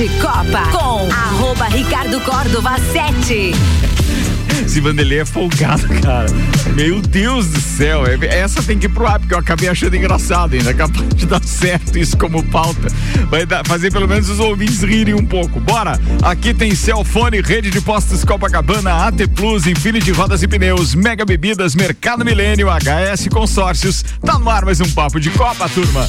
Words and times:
de 0.00 0.08
Copa 0.18 0.62
com 0.72 1.12
arroba 1.12 1.66
Ricardo 1.66 2.18
Córdova 2.22 2.78
7. 2.90 3.52
Esse 4.64 4.80
Vanderlei 4.80 5.20
é 5.20 5.24
folgado, 5.26 5.86
cara. 6.00 6.26
Meu 6.74 7.02
Deus 7.02 7.48
do 7.48 7.60
céu. 7.60 8.04
É, 8.06 8.38
essa 8.38 8.62
tem 8.62 8.78
que 8.78 8.86
ir 8.86 8.88
pro 8.88 9.06
ar, 9.06 9.18
porque 9.18 9.34
eu 9.34 9.38
acabei 9.38 9.68
achando 9.68 9.94
engraçado 9.94 10.54
ainda. 10.54 10.72
Capaz 10.72 11.06
de 11.14 11.26
dar 11.26 11.44
certo 11.44 11.98
isso 11.98 12.16
como 12.16 12.42
pauta. 12.44 12.88
Vai 13.28 13.44
dar, 13.44 13.62
fazer 13.66 13.92
pelo 13.92 14.08
menos 14.08 14.30
os 14.30 14.40
ouvintes 14.40 14.82
rirem 14.82 15.12
um 15.12 15.26
pouco. 15.26 15.60
Bora! 15.60 16.00
Aqui 16.22 16.54
tem 16.54 16.74
Celfone, 16.74 17.42
Rede 17.42 17.68
de 17.68 17.82
Postos 17.82 18.24
Copacabana, 18.24 19.06
AT 19.06 19.26
Plus, 19.34 19.66
Infinity 19.66 20.12
Rodas 20.12 20.42
e 20.42 20.48
Pneus, 20.48 20.94
Mega 20.94 21.26
Bebidas, 21.26 21.74
Mercado 21.74 22.24
Milênio, 22.24 22.68
HS 22.68 23.28
Consórcios. 23.28 24.02
Tá 24.24 24.38
no 24.38 24.48
ar 24.48 24.64
mais 24.64 24.80
um 24.80 24.90
Papo 24.92 25.20
de 25.20 25.28
Copa, 25.28 25.68
turma. 25.68 26.08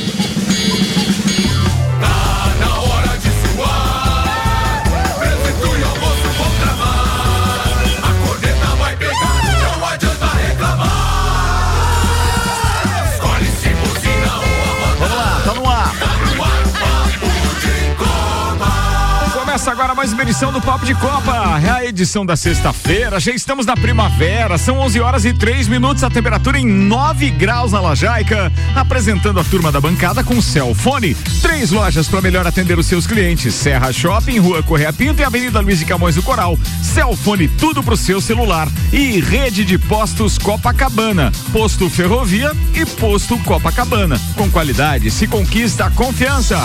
Começa 19.61 19.79
agora 19.79 19.93
mais 19.93 20.11
uma 20.11 20.23
edição 20.23 20.51
do 20.51 20.59
Papo 20.59 20.83
de 20.87 20.95
Copa, 20.95 21.61
é 21.63 21.69
a 21.69 21.85
edição 21.85 22.25
da 22.25 22.35
sexta-feira. 22.35 23.19
Já 23.19 23.31
estamos 23.31 23.63
na 23.63 23.75
primavera, 23.75 24.57
são 24.57 24.79
11 24.79 24.99
horas 24.99 25.23
e 25.23 25.33
3 25.33 25.67
minutos, 25.67 26.03
a 26.03 26.09
temperatura 26.09 26.57
em 26.57 26.65
9 26.65 27.29
graus 27.29 27.71
na 27.71 27.79
Lajaica. 27.79 28.51
Apresentando 28.75 29.39
a 29.39 29.43
turma 29.43 29.71
da 29.71 29.79
bancada 29.79 30.23
com 30.23 30.41
Celfone. 30.41 31.13
Três 31.43 31.69
lojas 31.69 32.07
para 32.07 32.21
melhor 32.21 32.47
atender 32.47 32.79
os 32.79 32.87
seus 32.87 33.05
clientes: 33.05 33.53
Serra 33.53 33.93
Shopping, 33.93 34.39
Rua 34.39 34.63
Correia 34.63 34.91
Pinto 34.91 35.21
e 35.21 35.23
Avenida 35.23 35.59
Luiz 35.59 35.77
de 35.77 35.85
Camões 35.85 36.15
do 36.15 36.23
Coral. 36.23 36.57
Celfone, 36.81 37.47
tudo 37.47 37.83
pro 37.83 37.95
seu 37.95 38.19
celular. 38.19 38.67
E 38.91 39.19
rede 39.19 39.63
de 39.63 39.77
postos 39.77 40.39
Copacabana. 40.39 41.31
Posto 41.53 41.87
Ferrovia 41.87 42.51
e 42.73 42.83
Posto 42.83 43.37
Copacabana. 43.43 44.19
Com 44.35 44.49
qualidade 44.49 45.11
se 45.11 45.27
conquista 45.27 45.85
a 45.85 45.91
confiança. 45.91 46.57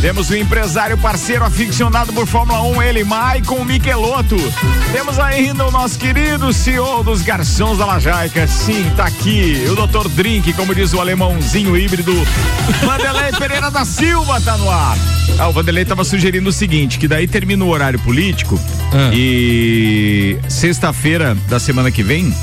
Temos 0.00 0.30
o 0.30 0.36
empresário 0.36 0.98
parceiro 0.98 1.44
aficionado 1.44 2.12
por 2.12 2.23
Fórmula 2.26 2.62
1, 2.62 2.82
ele, 2.82 3.04
Maicon 3.04 3.64
Michelotto. 3.64 4.36
Temos 4.92 5.18
ainda 5.18 5.66
o 5.66 5.70
nosso 5.70 5.98
querido 5.98 6.52
CEO 6.52 7.02
dos 7.02 7.22
Garçons 7.22 7.78
da 7.78 7.86
Lajaica. 7.86 8.46
Sim, 8.46 8.90
tá 8.96 9.06
aqui. 9.06 9.64
O 9.68 9.74
Dr. 9.74 10.08
Drink, 10.08 10.52
como 10.52 10.74
diz 10.74 10.92
o 10.92 11.00
alemãozinho 11.00 11.76
híbrido. 11.76 12.12
Vanderlei 12.84 13.32
Pereira 13.32 13.70
da 13.70 13.84
Silva 13.84 14.40
tá 14.40 14.56
no 14.56 14.70
ar. 14.70 14.96
Ah, 15.38 15.48
o 15.48 15.52
Vanderlei 15.52 15.84
tava 15.84 16.04
sugerindo 16.04 16.48
o 16.48 16.52
seguinte: 16.52 16.98
que 16.98 17.08
daí 17.08 17.26
termina 17.26 17.64
o 17.64 17.68
horário 17.68 17.98
político 17.98 18.60
ah. 18.92 19.10
e 19.12 20.38
sexta-feira 20.48 21.36
da 21.48 21.58
semana 21.58 21.90
que 21.90 22.02
vem 22.02 22.34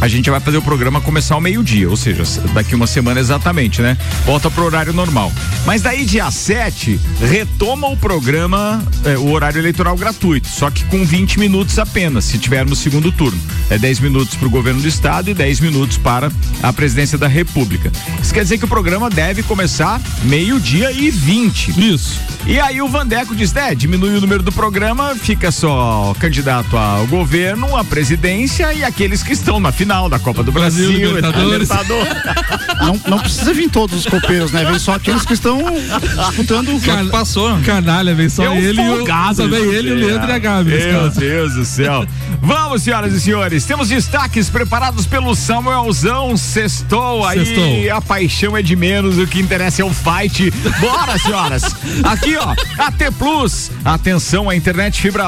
a 0.00 0.08
gente 0.08 0.30
vai 0.30 0.40
fazer 0.40 0.58
o 0.58 0.62
programa 0.62 1.00
começar 1.00 1.34
ao 1.34 1.40
meio-dia, 1.40 1.88
ou 1.88 1.96
seja, 1.96 2.22
daqui 2.52 2.74
uma 2.74 2.86
semana 2.86 3.20
exatamente, 3.20 3.80
né? 3.80 3.96
Volta 4.24 4.50
pro 4.50 4.64
horário 4.64 4.92
normal. 4.92 5.32
Mas 5.64 5.82
daí, 5.82 6.04
dia 6.04 6.30
7, 6.30 7.00
retoma 7.20 7.88
o 7.88 7.96
programa, 7.96 8.82
é, 9.04 9.16
o 9.16 9.30
horário 9.30 9.58
eleitoral 9.58 9.96
gratuito, 9.96 10.48
só 10.48 10.70
que 10.70 10.84
com 10.84 11.04
20 11.04 11.38
minutos 11.38 11.78
apenas, 11.78 12.24
se 12.24 12.38
tivermos 12.38 12.78
segundo 12.78 13.10
turno. 13.10 13.40
É 13.70 13.78
10 13.78 14.00
minutos 14.00 14.34
para 14.36 14.46
o 14.46 14.50
governo 14.50 14.80
do 14.80 14.88
estado 14.88 15.30
e 15.30 15.34
10 15.34 15.60
minutos 15.60 15.96
para 15.96 16.30
a 16.62 16.72
presidência 16.72 17.16
da 17.16 17.26
República. 17.26 17.90
Isso 18.22 18.32
quer 18.32 18.42
dizer 18.42 18.58
que 18.58 18.64
o 18.64 18.68
programa 18.68 19.08
deve 19.08 19.42
começar 19.42 20.00
meio-dia 20.24 20.92
e 20.92 21.10
20. 21.10 21.80
Isso. 21.80 22.20
E 22.46 22.60
aí 22.60 22.82
o 22.82 22.88
Vandeco 22.88 23.34
diz, 23.34 23.52
né, 23.54 23.74
diminui 23.74 24.16
o 24.16 24.20
número 24.20 24.42
do 24.42 24.52
programa, 24.52 25.14
fica 25.14 25.50
só 25.50 26.14
candidato 26.18 26.76
ao 26.76 27.06
governo, 27.06 27.74
à 27.74 27.82
presidência 27.82 28.72
e 28.74 28.84
aqueles 28.84 29.22
que 29.22 29.32
estão 29.32 29.58
na 29.58 29.72
final 29.84 30.08
da 30.08 30.18
Copa 30.18 30.42
do 30.42 30.50
Brasil, 30.50 30.88
Brasil 30.88 31.14
Libertadores. 31.14 31.68
não, 32.80 33.00
não 33.06 33.18
precisa 33.18 33.52
vir 33.52 33.68
todos 33.68 33.98
os 33.98 34.06
copeiros, 34.06 34.50
né? 34.50 34.64
Vem 34.64 34.78
só 34.78 34.94
aqueles 34.94 35.26
que 35.26 35.34
estão 35.34 35.58
disputando 36.28 36.74
o 36.74 36.80
Can, 36.80 37.08
passou. 37.08 37.58
Canalha, 37.60 38.14
vem 38.14 38.30
só 38.30 38.42
ele 38.54 38.80
e 38.80 38.88
o, 38.88 39.72
ele 39.74 39.92
o 39.92 39.94
Leandro 39.94 40.30
e 40.30 40.32
a 40.32 40.38
Gabi. 40.38 40.70
Meu 40.70 41.10
Deus 41.10 41.54
do 41.54 41.64
céu. 41.66 42.06
Vamos, 42.40 42.82
senhoras 42.82 43.12
e 43.12 43.20
senhores, 43.20 43.64
temos 43.64 43.88
destaques 43.88 44.48
preparados 44.48 45.06
pelo 45.06 45.34
Samuelzão 45.34 46.36
Sextou. 46.36 47.26
Aí 47.26 47.44
Sextou. 47.44 47.96
a 47.96 48.00
paixão 48.00 48.56
é 48.56 48.62
de 48.62 48.74
menos, 48.74 49.18
o 49.18 49.26
que 49.26 49.40
interessa 49.40 49.82
é 49.82 49.84
o 49.84 49.90
fight. 49.90 50.50
Bora, 50.80 51.18
senhoras. 51.18 51.62
Aqui, 52.04 52.36
ó, 52.36 52.54
AT 52.78 53.10
Plus. 53.18 53.70
Atenção, 53.84 54.48
a 54.48 54.56
internet 54.56 55.00
fibra 55.00 55.24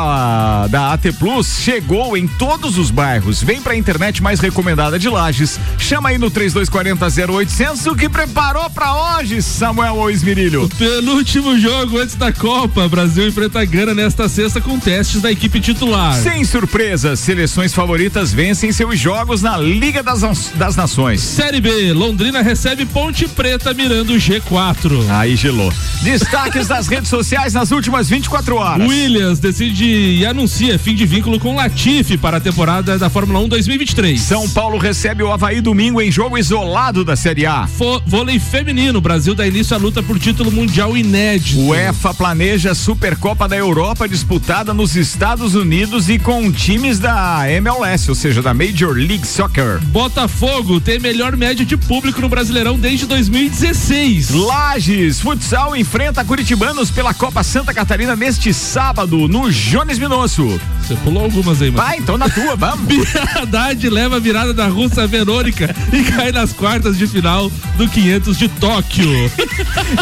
da 0.70 0.94
AT 0.94 1.12
Plus 1.18 1.58
chegou 1.60 2.16
em 2.16 2.26
todos 2.26 2.78
os 2.78 2.90
bairros. 2.90 3.42
Vem 3.42 3.60
pra 3.60 3.76
internet 3.76 4.22
mais 4.22 4.40
recomendada 4.46 4.98
de 4.98 5.08
Lages. 5.08 5.58
Chama 5.78 6.10
aí 6.10 6.18
no 6.18 6.30
3240 6.30 7.32
0800 7.32 7.86
o 7.86 7.94
que 7.94 8.08
preparou 8.08 8.68
pra 8.70 9.18
hoje, 9.18 9.42
Samuel 9.42 9.96
Oismirilho. 9.96 10.64
O 10.64 10.68
penúltimo 10.68 11.58
jogo 11.58 11.98
antes 11.98 12.14
da 12.14 12.32
Copa. 12.32 12.88
Brasil 12.88 13.26
enfrenta 13.26 13.60
a 13.60 13.64
Gana 13.64 13.94
nesta 13.94 14.28
sexta 14.28 14.60
com 14.60 14.78
testes 14.78 15.20
da 15.20 15.30
equipe 15.30 15.60
titular. 15.60 16.14
Sem 16.14 16.44
surpresas, 16.44 17.20
seleções 17.20 17.74
favoritas 17.74 18.32
vencem 18.32 18.72
seus 18.72 18.98
jogos 18.98 19.42
na 19.42 19.56
Liga 19.56 20.02
das, 20.02 20.20
das 20.54 20.76
Nações. 20.76 21.20
Série 21.20 21.60
B, 21.60 21.92
Londrina 21.92 22.42
recebe 22.42 22.86
Ponte 22.86 23.26
Preta 23.28 23.74
mirando 23.74 24.14
o 24.14 24.16
G4. 24.16 25.08
Aí 25.10 25.36
gelou. 25.36 25.72
Destaques 26.02 26.68
das 26.68 26.86
redes 26.86 27.08
sociais 27.08 27.52
nas 27.52 27.70
últimas 27.70 28.08
24 28.08 28.56
horas. 28.56 28.88
Williams 28.88 29.38
decide 29.38 29.84
e 29.84 30.24
anuncia 30.24 30.78
fim 30.78 30.94
de 30.94 31.04
vínculo 31.06 31.40
com 31.40 31.56
Latifi 31.56 32.16
para 32.16 32.36
a 32.36 32.40
temporada 32.40 32.98
da 32.98 33.10
Fórmula 33.10 33.40
1 33.40 33.48
2023. 33.48 34.20
São 34.36 34.46
Paulo 34.50 34.76
recebe 34.76 35.22
o 35.22 35.32
Havaí 35.32 35.62
domingo 35.62 35.98
em 35.98 36.12
jogo 36.12 36.36
isolado 36.36 37.02
da 37.02 37.16
Série 37.16 37.46
A. 37.46 37.66
Fo 37.66 38.02
vôlei 38.04 38.38
feminino, 38.38 39.00
Brasil 39.00 39.34
dá 39.34 39.46
início 39.46 39.74
à 39.74 39.78
luta 39.78 40.02
por 40.02 40.18
título 40.18 40.52
mundial 40.52 40.94
inédito. 40.94 41.58
O 41.58 41.74
EFA 41.74 42.12
planeja 42.12 42.74
Supercopa 42.74 43.48
da 43.48 43.56
Europa 43.56 44.06
disputada 44.06 44.74
nos 44.74 44.94
Estados 44.94 45.54
Unidos 45.54 46.10
e 46.10 46.18
com 46.18 46.52
times 46.52 46.98
da 46.98 47.50
MLS, 47.50 48.10
ou 48.10 48.14
seja, 48.14 48.42
da 48.42 48.52
Major 48.52 48.92
League 48.92 49.26
Soccer. 49.26 49.80
Botafogo 49.86 50.82
tem 50.82 50.98
melhor 50.98 51.34
média 51.34 51.64
de 51.64 51.78
público 51.78 52.20
no 52.20 52.28
Brasileirão 52.28 52.78
desde 52.78 53.06
2016. 53.06 54.32
Lages, 54.32 55.18
futsal 55.18 55.74
enfrenta 55.74 56.22
Curitibanos 56.22 56.90
pela 56.90 57.14
Copa 57.14 57.42
Santa 57.42 57.72
Catarina 57.72 58.14
neste 58.14 58.52
sábado 58.52 59.26
no 59.28 59.50
Jones 59.50 59.98
Minosso. 59.98 60.60
Você 60.82 60.94
pulou 60.96 61.24
algumas 61.24 61.62
aí, 61.62 61.70
mano. 61.70 61.88
Vai, 61.88 61.96
então 61.96 62.18
na 62.18 62.28
tua, 62.28 62.54
vamos. 62.54 62.86
Haddad 63.34 63.88
leva 63.88 64.16
a 64.18 64.25
virada 64.26 64.52
da 64.52 64.66
russa 64.66 65.06
Verônica 65.06 65.72
e 65.92 66.02
cai 66.02 66.32
nas 66.32 66.52
quartas 66.52 66.98
de 66.98 67.06
final 67.06 67.48
do 67.76 67.88
500 67.88 68.36
de 68.36 68.48
Tóquio. 68.48 69.08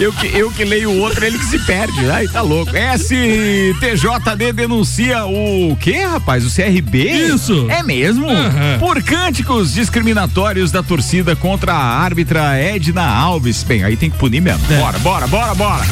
eu, 0.00 0.10
que, 0.14 0.26
eu 0.28 0.50
que 0.50 0.64
leio 0.64 0.92
o 0.92 0.98
outro, 1.00 1.22
ele 1.26 1.38
que 1.38 1.44
se 1.44 1.58
perde. 1.58 2.08
Ai, 2.08 2.26
tá 2.26 2.40
louco. 2.40 2.72
STJD 2.74 4.54
denuncia 4.54 5.26
o 5.26 5.76
quê, 5.76 6.04
rapaz? 6.04 6.42
O 6.42 6.50
CRB? 6.50 7.10
Isso. 7.10 7.66
É 7.68 7.82
mesmo? 7.82 8.26
Uhum. 8.26 8.78
Por 8.80 9.02
cânticos 9.02 9.74
discriminatórios 9.74 10.72
da 10.72 10.82
torcida 10.82 11.36
contra 11.36 11.74
a 11.74 11.98
árbitra 11.98 12.56
Edna 12.56 13.04
Alves. 13.04 13.62
Bem, 13.62 13.84
aí 13.84 13.94
tem 13.94 14.08
que 14.08 14.16
punir 14.16 14.40
mesmo. 14.40 14.64
É. 14.72 14.78
Bora, 14.78 14.98
bora, 15.00 15.26
bora, 15.26 15.54
bora. 15.54 15.84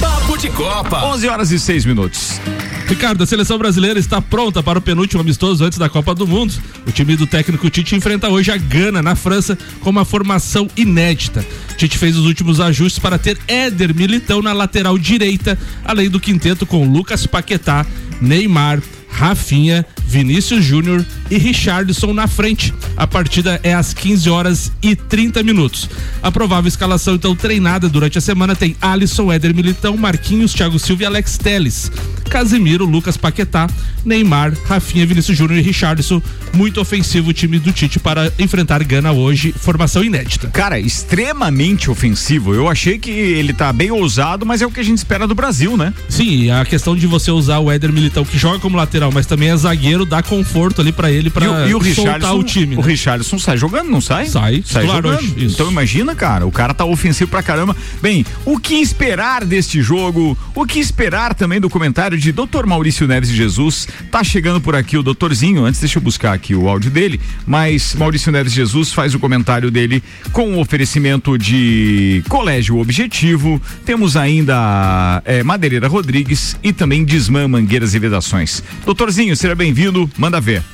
Papo 0.00 0.38
de 0.38 0.48
Copa. 0.48 1.04
11 1.04 1.28
horas 1.28 1.50
e 1.50 1.58
6 1.58 1.84
minutos. 1.84 2.40
Ricardo, 2.88 3.24
a 3.24 3.26
seleção 3.26 3.58
brasileira 3.58 3.98
está 3.98 4.22
pronta 4.22 4.62
para 4.62 4.78
o 4.78 4.82
penúltimo 4.82 5.20
amistoso 5.20 5.64
antes 5.64 5.76
da 5.76 5.88
Copa 5.88 6.14
do 6.14 6.24
Mundo. 6.24 6.54
O 6.86 6.92
time 6.92 7.16
do 7.16 7.26
técnico 7.26 7.68
Tite 7.68 7.96
enfrenta 7.96 8.28
hoje 8.28 8.52
a 8.52 8.56
Gana, 8.56 9.02
na 9.02 9.16
França, 9.16 9.58
com 9.80 9.90
uma 9.90 10.04
formação 10.04 10.68
inédita. 10.76 11.44
Tite 11.76 11.98
fez 11.98 12.16
os 12.16 12.24
últimos 12.24 12.60
ajustes 12.60 13.00
para 13.00 13.18
ter 13.18 13.38
Éder 13.48 13.92
Militão 13.92 14.40
na 14.40 14.52
lateral 14.52 14.96
direita, 14.96 15.58
além 15.84 16.08
do 16.08 16.20
quinteto 16.20 16.64
com 16.64 16.88
Lucas 16.88 17.26
Paquetá, 17.26 17.84
Neymar, 18.20 18.80
Rafinha, 19.16 19.84
Vinícius 20.06 20.62
Júnior 20.62 21.02
e 21.30 21.38
Richardson 21.38 22.12
na 22.12 22.26
frente. 22.26 22.72
A 22.98 23.06
partida 23.06 23.58
é 23.62 23.72
às 23.72 23.94
15 23.94 24.28
horas 24.28 24.72
e 24.82 24.94
30 24.94 25.42
minutos. 25.42 25.88
A 26.22 26.30
provável 26.30 26.68
escalação, 26.68 27.14
então, 27.14 27.34
treinada 27.34 27.88
durante 27.88 28.18
a 28.18 28.20
semana 28.20 28.54
tem 28.54 28.76
Alisson, 28.78 29.32
Éder 29.32 29.54
Militão, 29.54 29.96
Marquinhos, 29.96 30.52
Thiago 30.52 30.78
Silva 30.78 31.04
e 31.04 31.06
Alex 31.06 31.38
Teles. 31.38 31.90
Casimiro, 32.28 32.84
Lucas 32.84 33.16
Paquetá, 33.16 33.68
Neymar, 34.04 34.52
Rafinha, 34.66 35.06
Vinícius 35.06 35.36
Júnior 35.36 35.58
e 35.58 35.62
Richardson. 35.62 36.20
Muito 36.52 36.80
ofensivo 36.80 37.30
o 37.30 37.32
time 37.32 37.58
do 37.58 37.72
Tite 37.72 37.98
para 37.98 38.32
enfrentar 38.38 38.82
Gana 38.84 39.12
hoje. 39.12 39.52
Formação 39.52 40.04
inédita. 40.04 40.48
Cara, 40.48 40.78
extremamente 40.78 41.90
ofensivo. 41.90 42.54
Eu 42.54 42.68
achei 42.68 42.98
que 42.98 43.10
ele 43.10 43.52
tá 43.52 43.72
bem 43.72 43.90
ousado, 43.90 44.44
mas 44.44 44.62
é 44.62 44.66
o 44.66 44.70
que 44.70 44.80
a 44.80 44.84
gente 44.84 44.98
espera 44.98 45.26
do 45.26 45.34
Brasil, 45.34 45.76
né? 45.76 45.92
Sim, 46.08 46.50
a 46.50 46.64
questão 46.64 46.96
de 46.96 47.06
você 47.06 47.30
usar 47.30 47.58
o 47.58 47.70
Éder 47.70 47.92
Militão, 47.92 48.24
que 48.24 48.38
joga 48.38 48.58
como 48.58 48.76
lateral, 48.76 49.05
mas 49.10 49.26
também 49.26 49.50
é 49.50 49.56
zagueiro, 49.56 50.04
dar 50.04 50.22
conforto 50.22 50.80
ali 50.80 50.92
para 50.92 51.10
ele 51.10 51.30
para 51.30 51.46
soltar 51.94 52.34
o 52.34 52.42
time. 52.42 52.76
Né? 52.76 52.82
O 52.82 52.84
Richarlison 52.84 53.38
sai 53.38 53.56
jogando, 53.56 53.90
não 53.90 54.00
sai? 54.00 54.26
Sai, 54.26 54.62
sai 54.64 54.86
jogando. 54.86 55.18
Hoje, 55.18 55.34
então 55.38 55.70
imagina, 55.70 56.14
cara, 56.14 56.46
o 56.46 56.52
cara 56.52 56.74
tá 56.74 56.84
ofensivo 56.84 57.30
pra 57.30 57.42
caramba. 57.42 57.76
Bem, 58.00 58.24
o 58.44 58.58
que 58.58 58.74
esperar 58.74 59.44
deste 59.44 59.82
jogo? 59.82 60.36
O 60.54 60.66
que 60.66 60.78
esperar 60.78 61.34
também 61.34 61.60
do 61.60 61.68
comentário 61.68 62.18
de 62.18 62.32
Dr. 62.32 62.66
Maurício 62.66 63.06
Neves 63.06 63.28
de 63.28 63.36
Jesus? 63.36 63.88
Tá 64.10 64.22
chegando 64.22 64.60
por 64.60 64.74
aqui 64.74 64.96
o 64.96 65.02
doutorzinho, 65.02 65.64
antes 65.64 65.80
deixa 65.80 65.98
eu 65.98 66.02
buscar 66.02 66.32
aqui 66.32 66.54
o 66.54 66.68
áudio 66.68 66.90
dele, 66.90 67.20
mas 67.46 67.94
Maurício 67.94 68.32
Neves 68.32 68.52
Jesus 68.52 68.92
faz 68.92 69.14
o 69.14 69.18
comentário 69.18 69.70
dele 69.70 70.02
com 70.32 70.54
o 70.54 70.60
oferecimento 70.60 71.38
de 71.38 72.22
Colégio 72.28 72.78
Objetivo. 72.78 73.60
Temos 73.84 74.16
ainda 74.16 75.22
é, 75.24 75.42
Madeireira 75.42 75.88
Rodrigues 75.88 76.56
e 76.62 76.72
também 76.72 77.04
Desmã 77.04 77.46
Mangueiras 77.48 77.94
e 77.94 77.98
Vedações. 77.98 78.62
Doutorzinho, 78.96 79.36
seja 79.36 79.54
bem-vindo, 79.54 80.10
manda 80.16 80.40
ver. 80.40 80.64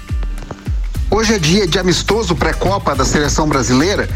Hoje 1.11 1.35
é 1.35 1.41
dia 1.41 1.67
de 1.67 1.77
amistoso 1.77 2.37
pré-copa 2.37 2.95
da 2.95 3.05
seleção 3.05 3.49
brasileira 3.49 4.09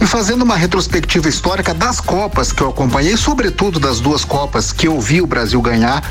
e 0.00 0.06
fazendo 0.06 0.40
uma 0.40 0.56
retrospectiva 0.56 1.28
histórica 1.28 1.74
das 1.74 2.00
copas 2.00 2.52
que 2.52 2.62
eu 2.62 2.70
acompanhei, 2.70 3.18
sobretudo 3.18 3.78
das 3.78 4.00
duas 4.00 4.24
copas 4.24 4.72
que 4.72 4.88
eu 4.88 4.98
vi 4.98 5.20
o 5.20 5.26
Brasil 5.26 5.60
ganhar, 5.60 6.02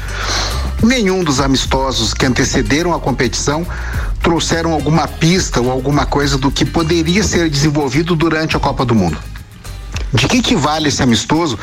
nenhum 0.84 1.24
dos 1.24 1.40
amistosos 1.40 2.14
que 2.14 2.24
antecederam 2.24 2.94
a 2.94 3.00
competição 3.00 3.66
trouxeram 4.22 4.72
alguma 4.72 5.08
pista 5.08 5.60
ou 5.60 5.72
alguma 5.72 6.06
coisa 6.06 6.38
do 6.38 6.52
que 6.52 6.64
poderia 6.64 7.24
ser 7.24 7.50
desenvolvido 7.50 8.16
durante 8.16 8.56
a 8.56 8.60
Copa 8.60 8.86
do 8.86 8.94
Mundo. 8.94 9.18
De 10.14 10.28
que, 10.28 10.40
que 10.44 10.56
vale 10.56 10.90
esse 10.90 11.02
amistoso? 11.02 11.58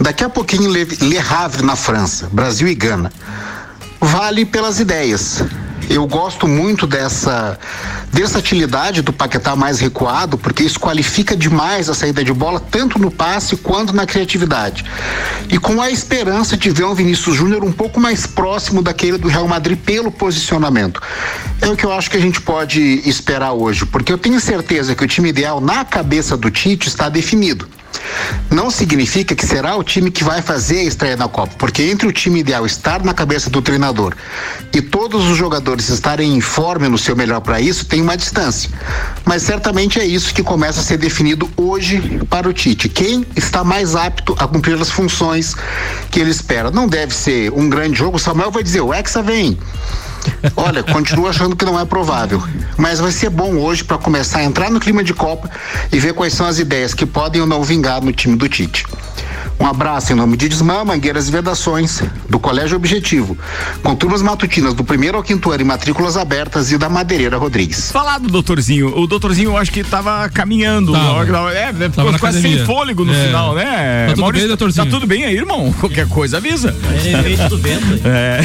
Daqui 0.00 0.24
a 0.24 0.28
pouquinho 0.28 0.68
Le, 0.68 0.84
Le 0.84 1.18
Havre 1.18 1.62
na 1.62 1.76
França, 1.76 2.28
Brasil 2.32 2.66
e 2.66 2.74
Gana. 2.74 3.12
Vale 4.00 4.44
pelas 4.44 4.80
ideias 4.80 5.42
eu 5.90 6.06
gosto 6.06 6.46
muito 6.46 6.86
dessa 6.86 7.58
versatilidade 8.12 9.00
do 9.00 9.12
Paquetá 9.12 9.56
mais 9.56 9.80
recuado, 9.80 10.36
porque 10.36 10.62
isso 10.62 10.78
qualifica 10.78 11.34
demais 11.34 11.88
a 11.88 11.94
saída 11.94 12.22
de 12.22 12.32
bola, 12.32 12.60
tanto 12.60 12.98
no 12.98 13.10
passe 13.10 13.56
quanto 13.56 13.94
na 13.94 14.06
criatividade. 14.06 14.84
E 15.48 15.58
com 15.58 15.80
a 15.80 15.90
esperança 15.90 16.56
de 16.56 16.70
ver 16.70 16.84
um 16.84 16.94
Vinícius 16.94 17.36
Júnior 17.36 17.64
um 17.64 17.72
pouco 17.72 17.98
mais 17.98 18.26
próximo 18.26 18.82
daquele 18.82 19.16
do 19.16 19.28
Real 19.28 19.48
Madrid 19.48 19.78
pelo 19.78 20.10
posicionamento. 20.10 21.00
É 21.60 21.68
o 21.68 21.76
que 21.76 21.84
eu 21.84 21.92
acho 21.92 22.10
que 22.10 22.16
a 22.16 22.20
gente 22.20 22.40
pode 22.40 22.80
esperar 23.08 23.52
hoje, 23.52 23.86
porque 23.86 24.12
eu 24.12 24.18
tenho 24.18 24.40
certeza 24.40 24.94
que 24.94 25.04
o 25.04 25.08
time 25.08 25.30
ideal 25.30 25.60
na 25.60 25.84
cabeça 25.84 26.36
do 26.36 26.50
Tite 26.50 26.88
está 26.88 27.08
definido 27.08 27.66
não 28.50 28.70
significa 28.70 29.34
que 29.34 29.46
será 29.46 29.76
o 29.76 29.84
time 29.84 30.10
que 30.10 30.24
vai 30.24 30.40
fazer 30.40 30.80
a 30.80 30.84
estreia 30.84 31.16
na 31.16 31.28
Copa, 31.28 31.54
porque 31.58 31.82
entre 31.82 32.06
o 32.06 32.12
time 32.12 32.40
ideal 32.40 32.64
estar 32.64 33.02
na 33.04 33.12
cabeça 33.12 33.50
do 33.50 33.60
treinador 33.60 34.14
e 34.72 34.80
todos 34.80 35.26
os 35.28 35.36
jogadores 35.36 35.88
estarem 35.88 36.34
em 36.34 36.40
forma 36.40 36.88
no 36.88 36.98
seu 36.98 37.14
melhor 37.14 37.40
para 37.40 37.60
isso, 37.60 37.84
tem 37.86 38.00
uma 38.00 38.16
distância. 38.16 38.70
Mas 39.24 39.42
certamente 39.42 40.00
é 40.00 40.04
isso 40.04 40.32
que 40.34 40.42
começa 40.42 40.80
a 40.80 40.82
ser 40.82 40.96
definido 40.96 41.50
hoje 41.56 42.20
para 42.30 42.48
o 42.48 42.52
Tite. 42.52 42.88
Quem 42.88 43.26
está 43.36 43.62
mais 43.62 43.94
apto 43.94 44.34
a 44.38 44.48
cumprir 44.48 44.80
as 44.80 44.90
funções 44.90 45.54
que 46.10 46.20
ele 46.20 46.30
espera? 46.30 46.70
Não 46.70 46.88
deve 46.88 47.14
ser 47.14 47.52
um 47.52 47.68
grande 47.68 47.98
jogo. 47.98 48.16
O 48.16 48.20
Samuel 48.20 48.50
vai 48.50 48.62
dizer: 48.62 48.80
o 48.80 48.92
Hexa 48.92 49.22
vem. 49.22 49.58
Olha, 50.56 50.82
continuo 50.82 51.28
achando 51.28 51.56
que 51.56 51.64
não 51.64 51.78
é 51.78 51.84
provável, 51.84 52.42
mas 52.76 53.00
vai 53.00 53.10
ser 53.10 53.30
bom 53.30 53.56
hoje 53.56 53.84
para 53.84 53.98
começar 53.98 54.38
a 54.38 54.44
entrar 54.44 54.70
no 54.70 54.80
clima 54.80 55.02
de 55.02 55.14
Copa 55.14 55.50
e 55.92 55.98
ver 55.98 56.14
quais 56.14 56.34
são 56.34 56.46
as 56.46 56.58
ideias 56.58 56.94
que 56.94 57.06
podem 57.06 57.40
ou 57.40 57.46
não 57.46 57.62
vingar 57.62 58.02
no 58.02 58.12
time 58.12 58.36
do 58.36 58.48
Tite. 58.48 58.84
Um 59.60 59.66
abraço 59.66 60.12
em 60.12 60.16
nome 60.16 60.36
de 60.36 60.48
Desmã, 60.48 60.84
Mangueiras 60.84 61.28
e 61.28 61.32
Vedações, 61.32 62.00
do 62.28 62.38
Colégio 62.38 62.76
Objetivo, 62.76 63.36
com 63.82 63.94
turmas 63.96 64.22
matutinas 64.22 64.72
do 64.72 64.84
primeiro 64.84 65.16
ao 65.16 65.22
quinto 65.22 65.50
ano 65.50 65.62
e 65.62 65.64
matrículas 65.64 66.16
abertas 66.16 66.70
e 66.70 66.78
da 66.78 66.88
Madeireira 66.88 67.36
Rodrigues. 67.36 67.90
Falado, 67.90 68.28
doutorzinho. 68.28 68.96
O 68.96 69.06
doutorzinho 69.06 69.50
eu 69.50 69.56
acho 69.56 69.72
que 69.72 69.80
estava 69.80 70.28
caminhando. 70.28 70.92
Tava. 70.92 71.52
É, 71.52 71.72
né, 71.72 71.90
ficou 71.90 72.18
quase 72.18 72.40
sem 72.40 72.64
fôlego 72.64 73.04
no 73.04 73.12
é. 73.12 73.26
final, 73.26 73.54
né? 73.54 74.06
Tá 74.06 74.12
tudo 74.12 74.20
Maurício, 74.20 74.46
bem, 74.46 74.56
doutorzinho? 74.56 74.84
Tá 74.86 74.90
tudo 74.90 75.06
bem 75.06 75.24
aí, 75.24 75.36
irmão? 75.36 75.72
Qualquer 75.80 76.06
coisa 76.06 76.36
avisa. 76.36 76.74
É, 77.04 77.48
tudo 77.48 77.58
bem. 77.58 77.78
É. 78.04 78.40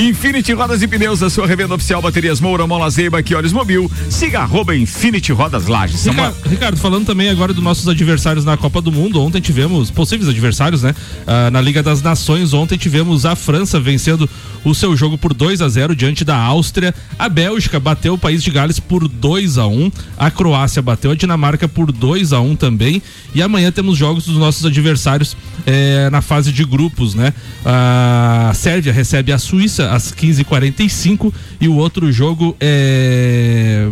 Infinity 0.00 0.52
Rodas 0.52 0.82
e 0.82 0.88
Pneus, 0.88 1.22
a 1.22 1.30
sua 1.30 1.46
revenda 1.46 1.74
oficial 1.74 2.02
Baterias 2.02 2.40
Moura, 2.40 2.66
Mola 2.66 2.90
Zeiba, 2.90 3.22
que 3.22 3.34
olhos 3.34 3.52
mobil. 3.52 3.90
Siga 4.10 4.40
arroba 4.40 4.76
Infinity 4.76 5.32
Rodas 5.32 5.66
Lages. 5.66 6.04
Ricardo. 6.04 6.36
Ricardo, 6.46 6.76
falando 6.78 7.06
também 7.06 7.30
agora 7.30 7.54
dos 7.54 7.62
nossos 7.62 7.88
adversários 7.88 8.44
na 8.44 8.56
Copa 8.56 8.82
do 8.82 8.92
Mundo, 8.92 9.22
ontem 9.22 9.40
tivemos 9.40 9.90
possíveis 10.10 10.28
adversários, 10.28 10.82
né? 10.82 10.94
Ah, 11.26 11.50
na 11.50 11.60
Liga 11.60 11.82
das 11.82 12.02
Nações, 12.02 12.52
ontem 12.52 12.76
tivemos 12.76 13.24
a 13.24 13.36
França 13.36 13.78
vencendo 13.78 14.28
o 14.64 14.74
seu 14.74 14.96
jogo 14.96 15.16
por 15.16 15.32
2 15.32 15.62
a 15.62 15.68
0 15.68 15.94
diante 15.94 16.24
da 16.24 16.36
Áustria. 16.36 16.94
A 17.18 17.28
Bélgica 17.28 17.78
bateu 17.78 18.14
o 18.14 18.18
país 18.18 18.42
de 18.42 18.50
Gales 18.50 18.80
por 18.80 19.06
2 19.08 19.58
a 19.58 19.66
1 19.66 19.90
A 20.18 20.30
Croácia 20.30 20.82
bateu 20.82 21.12
a 21.12 21.14
Dinamarca 21.14 21.68
por 21.68 21.92
2 21.92 22.32
a 22.32 22.40
1 22.40 22.56
também. 22.56 23.02
E 23.34 23.42
amanhã 23.42 23.70
temos 23.70 23.96
jogos 23.96 24.26
dos 24.26 24.36
nossos 24.36 24.64
adversários 24.66 25.36
eh, 25.66 26.08
na 26.10 26.20
fase 26.20 26.52
de 26.52 26.64
grupos, 26.64 27.14
né? 27.14 27.32
A 27.64 28.52
Sérvia 28.54 28.92
recebe 28.92 29.32
a 29.32 29.38
Suíça 29.38 29.90
às 29.90 30.12
15h45 30.12 31.32
e 31.60 31.68
o 31.68 31.76
outro 31.76 32.10
jogo 32.10 32.56
é. 32.60 33.86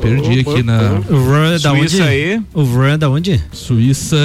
Perdi 0.00 0.40
aqui 0.40 0.62
na. 0.62 1.00
O 1.10 1.16
Run 1.16 1.58
da 1.60 1.72
onde? 1.72 2.02
Aí. 2.02 2.42
O 2.52 2.62
Run 2.62 2.98
da 2.98 3.10
onde? 3.10 3.42
Suíça. 3.52 4.16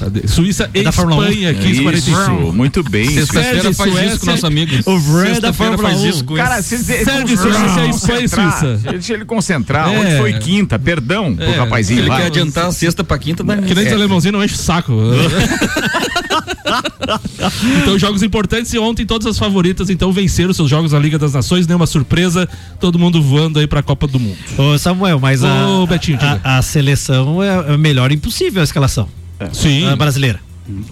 Cadê? 0.00 0.26
Suíça 0.54 0.70
e 0.72 0.80
é 0.80 0.82
da 0.84 0.90
Espanha, 0.90 1.54
15h45. 1.54 2.52
Muito 2.52 2.82
bem. 2.84 3.10
Sexta-feira 3.10 3.74
faz 3.74 3.92
Suécia, 3.92 4.06
isso 4.06 4.20
com 4.20 4.26
nosso 4.26 4.46
amigo. 4.46 4.72
O 4.86 4.96
Run 4.96 5.40
da 5.40 5.52
Fórmula 5.52 5.82
faz 5.82 6.02
isso 6.02 6.24
com 6.24 6.36
Cara, 6.36 6.62
se 6.62 6.78
Sérvia, 6.78 7.36
Suíça 7.36 7.84
e 7.84 7.90
Espanha 7.90 8.28
Suíça. 8.28 8.80
Deixa 8.90 9.14
ele 9.14 9.24
concentrar. 9.24 9.92
É. 9.92 9.98
Onde 9.98 10.16
foi 10.18 10.32
quinta? 10.34 10.78
Perdão 10.78 11.36
é. 11.38 11.44
pro 11.44 11.60
rapazinho 11.60 12.00
ele 12.00 12.08
lá. 12.08 12.18
quer 12.18 12.26
adiantar 12.26 12.66
a 12.66 12.72
sexta 12.72 13.02
pra 13.02 13.18
quinta, 13.18 13.42
né? 13.42 13.62
Que 13.66 13.74
nem 13.74 13.86
é. 13.86 13.92
alemãozinho 13.92 14.32
não 14.32 14.44
enche 14.44 14.54
o 14.54 14.58
saco. 14.58 14.92
então, 17.82 17.98
jogos 17.98 18.22
importantes 18.22 18.72
e 18.72 18.78
ontem 18.78 19.04
todas 19.04 19.26
as 19.26 19.38
favoritas 19.38 19.90
então 19.90 20.12
venceram 20.12 20.52
seus 20.52 20.70
jogos 20.70 20.92
na 20.92 20.98
Liga 20.98 21.18
das 21.18 21.32
Nações, 21.32 21.66
nenhuma 21.66 21.86
surpresa, 21.86 22.48
todo 22.78 22.98
mundo 22.98 23.20
voando 23.22 23.58
aí 23.58 23.66
pra 23.66 23.82
Copa 23.82 24.06
do 24.06 24.20
Mundo. 24.20 24.38
Ô 24.56 24.78
Samuel, 24.78 25.18
mas 25.18 25.42
Ô, 25.42 25.46
a, 25.46 25.86
Betinho, 25.86 26.18
a, 26.20 26.58
a, 26.58 26.62
seleção 26.62 27.42
é, 27.42 27.74
é 27.74 27.76
melhor 27.76 28.12
impossível 28.12 28.60
a 28.60 28.64
escalação. 28.64 29.08
É. 29.38 29.48
Sim. 29.52 29.86
A 29.86 29.96
brasileira. 29.96 30.40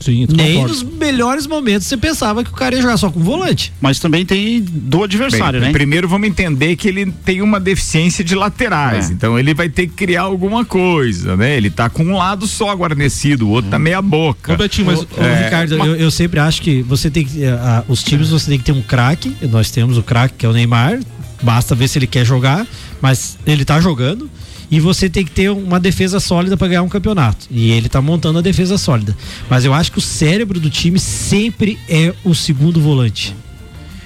Sim, 0.00 0.26
Nem 0.28 0.54
concordo. 0.54 0.74
nos 0.74 0.82
melhores 0.82 1.46
momentos 1.46 1.86
você 1.86 1.96
pensava 1.96 2.44
que 2.44 2.50
o 2.50 2.52
cara 2.52 2.74
ia 2.74 2.82
jogar 2.82 2.96
só 2.96 3.10
com 3.10 3.20
volante. 3.20 3.72
Mas 3.80 3.98
também 3.98 4.24
tem 4.24 4.60
do 4.60 5.02
adversário, 5.02 5.60
Bem, 5.60 5.68
né? 5.68 5.72
Primeiro 5.72 6.06
vamos 6.08 6.28
entender 6.28 6.76
que 6.76 6.88
ele 6.88 7.10
tem 7.24 7.40
uma 7.40 7.58
deficiência 7.58 8.22
de 8.22 8.34
laterais, 8.34 9.08
é. 9.08 9.12
então 9.12 9.38
ele 9.38 9.54
vai 9.54 9.68
ter 9.68 9.86
que 9.86 9.94
criar 9.94 10.22
alguma 10.22 10.64
coisa, 10.64 11.36
né? 11.36 11.56
Ele 11.56 11.70
tá 11.70 11.88
com 11.88 12.04
um 12.04 12.16
lado 12.16 12.46
só 12.46 12.72
guarnecido, 12.74 13.46
o 13.46 13.50
outro 13.50 13.70
tá 13.70 13.78
meia 13.78 14.02
boca. 14.02 14.52
Ô, 14.52 14.56
Betinho, 14.56 14.86
mas, 14.86 15.00
ô, 15.00 15.06
é, 15.16 15.44
Ricardo, 15.44 15.74
eu, 15.74 15.96
eu, 15.96 16.10
sempre 16.10 16.38
acho 16.38 16.60
que 16.60 16.82
você 16.82 17.10
tem 17.10 17.24
que, 17.24 17.38
uh, 17.44 17.84
os 17.88 18.02
times 18.02 18.28
você 18.28 18.50
tem 18.50 18.58
que 18.58 18.64
ter 18.64 18.72
um 18.72 18.82
craque, 18.82 19.34
nós 19.50 19.70
temos 19.70 19.96
o 19.96 20.02
craque 20.02 20.34
que 20.38 20.46
é 20.46 20.48
o 20.48 20.52
Neymar, 20.52 21.00
basta 21.42 21.74
ver 21.74 21.88
se 21.88 21.98
ele 21.98 22.06
quer 22.06 22.26
jogar, 22.26 22.66
mas 23.00 23.38
ele 23.46 23.64
tá 23.64 23.80
jogando 23.80 24.30
e 24.72 24.80
você 24.80 25.10
tem 25.10 25.22
que 25.22 25.30
ter 25.30 25.50
uma 25.50 25.78
defesa 25.78 26.18
sólida 26.18 26.56
para 26.56 26.66
ganhar 26.66 26.82
um 26.82 26.88
campeonato. 26.88 27.46
E 27.50 27.70
ele 27.70 27.90
tá 27.90 28.00
montando 28.00 28.38
a 28.38 28.42
defesa 28.42 28.78
sólida. 28.78 29.14
Mas 29.50 29.66
eu 29.66 29.74
acho 29.74 29.92
que 29.92 29.98
o 29.98 30.00
cérebro 30.00 30.58
do 30.58 30.70
time 30.70 30.98
sempre 30.98 31.78
é 31.86 32.14
o 32.24 32.34
segundo 32.34 32.80
volante. 32.80 33.36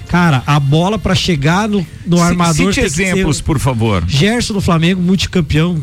Cara, 0.09 0.43
a 0.45 0.59
bola 0.59 0.99
para 0.99 1.15
chegar 1.15 1.69
no, 1.69 1.87
no 2.05 2.21
armador. 2.21 2.75
Cite 2.75 2.85
exemplos, 2.85 3.41
por 3.41 3.61
favor. 3.61 4.03
Gerson 4.09 4.55
do 4.55 4.61
Flamengo, 4.61 5.01
multicampeão. 5.01 5.81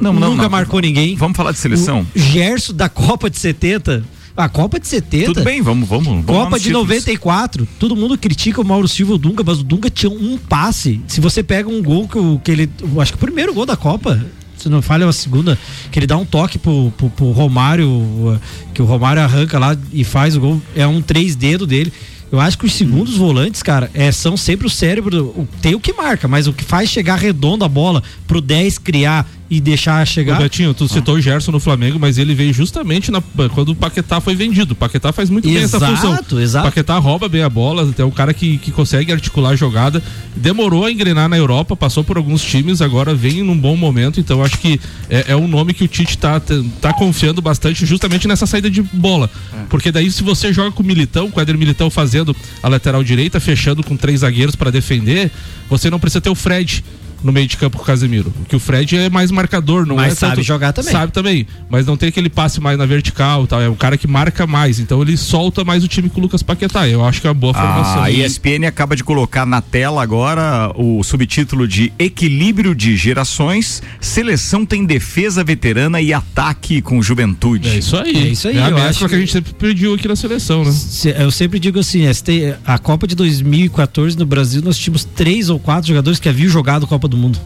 Não, 0.00 0.14
não, 0.14 0.30
nunca 0.30 0.44
não. 0.44 0.50
marcou 0.50 0.80
ninguém. 0.80 1.14
Vamos 1.14 1.36
falar 1.36 1.52
de 1.52 1.58
seleção. 1.58 2.06
O 2.16 2.18
Gerson 2.18 2.72
da 2.72 2.88
Copa 2.88 3.28
de 3.28 3.38
70 3.38 4.02
a 4.36 4.48
Copa 4.48 4.80
de 4.80 4.86
70. 4.86 5.26
Tudo 5.26 5.44
bem, 5.44 5.60
vamos, 5.60 5.88
vamos. 5.88 6.06
vamos 6.06 6.26
Copa 6.26 6.58
de 6.58 6.66
títulos. 6.66 6.88
94. 6.88 7.68
Todo 7.78 7.96
mundo 7.96 8.16
critica 8.16 8.60
o 8.60 8.64
Mauro 8.64 8.88
Silva 8.88 9.14
o 9.14 9.18
Dunga, 9.18 9.42
mas 9.44 9.60
o 9.60 9.64
Dunga 9.64 9.90
tinha 9.90 10.10
um 10.10 10.38
passe. 10.38 11.00
Se 11.06 11.20
você 11.20 11.42
pega 11.42 11.68
um 11.68 11.82
gol 11.82 12.08
que, 12.08 12.18
que 12.44 12.50
ele. 12.50 12.70
Acho 12.98 13.12
que 13.12 13.16
o 13.16 13.20
primeiro 13.20 13.52
gol 13.52 13.66
da 13.66 13.76
Copa, 13.76 14.24
se 14.56 14.68
não 14.68 14.80
falha 14.80 15.06
a 15.06 15.12
segunda, 15.12 15.58
que 15.90 15.98
ele 15.98 16.06
dá 16.06 16.16
um 16.16 16.24
toque 16.24 16.58
pro, 16.58 16.92
pro, 16.96 17.10
pro, 17.10 17.30
Romário, 17.30 18.40
que 18.72 18.80
o 18.80 18.84
Romário 18.84 19.22
arranca 19.22 19.58
lá 19.58 19.76
e 19.92 20.04
faz 20.04 20.36
o 20.36 20.40
gol, 20.40 20.62
é 20.74 20.86
um 20.86 21.02
três 21.02 21.36
dedo 21.36 21.66
dele. 21.66 21.92
Eu 22.30 22.40
acho 22.40 22.56
que 22.56 22.64
os 22.64 22.72
segundos 22.72 23.18
volantes, 23.18 23.62
cara, 23.62 23.90
é, 23.92 24.10
são 24.10 24.38
sempre 24.38 24.66
o 24.66 24.70
cérebro, 24.70 25.46
tem 25.60 25.74
o 25.74 25.80
que 25.80 25.92
marca, 25.92 26.26
mas 26.26 26.46
o 26.46 26.52
que 26.54 26.64
faz 26.64 26.88
chegar 26.88 27.16
redondo 27.16 27.62
a 27.62 27.68
bola 27.68 28.02
pro 28.26 28.40
10 28.40 28.78
criar 28.78 29.28
e 29.52 29.60
deixar 29.60 30.06
chegar. 30.06 30.38
Ô, 30.38 30.42
Betinho, 30.42 30.72
tu 30.72 30.88
citou 30.88 31.16
o 31.16 31.20
Gerson 31.20 31.52
no 31.52 31.60
Flamengo, 31.60 31.98
mas 31.98 32.16
ele 32.16 32.34
veio 32.34 32.54
justamente 32.54 33.10
na, 33.10 33.22
quando 33.54 33.68
o 33.68 33.74
Paquetá 33.74 34.18
foi 34.18 34.34
vendido. 34.34 34.72
O 34.72 34.74
Paquetá 34.74 35.12
faz 35.12 35.28
muito 35.28 35.46
bem 35.46 35.58
essa 35.58 35.78
função. 35.78 36.14
Exato, 36.14 36.40
exato. 36.40 36.66
O 36.66 36.70
Paquetá 36.70 36.96
rouba 36.96 37.28
bem 37.28 37.42
a 37.42 37.50
bola, 37.50 37.92
é 37.98 38.02
um 38.02 38.10
cara 38.10 38.32
que, 38.32 38.56
que 38.56 38.72
consegue 38.72 39.12
articular 39.12 39.50
a 39.50 39.54
jogada. 39.54 40.02
Demorou 40.34 40.86
a 40.86 40.90
engrenar 40.90 41.28
na 41.28 41.36
Europa, 41.36 41.76
passou 41.76 42.02
por 42.02 42.16
alguns 42.16 42.42
times, 42.42 42.80
agora 42.80 43.14
vem 43.14 43.42
num 43.42 43.58
bom 43.58 43.76
momento. 43.76 44.18
Então 44.18 44.42
acho 44.42 44.56
que 44.56 44.80
é, 45.10 45.32
é 45.32 45.36
um 45.36 45.46
nome 45.46 45.74
que 45.74 45.84
o 45.84 45.88
Tite 45.88 46.16
tá, 46.16 46.40
tá 46.80 46.94
confiando 46.94 47.42
bastante 47.42 47.84
justamente 47.84 48.26
nessa 48.26 48.46
saída 48.46 48.70
de 48.70 48.80
bola. 48.80 49.28
Porque 49.68 49.92
daí, 49.92 50.10
se 50.10 50.22
você 50.22 50.50
joga 50.50 50.72
com 50.72 50.82
o 50.82 50.86
Militão, 50.86 51.30
com 51.30 51.38
o 51.38 51.42
Éder 51.42 51.58
Militão 51.58 51.90
fazendo 51.90 52.34
a 52.62 52.68
lateral 52.68 53.04
direita, 53.04 53.38
fechando 53.38 53.84
com 53.84 53.98
três 53.98 54.20
zagueiros 54.20 54.56
para 54.56 54.70
defender, 54.70 55.30
você 55.68 55.90
não 55.90 56.00
precisa 56.00 56.22
ter 56.22 56.30
o 56.30 56.34
Fred 56.34 56.82
no 57.22 57.32
meio 57.32 57.46
de 57.46 57.56
campo 57.56 57.76
com 57.76 57.82
o 57.82 57.86
Casemiro. 57.86 58.32
Que 58.48 58.56
o 58.56 58.58
Fred 58.60 58.96
é 58.96 59.10
mais 59.10 59.30
marcador, 59.30 59.86
não 59.86 59.96
Mas 59.96 60.12
é 60.12 60.16
sabe 60.16 60.36
tanto- 60.36 60.44
jogar 60.46 60.72
também. 60.72 60.92
Sabe 60.92 61.12
também, 61.12 61.46
mas 61.70 61.86
não 61.86 61.96
tem 61.96 62.08
aquele 62.08 62.28
passe 62.28 62.60
mais 62.60 62.76
na 62.78 62.86
vertical, 62.86 63.44
e 63.44 63.46
tal. 63.46 63.60
É 63.60 63.68
um 63.68 63.74
cara 63.74 63.96
que 63.96 64.06
marca 64.06 64.46
mais, 64.46 64.78
então 64.80 65.00
ele 65.02 65.16
solta 65.16 65.64
mais 65.64 65.84
o 65.84 65.88
time 65.88 66.08
com 66.08 66.18
o 66.20 66.22
Lucas 66.22 66.42
Paquetá. 66.42 66.88
Eu 66.88 67.04
acho 67.04 67.20
que 67.20 67.26
é 67.26 67.30
uma 67.30 67.34
boa 67.34 67.54
formação. 67.54 68.02
A 68.02 68.10
ESPN 68.10 68.66
acaba 68.66 68.96
de 68.96 69.04
colocar 69.04 69.46
na 69.46 69.60
tela 69.60 70.02
agora 70.02 70.72
o 70.76 71.02
subtítulo 71.02 71.66
de 71.68 71.92
Equilíbrio 71.98 72.74
de 72.74 72.96
Gerações. 72.96 73.82
Seleção 74.00 74.64
tem 74.66 74.84
defesa 74.84 75.42
veterana 75.44 76.00
e 76.00 76.12
ataque 76.12 76.82
com 76.82 77.02
juventude. 77.02 77.68
É 77.68 77.76
isso 77.78 77.96
aí. 77.96 78.16
É 78.16 78.28
isso 78.28 78.48
aí, 78.48 78.56
É 78.56 78.62
a 78.62 78.68
eu 78.70 78.76
acho 78.78 79.08
que 79.08 79.14
a 79.14 79.18
gente 79.18 79.32
sempre 79.32 79.52
pediu 79.54 79.94
aqui 79.94 80.08
na 80.08 80.16
seleção, 80.16 80.64
né? 80.64 80.70
Se- 80.72 81.10
Eu 81.22 81.30
sempre 81.30 81.58
digo 81.58 81.78
assim, 81.78 82.06
este- 82.06 82.54
a 82.64 82.78
Copa 82.78 83.06
de 83.06 83.14
2014 83.14 84.18
no 84.18 84.26
Brasil 84.26 84.60
nós 84.62 84.76
tínhamos 84.78 85.04
três 85.04 85.48
ou 85.50 85.58
quatro 85.58 85.86
jogadores 85.88 86.18
que 86.18 86.28
haviam 86.28 86.48
jogado 86.48 86.86
Copa 86.86 87.06
do 87.08 87.11
Mundo. 87.16 87.38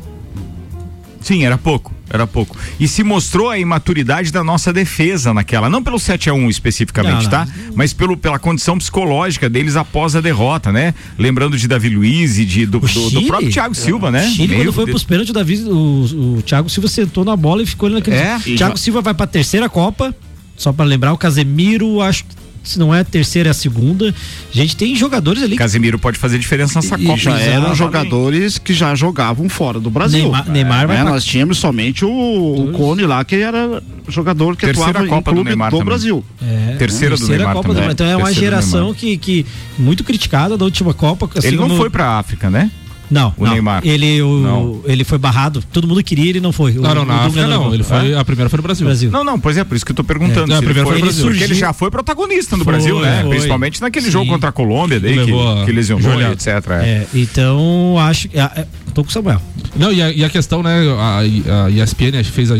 Sim, 1.21 1.45
era 1.45 1.59
pouco, 1.59 1.93
era 2.09 2.25
pouco. 2.25 2.57
E 2.79 2.87
se 2.87 3.03
mostrou 3.03 3.51
a 3.51 3.59
imaturidade 3.59 4.31
da 4.31 4.45
nossa 4.45 4.73
defesa 4.73 5.35
naquela, 5.35 5.69
não 5.69 5.83
pelo 5.83 5.99
7 5.99 6.31
a 6.31 6.35
1 6.35 6.49
especificamente, 6.49 7.15
Não, 7.15 7.23
não. 7.25 7.31
tá? 7.31 7.49
Mas 7.75 7.93
pelo, 7.93 8.17
pela 8.17 8.39
condição 8.39 8.79
psicológica 8.79 9.51
deles 9.51 9.75
após 9.75 10.15
a 10.15 10.21
derrota, 10.21 10.71
né? 10.71 10.95
Lembrando 11.19 11.59
de 11.59 11.67
Davi 11.67 11.89
Luiz 11.89 12.39
e 12.39 12.45
de, 12.45 12.65
do, 12.65 12.79
do- 12.79 13.11
do 13.11 13.23
próprio 13.27 13.51
Thiago 13.51 13.75
Silva, 13.75 14.13
né? 14.13 14.25
O 14.25 14.31
Chile, 14.31 14.49
Meio 14.49 14.65
quando 14.67 14.73
foi 14.75 14.85
de- 14.85 14.91
pros 14.93 15.03
pênaltis, 15.03 15.31
o, 15.31 15.35
Davi, 15.35 15.57
o, 15.65 16.37
o 16.39 16.43
Thiago 16.43 16.69
Silva 16.69 16.87
sentou 16.89 17.25
na 17.25 17.35
bola 17.35 17.61
e 17.63 17.67
ficou 17.67 17.89
ali 17.89 17.97
naquele. 17.97 18.17
É? 18.17 18.39
Thiago 18.39 18.79
Silva 18.79 19.01
vai 19.03 19.13
pra 19.13 19.27
terceira 19.27 19.69
Copa, 19.69 20.15
só 20.57 20.73
pra 20.73 20.85
lembrar, 20.85 21.13
o 21.13 21.19
Casemiro, 21.19 22.01
acho 22.03 22.23
que 22.25 22.31
se 22.69 22.79
não 22.79 22.95
é 22.95 23.01
a 23.01 23.05
terceira, 23.05 23.49
é 23.49 23.53
a 23.53 23.55
segunda. 23.55 24.09
A 24.09 24.57
gente 24.57 24.77
tem 24.77 24.95
jogadores 24.97 25.43
ali. 25.43 25.57
Casemiro 25.57 25.99
pode 25.99 26.19
fazer 26.19 26.39
diferença 26.39 26.79
nessa 26.81 26.97
E 27.01 27.05
Copa. 27.07 27.19
já 27.19 27.35
né? 27.35 27.49
eram 27.53 27.75
jogadores 27.75 28.59
que 28.59 28.75
já 28.75 28.95
jogavam 28.95 29.49
fora 29.49 29.79
do 29.81 29.89
Brasil. 29.91 30.23
Neymar- 30.23 30.49
Neymar 30.51 30.87
vai 30.87 30.97
É, 30.97 31.01
pra- 31.03 31.11
Nós 31.11 31.25
tínhamos 31.25 31.59
somente 31.59 32.05
o, 32.05 32.11
o 32.11 32.73
Cone 32.73 33.03
lá, 33.03 33.25
que 33.25 33.37
era 33.37 33.83
jogador 34.09 34.57
que 34.57 34.67
Terceira 34.67 34.91
atuava 34.91 35.07
Copa 35.09 35.31
em 35.31 35.35
do 35.35 35.37
clube 35.37 35.49
Neymar 35.51 35.71
do 35.71 35.77
também. 35.79 35.87
Brasil. 35.87 36.25
É, 36.43 36.77
Terceira 36.77 37.17
do 37.17 37.29
Neymar 37.29 37.55
Copa 37.55 37.69
também. 37.69 37.83
Mundo. 37.85 37.93
Então 37.93 38.07
é 38.07 38.17
uma 38.17 38.27
Terceira 38.27 38.57
do 38.57 38.63
geração 38.63 38.95
que, 38.95 39.17
que 39.17 39.47
muito 39.79 40.03
criticada 40.05 40.57
da 40.57 40.65
última 40.65 40.93
Copa. 40.95 41.29
assim, 41.37 41.49
Ele 41.49 41.57
não 41.57 41.69
no- 41.69 41.77
foi 41.77 41.91
pra 41.91 42.19
África, 42.19 42.51
né? 42.51 42.71
Não, 43.11 43.33
o 43.37 43.45
não. 43.45 43.53
Neymar. 43.53 43.83
Ele, 43.87 44.21
o, 44.23 44.41
Não. 44.41 44.81
ele 44.85 45.05
foi 45.05 45.17
barrado. 45.19 45.63
Todo 45.73 45.87
mundo 45.87 46.03
queria, 46.03 46.29
ele 46.31 46.41
não 46.41 46.51
foi. 46.53 46.77
O- 46.77 46.81
Não, 46.83 46.95
não, 46.95 47.03
o 47.03 47.05
na 47.07 47.15
África 47.25 47.47
não. 47.47 47.59
levou. 47.61 47.75
Ele 47.75 47.83
foi, 47.85 48.15
a 48.15 48.25
primeira 48.25 48.49
foi 48.51 48.57
no 48.57 48.63
Brasil. 48.65 48.85
Brasil. 48.87 49.11
Não, 49.11 49.23
não, 49.23 49.39
pois 49.39 49.57
é, 49.57 49.63
por 49.65 49.77
isso 49.77 49.85
que 49.87 49.93
eu 49.93 49.97
tô 49.97 50.03
perguntando. 50.05 50.53
É, 50.53 50.57
se 50.57 50.63
a 50.63 50.63
primeira 50.63 50.85
foi 50.89 50.97
no 50.99 51.03
Brasil. 51.05 51.25
Porque 51.25 51.37
ele 51.39 51.47
Surgiu- 51.49 51.61
já 51.67 51.73
foi 51.73 51.91
protagonista 51.91 52.57
no 52.57 52.65
Foi, 52.65 52.73
Brasil, 52.73 52.99
né? 53.01 53.21
foi. 53.23 53.31
Principalmente 53.31 53.81
naquele 53.81 54.07
Sim. 54.07 54.11
jogo 54.13 54.31
contra 54.31 54.49
a 54.49 54.53
Colômbia, 54.53 54.99
daí, 54.99 55.25
que, 55.25 55.33
a 55.33 55.65
que 55.65 55.73
lesionou, 55.73 56.11
joelhada. 56.11 56.33
etc. 56.35 56.47
é. 56.71 56.85
É, 56.85 57.07
então 57.15 57.97
acho 58.01 58.29
que. 58.29 58.39
é, 58.39 58.43
é, 58.43 58.67
tô 58.93 59.05
com 59.05 59.11
o 59.11 59.13
Samuel. 59.13 59.41
Não, 59.77 59.93
e 59.93 60.03
a, 60.03 60.11
e 60.11 60.25
a 60.25 60.29
questão, 60.31 60.63
né? 60.63 60.81
A, 60.99 61.19
a 61.67 61.71
ESPN 61.71 62.23
fez 62.25 62.51
a- 62.51 62.57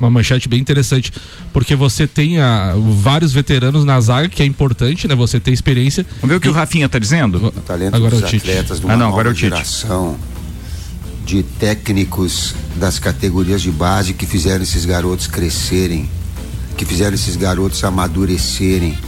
uma 0.00 0.10
manchete 0.10 0.48
bem 0.48 0.58
interessante, 0.60 1.12
porque 1.52 1.76
você 1.76 2.06
tem 2.06 2.38
a- 2.40 2.74
vários 2.76 3.32
veteranos 3.32 3.84
na 3.84 4.00
zaga, 4.00 4.28
que 4.28 4.42
é 4.42 4.46
importante, 4.46 5.06
né? 5.06 5.14
Você 5.14 5.38
tem 5.38 5.52
experiência. 5.52 6.04
Vamos 6.20 6.30
ver 6.30 6.36
o 6.36 6.40
que 6.40 6.48
o 6.48 6.52
Rafinha 6.52 6.88
tá 6.88 6.98
dizendo? 6.98 7.46
O 7.48 7.50
talento 7.60 7.94
Agora 7.94 8.12
dos 8.12 8.22
é 8.22 8.26
o 8.26 8.28
Tite. 8.30 8.48
atletas 8.50 8.80
de 8.80 8.86
Ah, 8.86 8.88
uma 8.88 8.96
não, 8.96 9.08
agora 9.08 9.28
é 9.28 9.32
o 9.32 9.34
nova 9.34 9.34
Tite. 9.34 9.50
geração 9.50 10.16
de 11.26 11.42
técnicos 11.42 12.54
das 12.76 12.98
categorias 12.98 13.60
de 13.62 13.70
base 13.70 14.14
que 14.14 14.26
fizeram 14.26 14.62
esses 14.62 14.84
garotos 14.84 15.26
crescerem, 15.26 16.08
que 16.76 16.84
fizeram 16.84 17.14
esses 17.14 17.36
garotos 17.36 17.84
amadurecerem, 17.84 18.98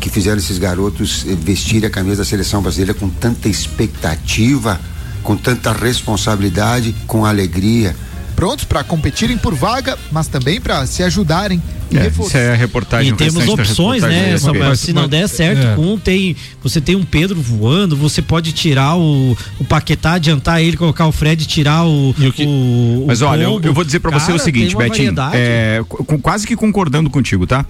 que 0.00 0.10
fizeram 0.10 0.38
esses 0.38 0.58
garotos 0.58 1.24
eh, 1.28 1.34
vestirem 1.34 1.86
a 1.86 1.90
camisa 1.90 2.16
da 2.18 2.24
seleção 2.24 2.60
brasileira 2.60 2.92
com 2.92 3.08
tanta 3.08 3.48
expectativa, 3.48 4.78
com 5.22 5.36
tanta 5.36 5.72
responsabilidade, 5.72 6.94
com 7.06 7.24
alegria. 7.24 7.96
Prontos 8.36 8.64
para 8.66 8.84
competirem 8.84 9.38
por 9.38 9.54
vaga, 9.54 9.98
mas 10.12 10.28
também 10.28 10.60
para 10.60 10.86
se 10.86 11.02
ajudarem 11.02 11.60
e 11.90 11.96
É, 11.96 12.02
reforçar. 12.02 12.28
isso 12.28 12.36
é 12.48 12.52
a 12.52 12.54
reportagem. 12.54 13.12
E 13.12 13.16
temos 13.16 13.48
opções, 13.48 14.02
reportagem 14.02 14.32
né. 14.32 14.38
Samuel? 14.38 14.76
Se 14.76 14.92
não 14.92 15.08
der 15.08 15.26
certo, 15.26 15.66
é. 15.68 15.74
com 15.74 15.94
um 15.94 15.98
tem. 15.98 16.36
Você 16.62 16.78
tem 16.80 16.94
um 16.94 17.04
Pedro 17.04 17.40
voando, 17.40 17.96
você 17.96 18.20
pode 18.20 18.52
tirar 18.52 18.94
o, 18.96 19.34
o 19.58 19.64
Paquetá, 19.64 20.12
adiantar 20.14 20.60
ele, 20.62 20.76
colocar 20.76 21.06
o 21.06 21.12
Fred, 21.12 21.46
tirar 21.46 21.84
o. 21.86 22.14
E 22.18 22.26
o 22.28 22.32
que- 22.32 22.44
o- 22.44 23.02
o 23.02 23.04
Mas 23.06 23.22
olha, 23.22 23.44
eu, 23.44 23.58
eu 23.62 23.72
vou 23.72 23.82
dizer 23.84 24.00
pra 24.00 24.10
você 24.10 24.30
o 24.32 24.38
seguinte, 24.38 24.76
Betinho, 24.76 25.14
é, 25.32 25.82
com- 25.88 26.18
quase 26.20 26.46
que 26.46 26.54
concordando 26.54 27.08
contigo, 27.08 27.46
tá? 27.46 27.64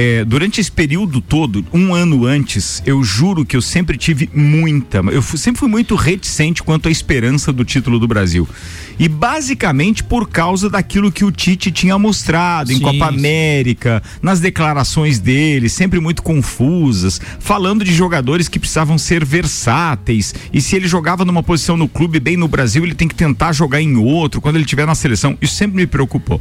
É, 0.00 0.24
durante 0.24 0.60
esse 0.60 0.70
período 0.70 1.20
todo, 1.20 1.66
um 1.74 1.92
ano 1.92 2.24
antes, 2.24 2.80
eu 2.86 3.02
juro 3.02 3.44
que 3.44 3.56
eu 3.56 3.60
sempre 3.60 3.98
tive 3.98 4.30
muita, 4.32 4.98
eu 4.98 5.20
fu- 5.20 5.36
sempre 5.36 5.58
fui 5.58 5.68
muito 5.68 5.96
reticente 5.96 6.62
quanto 6.62 6.86
à 6.86 6.90
esperança 6.92 7.52
do 7.52 7.64
título 7.64 7.98
do 7.98 8.06
Brasil. 8.06 8.48
E 8.96 9.08
basicamente 9.08 10.04
por 10.04 10.28
causa 10.28 10.70
daquilo 10.70 11.10
que 11.10 11.24
o 11.24 11.32
Tite 11.32 11.72
tinha 11.72 11.98
mostrado 11.98 12.70
em 12.70 12.76
Sim, 12.76 12.80
Copa 12.82 13.10
sim. 13.10 13.18
América, 13.18 14.00
nas 14.22 14.38
declarações 14.38 15.18
dele, 15.18 15.68
sempre 15.68 15.98
muito 15.98 16.22
confusas, 16.22 17.20
falando 17.40 17.84
de 17.84 17.92
jogadores 17.92 18.48
que 18.48 18.60
precisavam 18.60 18.98
ser 18.98 19.24
versáteis. 19.24 20.32
E 20.52 20.60
se 20.60 20.76
ele 20.76 20.86
jogava 20.86 21.24
numa 21.24 21.42
posição 21.42 21.76
no 21.76 21.88
clube 21.88 22.20
bem 22.20 22.36
no 22.36 22.46
Brasil, 22.46 22.84
ele 22.84 22.94
tem 22.94 23.08
que 23.08 23.16
tentar 23.16 23.50
jogar 23.52 23.82
em 23.82 23.96
outro 23.96 24.40
quando 24.40 24.54
ele 24.54 24.64
estiver 24.64 24.86
na 24.86 24.94
seleção. 24.94 25.36
Isso 25.42 25.56
sempre 25.56 25.76
me 25.76 25.88
preocupou. 25.88 26.40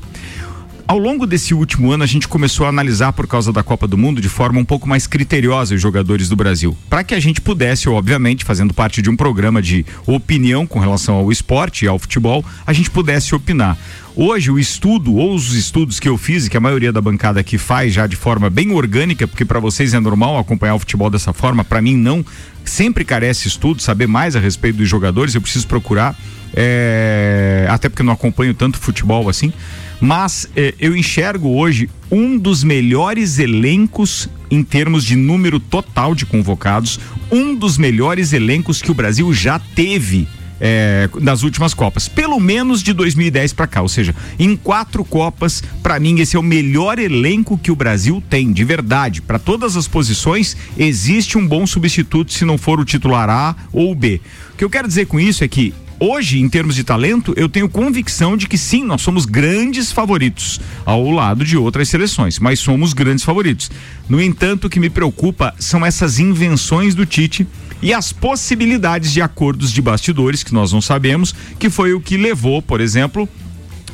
Ao 0.88 0.98
longo 0.98 1.28
desse 1.28 1.54
último 1.54 1.92
ano, 1.92 2.06
a 2.06 2.08
gente 2.08 2.30
começou 2.30 2.66
a 2.66 2.70
analisar, 2.70 3.12
por 3.12 3.28
causa 3.28 3.52
da 3.52 3.62
Copa 3.62 3.86
do 3.86 3.98
Mundo, 3.98 4.22
de 4.22 4.30
forma 4.30 4.58
um 4.58 4.64
pouco 4.64 4.88
mais 4.88 5.06
criteriosa 5.06 5.76
os 5.76 5.82
jogadores 5.82 6.30
do 6.30 6.36
Brasil. 6.38 6.78
Para 6.90 7.04
que 7.04 7.14
a 7.14 7.20
gente 7.20 7.42
pudesse, 7.42 7.90
obviamente, 7.90 8.46
fazendo 8.46 8.74
parte 8.74 9.02
de 9.02 9.10
um 9.10 9.16
programa 9.18 9.62
de 9.62 9.86
opinião 10.06 10.66
com 10.66 10.80
relação 10.80 11.16
ao 11.16 11.30
esporte 11.30 11.84
e 11.84 11.90
ao 11.90 12.00
futebol, 12.00 12.44
a 12.66 12.72
gente 12.72 12.90
pudesse 12.90 13.36
opinar. 13.36 13.78
Hoje, 14.16 14.50
o 14.50 14.58
estudo, 14.58 15.14
ou 15.14 15.36
os 15.36 15.54
estudos 15.54 16.00
que 16.00 16.08
eu 16.08 16.18
fiz, 16.18 16.46
e 16.46 16.50
que 16.50 16.56
a 16.56 16.62
maioria 16.62 16.94
da 16.94 17.02
bancada 17.02 17.42
aqui 17.42 17.58
faz 17.58 17.94
já 17.94 18.08
de 18.08 18.16
forma 18.16 18.50
bem 18.50 18.72
orgânica, 18.72 19.28
porque 19.28 19.44
para 19.44 19.60
vocês 19.60 19.94
é 19.94 20.00
normal 20.00 20.38
acompanhar 20.38 20.76
o 20.76 20.80
futebol 20.80 21.10
dessa 21.10 21.34
forma, 21.34 21.66
para 21.66 21.82
mim 21.82 21.98
não. 21.98 22.26
Sempre 22.64 23.04
carece 23.04 23.50
estudo, 23.50 23.82
saber 23.82 24.08
mais 24.08 24.38
a 24.38 24.40
respeito 24.40 24.78
dos 24.78 24.88
jogadores, 24.88 25.36
eu 25.36 25.42
preciso 25.42 25.68
procurar. 25.68 26.16
é, 26.56 27.68
até 27.70 27.90
porque 27.90 28.04
não 28.04 28.14
acompanho 28.14 28.54
tanto 28.54 28.80
futebol 28.80 29.28
assim. 29.28 29.52
Mas 30.00 30.48
eh, 30.56 30.74
eu 30.80 30.96
enxergo 30.96 31.50
hoje 31.50 31.90
um 32.12 32.38
dos 32.38 32.64
melhores 32.64 33.40
elencos 33.40 34.30
em 34.50 34.64
termos 34.64 35.04
de 35.04 35.16
número 35.16 35.60
total 35.60 36.16
de 36.16 36.26
convocados, 36.26 37.00
um 37.32 37.56
dos 37.56 37.78
melhores 37.78 38.32
elencos 38.32 38.82
que 38.82 38.92
o 38.92 38.94
Brasil 38.94 39.34
já 39.34 39.60
teve 39.60 40.28
eh, 40.60 41.10
nas 41.22 41.44
últimas 41.44 41.74
Copas, 41.74 42.08
pelo 42.08 42.40
menos 42.40 42.82
de 42.82 42.94
2010 42.94 43.54
para 43.54 43.68
cá. 43.68 43.82
Ou 43.82 43.90
seja, 43.90 44.16
em 44.40 44.56
quatro 44.56 45.04
Copas, 45.04 45.64
para 45.84 46.00
mim 46.00 46.20
esse 46.20 46.36
é 46.36 46.40
o 46.40 46.44
melhor 46.44 47.00
elenco 47.00 47.58
que 47.58 47.72
o 47.72 47.76
Brasil 47.76 48.24
tem, 48.30 48.52
de 48.52 48.64
verdade. 48.64 49.22
Para 49.22 49.40
todas 49.40 49.76
as 49.76 49.88
posições 49.88 50.56
existe 50.78 51.38
um 51.38 51.48
bom 51.48 51.66
substituto 51.66 52.34
se 52.34 52.46
não 52.46 52.58
for 52.58 52.80
o 52.80 52.86
titular 52.86 53.30
A 53.30 53.56
ou 53.72 53.92
o 53.92 53.96
B. 53.96 54.22
O 54.54 54.58
que 54.58 54.64
eu 54.64 54.70
quero 54.70 54.88
dizer 54.88 55.06
com 55.06 55.20
isso 55.20 55.44
é 55.44 55.48
que 55.48 55.74
Hoje, 56.00 56.40
em 56.40 56.48
termos 56.48 56.76
de 56.76 56.84
talento, 56.84 57.34
eu 57.36 57.50
tenho 57.50 57.68
convicção 57.68 58.38
de 58.38 58.48
que 58.48 58.56
sim, 58.56 58.84
nós 58.84 59.02
somos 59.02 59.26
grandes 59.26 59.92
favoritos 59.92 60.62
ao 60.86 61.10
lado 61.10 61.44
de 61.44 61.58
outras 61.58 61.90
seleções, 61.90 62.38
mas 62.38 62.60
somos 62.60 62.94
grandes 62.94 63.26
favoritos. 63.26 63.72
No 64.08 64.22
entanto, 64.22 64.66
o 64.66 64.70
que 64.70 64.80
me 64.80 64.92
preocupa 64.92 65.56
são 65.58 65.84
essas 65.84 66.20
invenções 66.20 66.94
do 66.94 67.04
Tite 67.04 67.48
e 67.82 67.96
as 67.96 68.14
possibilidades 68.14 69.12
de 69.12 69.24
acordos 69.24 69.72
de 69.72 69.82
bastidores 69.82 70.44
que 70.44 70.54
nós 70.54 70.72
não 70.72 70.82
sabemos, 70.82 71.34
que 71.58 71.68
foi 71.68 71.94
o 71.94 72.00
que 72.00 72.16
levou, 72.16 72.62
por 72.62 72.80
exemplo, 72.80 73.28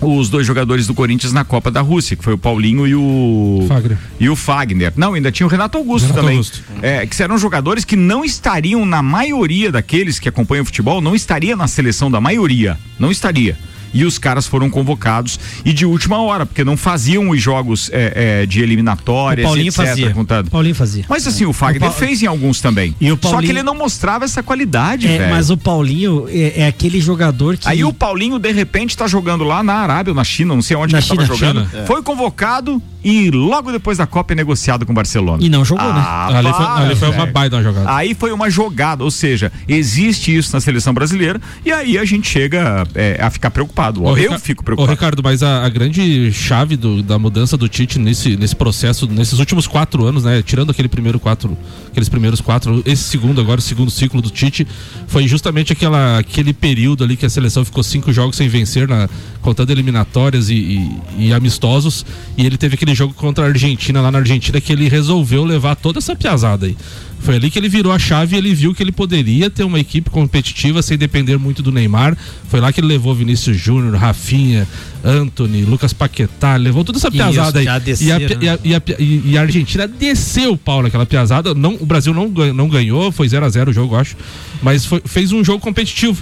os 0.05 0.29
dois 0.29 0.45
jogadores 0.45 0.87
do 0.87 0.93
Corinthians 0.93 1.33
na 1.33 1.43
Copa 1.43 1.69
da 1.71 1.81
Rússia, 1.81 2.15
que 2.15 2.23
foi 2.23 2.33
o 2.33 2.37
Paulinho 2.37 2.87
e 2.87 2.95
o 2.95 3.65
Fagner. 3.67 3.97
e 4.19 4.29
o 4.29 4.35
Fagner. 4.35 4.93
Não, 4.95 5.13
ainda 5.13 5.31
tinha 5.31 5.45
o 5.45 5.49
Renato 5.49 5.77
Augusto 5.77 6.07
Renato 6.07 6.21
também. 6.21 6.37
Augusto. 6.37 6.61
É, 6.81 7.05
que 7.05 7.15
serão 7.15 7.37
jogadores 7.37 7.85
que 7.85 7.95
não 7.95 8.23
estariam 8.25 8.85
na 8.85 9.01
maioria 9.01 9.71
daqueles 9.71 10.19
que 10.19 10.27
acompanham 10.29 10.63
o 10.63 10.65
futebol, 10.65 11.01
não 11.01 11.15
estaria 11.15 11.55
na 11.55 11.67
seleção 11.67 12.09
da 12.09 12.19
maioria, 12.19 12.77
não 12.99 13.11
estaria. 13.11 13.57
E 13.93 14.03
os 14.05 14.17
caras 14.17 14.47
foram 14.47 14.69
convocados 14.69 15.39
e 15.63 15.71
de 15.73 15.85
última 15.85 16.19
hora, 16.21 16.45
porque 16.45 16.63
não 16.63 16.75
faziam 16.75 17.29
os 17.29 17.41
jogos 17.41 17.89
é, 17.93 18.41
é, 18.41 18.45
de 18.45 18.61
eliminatórias, 18.61 19.45
O 19.45 19.49
Paulinho 19.49 19.67
etc. 19.69 19.85
fazia. 19.85 20.11
contando. 20.11 20.49
Paulinho 20.49 20.75
fazia. 20.75 21.05
Mas 21.07 21.27
assim, 21.27 21.45
o 21.45 21.53
Fagner 21.53 21.83
O 21.83 21.91
Pau- 21.91 21.99
fez 21.99 22.21
em 22.23 22.27
alguns 22.27 22.59
também. 22.61 22.95
E 22.99 23.11
o 23.11 23.15
Só 23.15 23.15
que 23.15 23.31
Paulinho- 23.31 23.51
ele 23.51 23.63
não 23.63 23.75
mostrava 23.75 24.25
essa 24.25 24.41
qualidade, 24.41 25.07
É, 25.07 25.17
velho. 25.17 25.29
mas 25.31 25.49
o 25.49 25.57
Paulinho 25.57 26.25
é, 26.29 26.61
é 26.61 26.67
aquele 26.67 26.99
jogador 26.99 27.57
que. 27.57 27.67
Aí 27.67 27.83
o 27.83 27.93
Paulinho, 27.93 28.39
de 28.39 28.51
repente, 28.51 28.95
tá 28.97 29.07
jogando 29.07 29.43
lá 29.43 29.61
na 29.63 29.73
Arábia 29.75 30.11
ou 30.11 30.15
na 30.15 30.23
China, 30.23 30.55
não 30.55 30.61
sei 30.61 30.75
onde 30.77 30.93
Na 30.93 31.01
que 31.01 31.11
ele 31.11 31.17
tava 31.25 31.35
China. 31.35 31.47
jogando. 31.53 31.69
China. 31.69 31.85
Foi 31.85 32.01
convocado 32.01 32.81
e 33.03 33.29
logo 33.31 33.71
depois 33.71 33.97
da 33.97 34.07
Copa 34.07 34.33
é 34.33 34.35
negociado 34.35 34.85
com 34.85 34.91
o 34.91 34.95
Barcelona. 34.95 35.43
E 35.43 35.49
não 35.49 35.63
jogou, 35.65 35.85
né? 35.93 36.01
Ah, 36.05 36.37
ali 36.37 36.51
foi, 36.53 36.65
ali 36.65 36.95
foi 36.95 37.09
uma 37.09 37.25
baita 37.25 37.61
jogada. 37.61 37.93
Aí 37.93 38.13
foi 38.15 38.31
uma 38.31 38.49
jogada, 38.49 39.03
ou 39.03 39.11
seja, 39.11 39.51
existe 39.67 40.35
isso 40.35 40.53
na 40.53 40.61
seleção 40.61 40.93
brasileira 40.93 41.39
e 41.65 41.71
aí 41.71 41.97
a 41.97 42.05
gente 42.05 42.29
chega 42.29 42.87
é, 42.95 43.19
a 43.21 43.29
ficar 43.29 43.51
preocupado. 43.51 43.82
Ô, 43.91 44.09
eu 44.09 44.13
Rica- 44.15 44.39
fico 44.39 44.61
Ô, 44.61 44.65
preocupado. 44.65 44.91
Ricardo, 44.91 45.21
mas 45.23 45.41
a, 45.43 45.65
a 45.65 45.69
grande 45.69 46.31
chave 46.31 46.75
do- 46.77 47.01
da 47.03 47.17
mudança 47.19 47.57
do 47.57 47.67
Tite 47.67 47.99
nesse, 47.99 48.37
nesse 48.37 48.55
processo, 48.55 49.07
nesses 49.07 49.39
últimos 49.39 49.67
quatro 49.67 50.05
anos, 50.05 50.23
né? 50.23 50.41
Tirando 50.41 50.69
aquele 50.69 50.87
primeiro 50.87 51.19
quatro, 51.19 51.57
aqueles 51.87 52.07
primeiros 52.09 52.39
quatro, 52.41 52.81
esse 52.85 53.03
segundo 53.03 53.41
agora, 53.41 53.59
o 53.59 53.63
segundo 53.63 53.91
ciclo 53.91 54.21
do 54.21 54.29
Tite, 54.29 54.65
foi 55.07 55.27
justamente 55.27 55.73
aquela, 55.73 56.17
aquele 56.19 56.53
período 56.53 57.03
ali 57.03 57.15
que 57.17 57.25
a 57.25 57.29
seleção 57.29 57.63
ficou 57.65 57.83
cinco 57.83 58.11
jogos 58.13 58.35
sem 58.35 58.47
vencer, 58.47 58.87
na, 58.87 59.09
contando 59.41 59.69
eliminatórias 59.71 60.49
e, 60.49 60.53
e- 60.55 60.91
e 61.27 61.33
amistosos, 61.33 62.05
e 62.37 62.45
ele 62.45 62.57
teve 62.57 62.75
aquele 62.75 62.95
jogo 62.95 63.13
contra 63.13 63.45
a 63.45 63.47
Argentina 63.49 64.01
lá 64.01 64.11
na 64.11 64.19
Argentina 64.19 64.59
que 64.61 64.71
ele 64.71 64.87
resolveu 64.87 65.43
levar 65.43 65.75
toda 65.75 65.99
essa 65.99 66.15
piazada 66.15 66.65
aí. 66.65 66.77
Foi 67.23 67.35
ali 67.37 67.49
que 67.49 67.57
ele 67.57 67.69
virou 67.69 67.91
a 67.93 67.97
chave 67.97 68.35
e 68.35 68.37
ele 68.37 68.53
viu 68.53 68.75
que 68.75 68.83
ele 68.83 68.91
poderia 68.91 69.49
ter 69.49 69.63
uma 69.63 69.79
equipe 69.79 70.09
competitiva 70.09 70.81
sem 70.81 70.97
depender 70.97 71.37
muito 71.37 71.63
do 71.63 71.71
Neymar. 71.71 72.17
Foi 72.49 72.59
lá 72.59 72.71
que 72.73 72.81
ele 72.81 72.87
levou 72.87 73.15
Vinícius 73.15 73.55
Júnior, 73.57 73.95
Rafinha, 73.95 74.67
Anthony, 75.03 75.63
Lucas 75.63 75.93
Paquetá, 75.93 76.55
levou 76.57 76.83
toda 76.83 76.97
essa 76.97 77.09
piazada 77.09 77.59
aí. 77.59 77.65
e, 77.65 77.69
a, 77.69 77.79
desceram, 77.79 78.27
pi- 78.27 78.45
e, 78.45 78.49
a, 78.49 78.59
e, 78.63 78.75
a, 78.75 78.81
e- 78.99 79.21
e 79.31 79.37
a 79.37 79.41
Argentina 79.41 79.87
desceu 79.87 80.51
o 80.51 80.57
pau 80.57 80.83
naquela 80.83 81.05
piazada. 81.05 81.53
Não, 81.53 81.75
o 81.79 81.85
Brasil 81.85 82.13
não, 82.13 82.29
ganhou- 82.29 82.53
não 82.53 82.67
ganhou, 82.67 83.09
foi 83.11 83.27
0 83.29 83.45
a 83.45 83.49
0 83.49 83.71
o 83.71 83.73
jogo, 83.73 83.95
eu 83.95 83.99
acho. 83.99 84.17
Mas 84.61 84.85
foi- 84.85 85.01
fez 85.05 85.31
um 85.31 85.43
jogo 85.45 85.59
competitivo. 85.59 86.21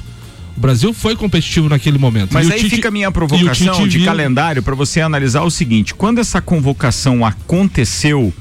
O 0.55 0.59
Brasil 0.59 0.93
foi 0.93 1.15
competitivo 1.15 1.67
naquele 1.67 1.97
momento. 1.97 2.33
Mas 2.33 2.47
E 2.47 2.53
aí 2.53 2.59
Tite- 2.59 2.75
fica 2.75 2.89
a 2.89 2.91
minha 2.91 3.11
provocação 3.11 3.87
de 3.87 3.97
viu- 3.97 4.05
calendário 4.05 4.61
para 4.61 4.75
você 4.75 5.01
analisar 5.01 5.41
o 5.41 5.49
seguinte: 5.49 5.95
quando 5.95 6.19
essa 6.19 6.39
convocação 6.41 7.25
aconteceu 7.25 8.31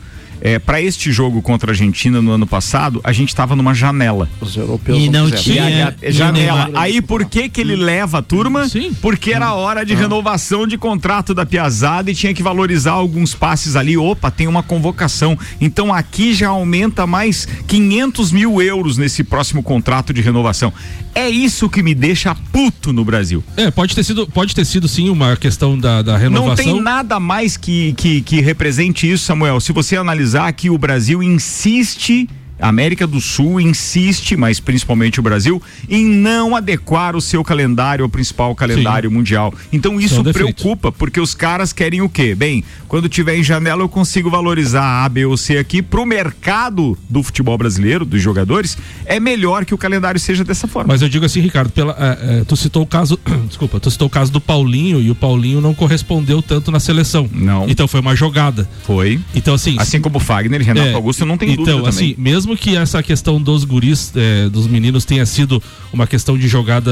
é, 0.40 0.58
para 0.58 0.80
este 0.80 1.10
jogo 1.12 1.42
contra 1.42 1.70
a 1.70 1.72
Argentina 1.72 2.20
no 2.22 2.30
ano 2.30 2.46
passado, 2.46 3.00
a 3.04 3.12
gente 3.12 3.28
estava 3.28 3.54
numa 3.56 3.74
janela. 3.74 4.28
Os 4.40 4.56
europeus 4.56 4.98
E 5.02 5.08
não 5.10 5.24
quiseram. 5.30 5.42
tinha- 5.42 5.70
E 5.70 5.82
a- 5.82 5.94
e 6.02 6.12
janela. 6.12 6.64
Neymar- 6.66 6.82
Aí 6.82 7.00
por 7.02 7.24
que 7.24 7.48
que 7.48 7.60
ele 7.60 7.76
leva 7.76 8.18
a 8.18 8.22
turma? 8.22 8.68
Sim. 8.68 8.92
Porque 9.00 9.32
era 9.32 9.52
hora 9.54 9.84
de 9.84 9.94
renovação 9.94 10.66
de 10.66 10.78
contrato 10.78 11.34
da 11.34 11.44
Piazada 11.44 12.10
e 12.10 12.14
tinha 12.14 12.32
que 12.32 12.42
valorizar 12.42 12.92
alguns 12.92 13.34
passes 13.34 13.76
ali. 13.76 13.96
Opa, 13.96 14.30
tem 14.30 14.46
uma 14.46 14.62
convocação. 14.62 15.38
Então 15.60 15.92
aqui 15.92 16.32
já 16.34 16.48
aumenta 16.48 17.06
mais 17.06 17.46
500 17.66 18.32
mil 18.32 18.60
euros 18.62 18.96
nesse 18.96 19.22
próximo 19.24 19.62
contrato 19.62 20.12
de 20.12 20.20
renovação. 20.20 20.72
É 21.14 21.28
isso 21.28 21.68
que 21.68 21.82
me 21.82 21.94
deixa 21.94 22.34
puto 22.52 22.92
no 22.92 23.04
Brasil. 23.04 23.42
É, 23.56 23.70
pode 23.70 23.94
ter 23.94 24.04
sido, 24.04 24.26
pode 24.28 24.54
ter 24.54 24.64
sido 24.64 24.86
sim 24.86 25.08
uma 25.10 25.36
questão 25.36 25.76
da, 25.78 26.02
da 26.02 26.16
renovação. 26.16 26.64
Não 26.66 26.74
tem 26.74 26.80
nada 26.82 27.18
mais 27.18 27.56
que, 27.56 27.92
que, 27.94 28.20
que 28.22 28.40
represente 28.40 29.10
isso, 29.10 29.24
Samuel. 29.24 29.60
Se 29.60 29.72
você 29.72 29.96
analisar 29.96 30.29
que 30.52 30.70
o 30.70 30.78
Brasil 30.78 31.22
insiste. 31.22 32.28
A 32.58 32.68
América 32.68 33.06
do 33.06 33.22
Sul 33.22 33.58
insiste, 33.58 34.36
mas 34.36 34.60
principalmente 34.60 35.18
o 35.18 35.22
Brasil, 35.22 35.62
em 35.88 36.04
não 36.04 36.54
adequar 36.54 37.16
o 37.16 37.20
seu 37.20 37.42
calendário 37.42 38.04
ao 38.04 38.08
principal 38.10 38.54
calendário 38.54 39.10
mundial. 39.10 39.54
Então 39.72 39.98
é 39.98 40.02
isso 40.02 40.22
defeito. 40.22 40.54
preocupa, 40.54 40.92
porque 40.92 41.18
os 41.18 41.34
caras 41.34 41.72
querem 41.72 42.02
o 42.02 42.08
quê? 42.08 42.34
Bem, 42.34 42.62
quando 42.90 43.08
tiver 43.08 43.36
em 43.36 43.42
janela 43.44 43.82
eu 43.82 43.88
consigo 43.88 44.28
valorizar 44.28 45.04
a 45.04 45.08
B 45.08 45.24
ou 45.24 45.36
C 45.36 45.56
aqui 45.56 45.80
pro 45.80 46.04
mercado 46.04 46.98
do 47.08 47.22
futebol 47.22 47.56
brasileiro, 47.56 48.04
dos 48.04 48.20
jogadores, 48.20 48.76
é 49.06 49.20
melhor 49.20 49.64
que 49.64 49.72
o 49.72 49.78
calendário 49.78 50.18
seja 50.18 50.42
dessa 50.42 50.66
forma. 50.66 50.92
Mas 50.92 51.00
eu 51.00 51.08
digo 51.08 51.24
assim, 51.24 51.38
Ricardo, 51.38 51.70
pela, 51.70 51.92
é, 51.96 52.40
é, 52.40 52.44
tu 52.44 52.56
citou 52.56 52.82
o 52.82 52.86
caso, 52.86 53.16
desculpa, 53.46 53.78
tu 53.78 53.88
citou 53.92 54.08
o 54.08 54.10
caso 54.10 54.32
do 54.32 54.40
Paulinho 54.40 55.00
e 55.00 55.08
o 55.08 55.14
Paulinho 55.14 55.60
não 55.60 55.72
correspondeu 55.72 56.42
tanto 56.42 56.72
na 56.72 56.80
seleção. 56.80 57.30
Não. 57.32 57.68
Então 57.68 57.86
foi 57.86 58.00
uma 58.00 58.16
jogada. 58.16 58.68
Foi. 58.82 59.20
Então 59.36 59.54
assim, 59.54 59.76
Assim 59.78 60.00
como 60.00 60.16
o 60.16 60.20
Fagner 60.20 60.60
e 60.60 60.64
Renato 60.64 60.88
É, 60.88 60.92
Augusto, 60.94 61.20
eu 61.20 61.28
não 61.28 61.38
tenho 61.38 61.52
então, 61.52 61.64
dúvida 61.64 61.92
também. 61.92 62.10
assim, 62.10 62.20
mesmo 62.20 62.56
que 62.56 62.76
essa 62.76 63.00
questão 63.04 63.40
dos 63.40 63.62
guris, 63.62 64.12
é, 64.16 64.48
dos 64.48 64.66
meninos 64.66 65.04
tenha 65.04 65.24
sido 65.24 65.62
uma 65.92 66.08
questão 66.08 66.36
de 66.36 66.48
jogada 66.48 66.90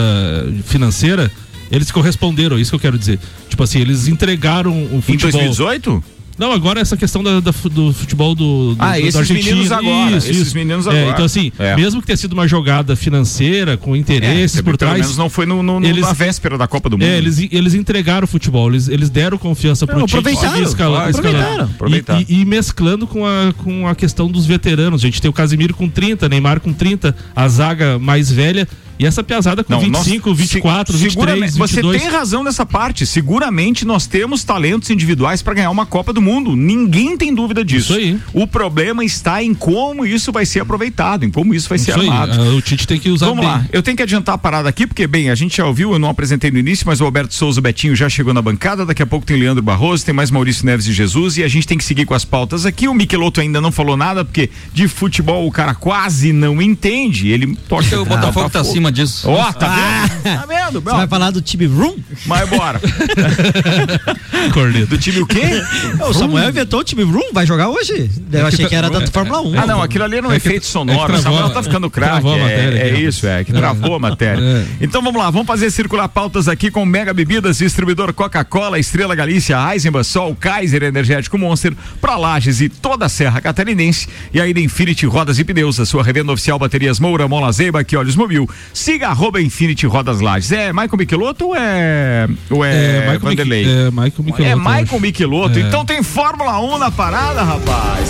financeira, 0.64 1.28
eles 1.70 1.90
corresponderam, 1.90 2.56
é 2.56 2.60
isso 2.60 2.70
que 2.70 2.76
eu 2.76 2.80
quero 2.80 2.98
dizer. 2.98 3.18
Tipo 3.48 3.62
assim, 3.62 3.80
eles 3.80 4.08
entregaram 4.08 4.72
o 4.72 4.96
Em 4.98 5.00
futebol. 5.00 5.30
2018? 5.32 6.04
Não, 6.38 6.52
agora 6.52 6.78
essa 6.78 6.96
questão 6.96 7.20
da- 7.20 7.40
da 7.40 7.50
do 7.50 7.92
futebol 7.92 8.32
do, 8.32 8.76
do 8.76 8.76
Ah, 8.80 8.90
da 8.92 9.00
esses 9.00 9.16
Argentina. 9.16 9.50
meninos 9.56 9.72
agora, 9.72 10.16
esses 10.18 10.54
meninos 10.54 10.86
É, 10.86 10.90
agora. 10.90 11.10
então 11.10 11.24
assim, 11.24 11.50
É. 11.58 11.74
mesmo 11.74 12.00
que 12.00 12.06
tenha 12.06 12.16
sido 12.16 12.32
uma 12.32 12.46
jogada 12.46 12.94
financeira 12.94 13.76
com 13.76 13.96
interesses 13.96 14.54
É, 14.56 14.62
por 14.62 14.66
pelo 14.66 14.78
trás, 14.78 15.00
menos 15.00 15.16
não 15.16 15.28
foi 15.28 15.46
no, 15.46 15.64
no- 15.64 15.84
eles- 15.84 16.02
na 16.02 16.12
véspera 16.12 16.56
da 16.56 16.68
Copa 16.68 16.88
do 16.88 16.96
Mundo. 16.96 17.04
é, 17.08 17.18
eles, 17.18 17.40
eles 17.50 17.74
entregaram 17.74 18.22
o 18.24 18.28
futebol, 18.28 18.68
eles, 18.70 18.86
eles 18.86 19.10
deram 19.10 19.36
confiança 19.36 19.84
pro 19.84 19.98
Não, 19.98 20.06
Tite 20.06 20.16
aproveitaram, 20.16 20.52
seguir 20.58 20.68
escala- 20.68 20.96
claro, 20.98 21.10
escalando. 21.10 21.38
aproveitaram, 21.38 21.70
aproveitaram. 21.74 22.20
E, 22.28 22.32
e- 22.32 22.40
e 22.42 22.44
mesclando 22.44 23.04
com 23.08 23.26
a, 23.26 23.52
com 23.58 23.88
a 23.88 23.96
questão 23.96 24.30
dos 24.30 24.46
veteranos. 24.46 25.02
A 25.02 25.06
gente 25.06 25.20
tem 25.20 25.28
o 25.28 25.34
Casimiro 25.34 25.74
com 25.74 25.88
30, 25.88 26.28
Neymar 26.28 26.60
com 26.60 26.72
30, 26.72 27.16
a 27.34 27.48
zaga 27.48 27.98
mais 27.98 28.30
velha 28.30 28.68
e 28.98 29.06
essa 29.06 29.22
piazada 29.22 29.62
com 29.64 29.72
Não, 29.72 29.80
25, 29.80 30.28
nós- 30.30 30.38
24, 30.38 30.92
se- 30.96 31.04
23, 31.04 31.12
seguramente- 31.12 31.58
22. 31.58 32.00
Você 32.02 32.06
tem 32.06 32.08
razão 32.16 32.42
nessa 32.44 32.64
parte. 32.66 33.06
Seguramente 33.06 33.84
nós 33.84 34.06
temos 34.06 34.42
talentos 34.44 34.90
individuais 34.90 35.42
para 35.42 35.54
ganhar 35.54 35.70
uma 35.70 35.86
Copa 35.86 36.12
do 36.12 36.20
Mundo. 36.22 36.56
Ninguém 36.56 37.16
tem 37.16 37.34
dúvida 37.34 37.64
disso. 37.64 37.92
Isso 37.92 38.00
aí. 38.00 38.18
O 38.32 38.46
problema 38.46 39.04
está 39.04 39.42
em 39.42 39.54
como 39.54 40.04
isso 40.06 40.32
vai 40.32 40.44
ser 40.46 40.60
aproveitado, 40.60 41.24
em 41.24 41.30
como 41.30 41.54
isso 41.54 41.68
vai 41.68 41.78
ser 41.78 41.90
Isso 41.92 42.00
aí, 42.00 42.08
armado. 42.08 42.32
ah, 42.40 42.54
o 42.54 42.60
Tite 42.62 42.86
tem 42.86 42.98
que 42.98 43.10
usar 43.10 43.26
Vamos 43.26 43.40
bem. 43.44 43.48
lá, 43.54 43.66
eu 43.72 43.82
tenho 43.82 43.96
que 43.96 44.02
adiantar 44.02 44.34
a 44.34 44.38
parada 44.38 44.68
aqui, 44.68 44.86
porque, 44.86 45.06
bem, 45.06 45.30
a 45.30 45.34
gente 45.34 45.56
já 45.56 45.66
ouviu, 45.66 45.92
eu 45.92 45.98
não 45.98 46.08
apresentei 46.08 46.50
no 46.50 46.58
início, 46.58 46.86
mas 46.86 47.00
o 47.00 47.04
Alberto 47.04 47.34
Souza 47.34 47.60
Betinho 47.60 47.94
já 47.94 48.08
chegou 48.08 48.32
na 48.34 48.42
bancada. 48.42 48.84
Daqui 48.86 49.02
a 49.02 49.06
pouco 49.06 49.24
tem 49.26 49.36
Leandro 49.38 49.62
Barroso, 49.62 50.04
tem 50.04 50.14
mais 50.14 50.30
Maurício 50.30 50.64
Neves 50.66 50.86
e 50.86 50.92
Jesus, 50.92 51.36
e 51.38 51.44
a 51.44 51.48
gente 51.48 51.66
tem 51.66 51.76
que 51.78 51.84
seguir 51.84 52.04
com 52.06 52.14
as 52.14 52.24
pautas 52.24 52.64
aqui. 52.66 52.88
O 52.88 52.94
Miqueloto 52.94 53.40
ainda 53.40 53.60
não 53.60 53.70
falou 53.70 53.96
nada, 53.96 54.24
porque 54.24 54.50
de 54.72 54.88
futebol 54.88 55.46
o 55.46 55.50
cara 55.52 55.74
quase 55.74 56.32
não 56.32 56.60
entende. 56.60 57.28
Ele 57.28 57.54
torce 57.68 57.94
O 57.94 58.04
Botafogo 58.04 58.50
tá 58.50 58.60
acima 58.60 58.87
disso. 58.90 59.28
Ó, 59.28 59.52
tá 59.52 59.68
vendo? 59.68 60.22
Tá 60.22 60.46
vendo? 60.46 60.80
Você 60.80 60.96
vai 60.96 61.06
falar 61.08 61.30
do 61.30 61.40
time 61.40 61.66
Room? 61.66 61.96
Mas 62.26 62.48
bora. 62.48 62.80
Corneta. 64.52 64.86
Do 64.86 64.98
time 64.98 65.20
o 65.20 65.26
quê? 65.26 65.62
O 66.08 66.12
Samuel 66.14 66.48
inventou 66.50 66.80
o 66.80 66.84
time 66.84 67.02
Room, 67.02 67.32
vai 67.32 67.46
jogar 67.46 67.68
hoje? 67.68 68.10
Eu 68.32 68.46
achei 68.46 68.66
que 68.66 68.74
era 68.74 68.88
da 68.90 69.06
Fórmula 69.08 69.40
1. 69.42 69.60
Ah, 69.60 69.66
não, 69.66 69.82
aquilo 69.82 70.04
ali 70.04 70.16
era 70.18 70.26
um 70.28 70.32
É 70.32 70.38
que- 70.40 70.48
efeito 70.48 70.66
sonoro. 70.66 71.12
é 71.14 71.16
o 71.16 71.22
Samuel 71.22 71.50
tá 71.50 71.62
ficando 71.62 71.90
craque. 71.90 72.26
É, 72.28 72.88
é 72.90 73.00
isso, 73.00 73.26
é, 73.26 73.44
que 73.44 73.52
travou 73.52 73.94
a 73.94 73.98
matéria. 73.98 74.40
É. 74.40 74.64
Então 74.80 75.02
vamos 75.02 75.20
lá, 75.20 75.30
vamos 75.30 75.46
fazer 75.46 75.70
circular 75.70 76.08
pautas 76.08 76.48
aqui 76.48 76.70
com 76.70 76.84
Mega 76.84 77.12
Bebidas, 77.12 77.58
distribuidor 77.58 78.12
Coca-Cola, 78.12 78.78
Estrela 78.78 79.14
Galícia, 79.14 79.56
Eisenbahn, 79.72 80.02
Sol, 80.04 80.36
Kaiser 80.38 80.82
Energético 80.82 81.36
Monster, 81.38 81.74
pra 82.00 82.16
Lages 82.16 82.60
e 82.60 82.68
toda 82.68 83.06
a 83.06 83.08
Serra 83.08 83.40
Catarinense. 83.40 84.08
E 84.32 84.40
aí 84.40 84.52
da 84.54 84.60
Infinity 84.60 85.06
Rodas 85.06 85.38
e 85.38 85.44
Pneus, 85.44 85.78
a 85.80 85.86
sua 85.86 86.02
revenda 86.02 86.32
oficial 86.32 86.58
Baterias 86.58 86.98
Moura, 87.00 87.26
Mola 87.28 87.50
Zeiba, 87.52 87.82
que 87.84 87.96
Olhos 87.96 88.16
Mobil. 88.16 88.48
Siga 88.78 89.08
arroba 89.08 89.40
Infinity 89.42 89.86
Rodas 89.86 90.20
Lages. 90.20 90.52
É 90.52 90.72
Michael 90.72 90.96
Michelotto 90.96 91.46
ou 91.46 91.56
é, 91.56 92.28
ou 92.48 92.64
é, 92.64 92.70
É, 92.70 93.00
Michael 93.00 93.20
Vanderlei? 93.20 93.64
É, 93.64 93.90
Michael 93.90 94.12
Michelotto, 94.22 94.42
É 94.42 94.54
Michael. 94.54 95.00
Michelotto. 95.00 95.58
É. 95.58 95.62
Então 95.62 95.84
tem 95.84 96.02
Fórmula 96.02 96.60
1 96.60 96.78
na 96.78 96.90
parada, 96.90 97.42
rapaz. 97.42 98.08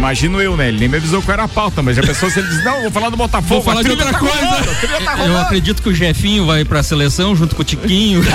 Imagino 0.00 0.40
eu, 0.40 0.56
né? 0.56 0.68
Ele 0.68 0.78
nem 0.78 0.88
me 0.88 0.96
avisou 0.96 1.20
qual 1.20 1.34
era 1.34 1.44
a 1.44 1.48
pauta, 1.48 1.82
mas 1.82 1.94
já 1.94 2.02
pensou 2.02 2.30
se 2.30 2.38
ele 2.38 2.48
diz, 2.48 2.64
não, 2.64 2.80
vou 2.80 2.90
falar 2.90 3.10
do 3.10 3.18
Botafogo. 3.18 3.56
Vou 3.56 3.62
falar 3.62 3.80
a 3.80 3.82
de 3.82 3.90
outra 3.90 4.10
tá 4.10 4.18
coisa. 4.18 4.34
rolando, 4.34 4.70
a 4.70 5.00
tá 5.00 5.26
Eu 5.26 5.38
acredito 5.38 5.82
que 5.82 5.90
o 5.90 5.94
Jefinho 5.94 6.46
vai 6.46 6.64
pra 6.64 6.82
seleção 6.82 7.36
junto 7.36 7.54
com 7.54 7.60
o 7.60 7.64
Tiquinho. 7.64 8.22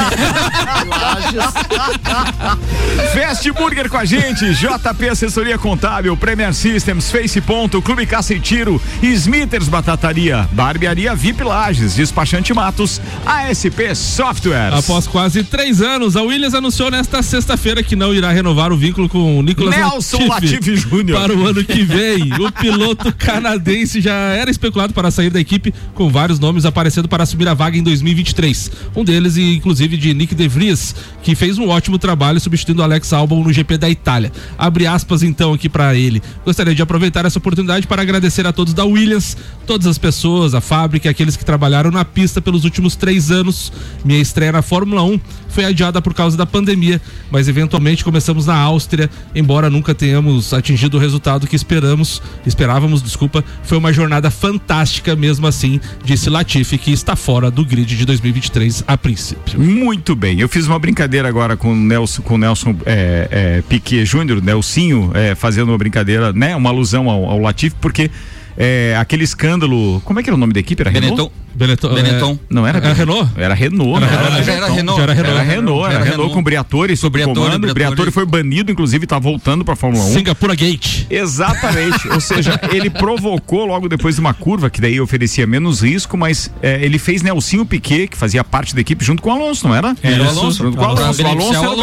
Fast 3.15 3.51
Burger 3.51 3.89
com 3.89 3.97
a 3.97 4.05
gente, 4.05 4.53
JP 4.53 5.09
Assessoria 5.09 5.57
Contábil, 5.57 6.15
Premier 6.15 6.53
Systems, 6.53 7.09
Face 7.09 7.41
Ponto, 7.41 7.81
Clube 7.81 8.05
Caça 8.05 8.35
e 8.35 8.39
Tiro, 8.39 8.79
Smithers 9.01 9.67
Batataria, 9.67 10.47
Barbearia 10.51 11.15
VIP 11.15 11.43
Lages, 11.43 11.95
Despachante 11.95 12.53
Matos, 12.53 13.01
ASP 13.25 13.95
Softwares. 13.95 14.77
Após 14.77 15.07
quase 15.07 15.43
três 15.43 15.81
anos, 15.81 16.15
a 16.15 16.21
Williams 16.21 16.53
anunciou 16.53 16.91
nesta 16.91 17.23
sexta-feira 17.23 17.81
que 17.81 17.95
não 17.95 18.13
irá 18.13 18.31
renovar 18.31 18.71
o 18.71 18.77
vínculo 18.77 19.09
com 19.09 19.39
o 19.39 19.41
Nicolas 19.41 19.75
Nelson 19.75 20.27
Latifi 20.27 20.75
Júnior. 20.75 21.19
para 21.19 21.33
o 21.33 21.43
ano 21.47 21.54
ano 21.55 21.63
que 21.63 21.83
vem. 21.83 22.33
O 22.33 22.51
piloto 22.51 23.13
canadense 23.15 24.01
já 24.01 24.13
era 24.13 24.51
especulado 24.51 24.93
para 24.93 25.09
sair 25.09 25.29
da 25.29 25.39
equipe, 25.39 25.73
com 25.93 26.09
vários 26.09 26.37
nomes 26.37 26.65
aparecendo 26.65 27.07
para 27.07 27.23
assumir 27.23 27.47
a 27.47 27.53
vaga 27.53 27.77
em 27.77 27.83
2023. 27.83 28.71
Um 28.95 29.03
deles, 29.03 29.37
inclusive, 29.37 29.95
de 29.95 30.13
Nick 30.13 30.35
De 30.35 30.47
Vries, 30.47 30.93
que 31.23 31.33
fez 31.33 31.57
um 31.57 31.69
ótimo 31.69 31.97
trabalho 31.97 32.39
substituindo 32.39 32.83
Alex 32.83 33.13
Albon 33.13 33.43
no 33.43 33.53
GP 33.53 33.77
da 33.77 33.89
Itália. 33.89 34.31
Abre 34.57 34.85
aspas 34.85 35.23
então 35.23 35.53
aqui 35.53 35.69
para 35.69 35.95
ele. 35.95 36.21
Gostaria 36.43 36.75
de 36.75 36.81
aproveitar 36.81 37.25
essa 37.25 37.39
oportunidade 37.39 37.87
para 37.87 38.01
agradecer 38.01 38.45
a 38.45 38.51
todos 38.51 38.73
da 38.73 38.83
Williams, 38.83 39.37
todas 39.65 39.87
as 39.87 39.97
pessoas, 39.97 40.53
a 40.53 40.61
fábrica 40.61 41.09
aqueles 41.09 41.37
que 41.37 41.45
trabalharam 41.45 41.91
na 41.91 42.03
pista 42.03 42.41
pelos 42.41 42.63
últimos 42.65 42.95
três 42.95 43.31
anos. 43.31 43.71
Minha 44.03 44.19
estreia 44.19 44.51
na 44.51 44.61
Fórmula 44.61 45.03
1 45.03 45.19
foi 45.49 45.63
adiada 45.63 46.01
por 46.01 46.13
causa 46.13 46.35
da 46.35 46.45
pandemia, 46.45 47.01
mas 47.31 47.47
eventualmente 47.47 48.03
começamos 48.03 48.45
na 48.45 48.57
Áustria, 48.57 49.09
embora 49.33 49.69
nunca 49.69 49.95
tenhamos 49.95 50.53
atingido 50.53 50.97
o 50.97 50.99
resultado 50.99 51.44
que 51.47 51.55
esperamos, 51.55 52.21
esperávamos, 52.45 53.01
desculpa, 53.01 53.43
foi 53.63 53.77
uma 53.77 53.91
jornada 53.91 54.29
fantástica 54.29 55.15
mesmo 55.15 55.47
assim, 55.47 55.79
disse 56.03 56.29
Latifi, 56.29 56.77
que 56.77 56.91
está 56.91 57.15
fora 57.15 57.49
do 57.51 57.65
grid 57.65 57.95
de 57.95 58.05
2023 58.05 58.83
a 58.87 58.97
princípio. 58.97 59.59
Muito 59.59 60.15
bem, 60.15 60.39
eu 60.39 60.49
fiz 60.49 60.67
uma 60.67 60.79
brincadeira 60.79 61.27
agora 61.27 61.55
com 61.55 61.71
o 61.71 61.75
Nelson, 61.75 62.21
com 62.21 62.37
Nelson 62.37 62.75
é, 62.85 63.27
é, 63.31 63.63
Piquet 63.67 64.05
Júnior, 64.05 64.41
Nelsinho, 64.41 65.11
é, 65.13 65.35
fazendo 65.35 65.69
uma 65.69 65.77
brincadeira, 65.77 66.33
né, 66.33 66.55
uma 66.55 66.69
alusão 66.69 67.09
ao, 67.09 67.25
ao 67.25 67.39
Latifi, 67.39 67.75
porque 67.79 68.09
é, 68.57 68.95
aquele 68.99 69.23
escândalo. 69.23 70.01
Como 70.05 70.19
é 70.19 70.23
que 70.23 70.29
era 70.29 70.35
o 70.35 70.39
nome 70.39 70.53
da 70.53 70.59
equipe? 70.59 70.81
Era 70.81 70.91
Benetton. 70.91 71.15
Renault? 71.15 71.33
Benetton. 71.55 71.93
Benetton. 71.93 72.31
é, 72.33 72.53
Não 72.53 72.67
era, 72.67 72.79
Era 72.79 72.93
Renault? 72.93 73.29
Era 73.37 73.53
Renault, 73.53 74.03
Era 74.03 74.11
né? 74.11 74.17
Renault. 74.17 74.45
Já 74.45 74.53
era 74.53 74.67
Renault. 74.67 75.01
Era 75.01 75.13
Renault. 75.13 75.31
Era 75.31 75.43
Renault, 75.43 75.85
era 75.85 75.93
era 75.95 76.03
Renault 76.11 76.33
com 76.33 76.43
Briatore 76.43 76.97
sob 76.97 77.13
Briatore, 77.13 77.39
comando. 77.39 77.73
Briatore. 77.73 78.11
Foi 78.11 78.25
banido, 78.25 78.71
inclusive 78.71 79.07
tá 79.07 79.17
voltando 79.19 79.63
pra 79.63 79.75
Fórmula 79.75 80.03
1. 80.03 80.13
Singapura 80.13 80.53
Gate. 80.53 81.05
Exatamente. 81.09 82.09
Ou 82.09 82.19
seja, 82.19 82.59
ele 82.71 82.89
provocou 82.89 83.65
logo 83.65 83.87
depois 83.87 84.15
de 84.15 84.21
uma 84.21 84.33
curva 84.33 84.69
que 84.69 84.81
daí 84.81 84.99
oferecia 84.99 85.47
menos 85.47 85.81
risco, 85.81 86.17
mas 86.17 86.51
é, 86.61 86.83
ele 86.83 86.99
fez 86.99 87.21
Nelsinho 87.21 87.65
Piquet, 87.65 88.07
que 88.07 88.17
fazia 88.17 88.43
parte 88.43 88.75
da 88.75 88.81
equipe, 88.81 89.03
junto 89.03 89.21
com 89.21 89.29
o 89.29 89.33
Alonso, 89.33 89.67
não 89.67 89.75
era? 89.75 89.95
Era 90.03 90.23
o 90.23 90.27
Alonso. 90.29 90.63
Junto 90.63 90.77
com 90.77 90.83
o 90.83 90.85
Alonso. 90.85 91.23
O 91.23 91.27
Alonso 91.27 91.55
era 91.65 91.75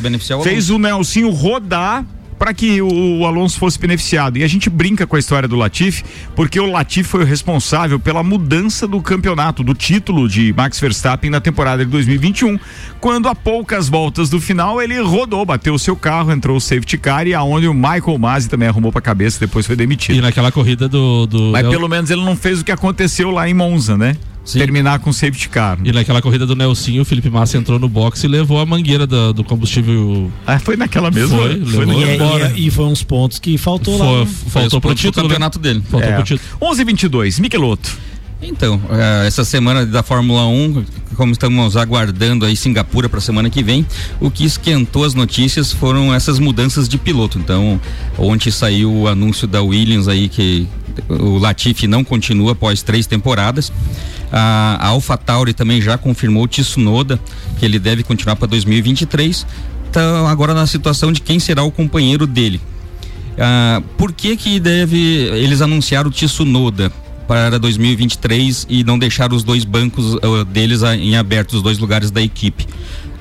beneficiado. 0.00 0.42
Fez 0.42 0.70
o 0.70 0.78
Nelsinho 0.78 1.30
rodar 1.30 2.04
para 2.38 2.52
que 2.52 2.80
o, 2.82 3.20
o 3.20 3.26
Alonso 3.26 3.58
fosse 3.58 3.78
beneficiado. 3.78 4.38
E 4.38 4.44
a 4.44 4.48
gente 4.48 4.68
brinca 4.68 5.06
com 5.06 5.16
a 5.16 5.18
história 5.18 5.48
do 5.48 5.56
Latifi, 5.56 6.04
porque 6.34 6.58
o 6.60 6.70
Latifi 6.70 7.08
foi 7.08 7.22
o 7.22 7.26
responsável 7.26 7.98
pela 7.98 8.22
mudança 8.22 8.86
do 8.86 9.00
campeonato, 9.00 9.62
do 9.62 9.74
título 9.74 10.28
de 10.28 10.52
Max 10.52 10.78
Verstappen 10.78 11.30
na 11.30 11.40
temporada 11.40 11.84
de 11.84 11.90
2021, 11.90 12.58
quando 13.00 13.28
a 13.28 13.34
poucas 13.34 13.88
voltas 13.88 14.28
do 14.28 14.40
final 14.40 14.80
ele 14.80 15.00
rodou, 15.00 15.44
bateu 15.44 15.74
o 15.74 15.78
seu 15.78 15.96
carro, 15.96 16.32
entrou 16.32 16.56
o 16.56 16.60
safety 16.60 16.98
car 16.98 17.26
e 17.26 17.34
aonde 17.34 17.68
o 17.68 17.74
Michael 17.74 18.18
Masi 18.18 18.48
também 18.48 18.68
arrumou 18.68 18.92
para 18.92 18.98
a 18.98 19.02
cabeça, 19.02 19.38
depois 19.40 19.66
foi 19.66 19.76
demitido. 19.76 20.16
E 20.16 20.20
naquela 20.20 20.52
corrida 20.52 20.88
do. 20.88 21.26
do 21.26 21.50
Mas 21.52 21.66
pelo 21.68 21.88
menos 21.88 22.10
ele 22.10 22.24
não 22.24 22.36
fez 22.36 22.60
o 22.60 22.64
que 22.64 22.72
aconteceu 22.72 23.30
lá 23.30 23.48
em 23.48 23.54
Monza, 23.54 23.96
né? 23.96 24.16
Sim. 24.46 24.60
Terminar 24.60 25.00
com 25.00 25.12
safety 25.12 25.48
car. 25.48 25.76
E 25.84 25.90
naquela 25.90 26.22
corrida 26.22 26.46
do 26.46 26.54
Nelsinho, 26.54 27.02
o 27.02 27.04
Felipe 27.04 27.28
Massa 27.28 27.58
entrou 27.58 27.78
no 27.80 27.88
box 27.88 28.22
e 28.24 28.28
levou 28.28 28.60
a 28.60 28.64
mangueira 28.64 29.04
da- 29.06 29.32
do 29.32 29.42
combustível. 29.42 30.30
Ah, 30.46 30.58
foi 30.60 30.76
naquela 30.76 31.10
mesma. 31.10 31.36
Foi, 31.36 31.48
levou 31.54 31.86
naquela- 31.86 32.06
E, 32.10 32.14
embora. 32.14 32.52
e, 32.56 32.66
e 32.68 32.70
foi 32.70 32.84
uns 32.86 33.02
pontos 33.02 33.38
que 33.40 33.58
faltou 33.58 33.98
lá. 33.98 34.04
Foi- 34.06 34.24
né? 34.24 34.30
faltou 34.48 34.80
pro 34.80 34.90
pro 34.90 34.94
título. 34.96 35.24
né? 35.26 35.34
campeonato 35.34 35.58
dele. 35.58 35.82
Faltou 35.90 36.08
É. 36.08 36.14
pro 36.14 36.22
título. 36.24 36.48
11 36.62 36.84
22 36.84 37.38
Michelotto. 37.40 37.98
Então, 38.40 38.80
eh, 38.90 39.26
essa 39.26 39.44
semana 39.44 39.86
da 39.86 40.02
Fórmula 40.02 40.46
1, 40.46 40.84
como 41.16 41.32
estamos 41.32 41.76
aguardando 41.76 42.44
aí 42.44 42.54
Singapura 42.54 43.08
para 43.08 43.18
a 43.18 43.22
semana 43.22 43.48
que 43.48 43.62
vem, 43.62 43.86
o 44.20 44.30
que 44.30 44.44
esquentou 44.44 45.04
as 45.04 45.14
notícias 45.14 45.72
foram 45.72 46.14
essas 46.14 46.38
mudanças 46.38 46.86
de 46.86 46.98
piloto. 46.98 47.38
Então, 47.38 47.80
ontem 48.18 48.50
saiu 48.50 48.92
o 48.92 49.08
anúncio 49.08 49.46
da 49.46 49.62
Williams 49.62 50.06
aí 50.06 50.28
que 50.28 50.68
o 51.08 51.38
Latifi 51.38 51.86
não 51.86 52.04
continua 52.04 52.52
após 52.52 52.82
três 52.82 53.06
temporadas. 53.06 53.72
A, 54.30 54.86
AlphaTauri 54.88 55.54
também 55.54 55.80
já 55.80 55.96
confirmou 55.96 56.44
o 56.44 56.48
Tsunoda 56.48 57.18
que 57.58 57.64
ele 57.64 57.78
deve 57.78 58.02
continuar 58.02 58.36
para 58.36 58.48
2023. 58.48 59.46
Então, 59.88 60.26
agora 60.26 60.52
na 60.52 60.66
situação 60.66 61.10
de 61.10 61.22
quem 61.22 61.38
será 61.38 61.62
o 61.62 61.72
companheiro 61.72 62.26
dele. 62.26 62.60
Ah, 63.38 63.82
por 63.96 64.12
que 64.12 64.36
que 64.36 64.60
deve 64.60 64.98
eles 64.98 65.62
anunciaram 65.62 66.10
o 66.10 66.12
Tsunoda 66.12 66.92
para 67.26 67.58
2023 67.58 68.66
e 68.68 68.84
não 68.84 68.98
deixar 68.98 69.32
os 69.32 69.42
dois 69.42 69.64
bancos 69.64 70.16
ah, 70.16 70.44
deles 70.44 70.82
em 70.82 71.16
aberto, 71.16 71.54
os 71.54 71.62
dois 71.62 71.78
lugares 71.78 72.10
da 72.10 72.20
equipe? 72.22 72.66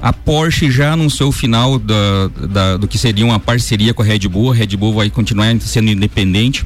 A 0.01 0.13
Porsche 0.13 0.69
já 0.69 0.93
anunciou 0.93 1.29
o 1.29 1.31
final 1.31 1.79
da, 1.79 2.27
da- 2.49 2.77
do 2.77 2.87
que 2.87 2.97
seria 2.97 3.25
uma 3.25 3.39
parceria 3.39 3.93
com 3.93 4.03
a 4.03 4.05
Red 4.05 4.19
Bull. 4.27 4.51
A 4.51 4.55
Red 4.55 4.67
Bull 4.77 4.93
vai 4.93 5.09
continuar 5.09 5.59
sendo 5.61 5.89
independente. 5.89 6.65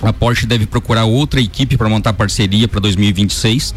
A 0.00 0.12
Porsche 0.12 0.46
deve 0.46 0.66
procurar 0.66 1.04
outra 1.04 1.40
equipe 1.40 1.76
para 1.76 1.88
montar 1.88 2.12
parceria 2.14 2.66
para 2.66 2.80
2026. 2.80 3.74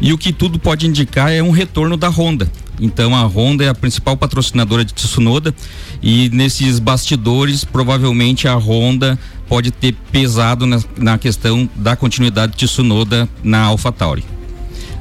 E 0.00 0.12
o 0.12 0.18
que 0.18 0.32
tudo 0.32 0.58
pode 0.58 0.86
indicar 0.86 1.30
é 1.30 1.42
um 1.42 1.50
retorno 1.50 1.96
da 1.96 2.08
Honda. 2.08 2.50
Então 2.80 3.14
a 3.14 3.22
Honda 3.24 3.64
é 3.64 3.68
a 3.68 3.74
principal 3.74 4.16
patrocinadora 4.16 4.84
de 4.84 4.94
Tsunoda 4.94 5.54
e 6.02 6.30
nesses 6.30 6.78
bastidores 6.78 7.64
provavelmente 7.64 8.48
a 8.48 8.54
Honda 8.54 9.18
pode 9.48 9.70
ter 9.70 9.94
pesado 10.10 10.66
na, 10.66 10.80
na 10.96 11.18
questão 11.18 11.68
da 11.76 11.94
continuidade 11.94 12.56
de 12.56 12.66
Tsunoda 12.66 13.28
na 13.42 13.64
AlphaTauri. 13.64 14.24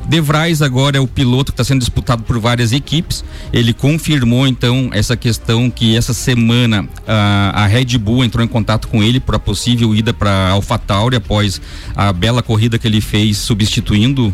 De 0.09 0.19
Vries 0.19 0.63
agora 0.63 0.97
é 0.97 0.99
o 0.99 1.05
piloto 1.05 1.51
que 1.51 1.53
está 1.53 1.63
sendo 1.63 1.81
disputado 1.81 2.23
por 2.23 2.39
várias 2.39 2.71
equipes. 2.71 3.23
Ele 3.53 3.71
confirmou 3.71 4.47
então 4.47 4.89
essa 4.91 5.15
questão 5.15 5.69
que 5.69 5.95
essa 5.95 6.15
semana 6.15 6.89
a, 7.07 7.51
a 7.63 7.67
Red 7.67 7.95
Bull 7.99 8.25
entrou 8.25 8.43
em 8.43 8.47
contato 8.47 8.87
com 8.87 9.03
ele 9.03 9.19
para 9.19 9.37
possível 9.37 9.93
ida 9.93 10.11
para 10.11 10.49
AlphaTauri 10.49 11.15
após 11.15 11.61
a 11.95 12.11
bela 12.11 12.41
corrida 12.41 12.79
que 12.79 12.87
ele 12.87 13.01
fez 13.01 13.37
substituindo 13.37 14.33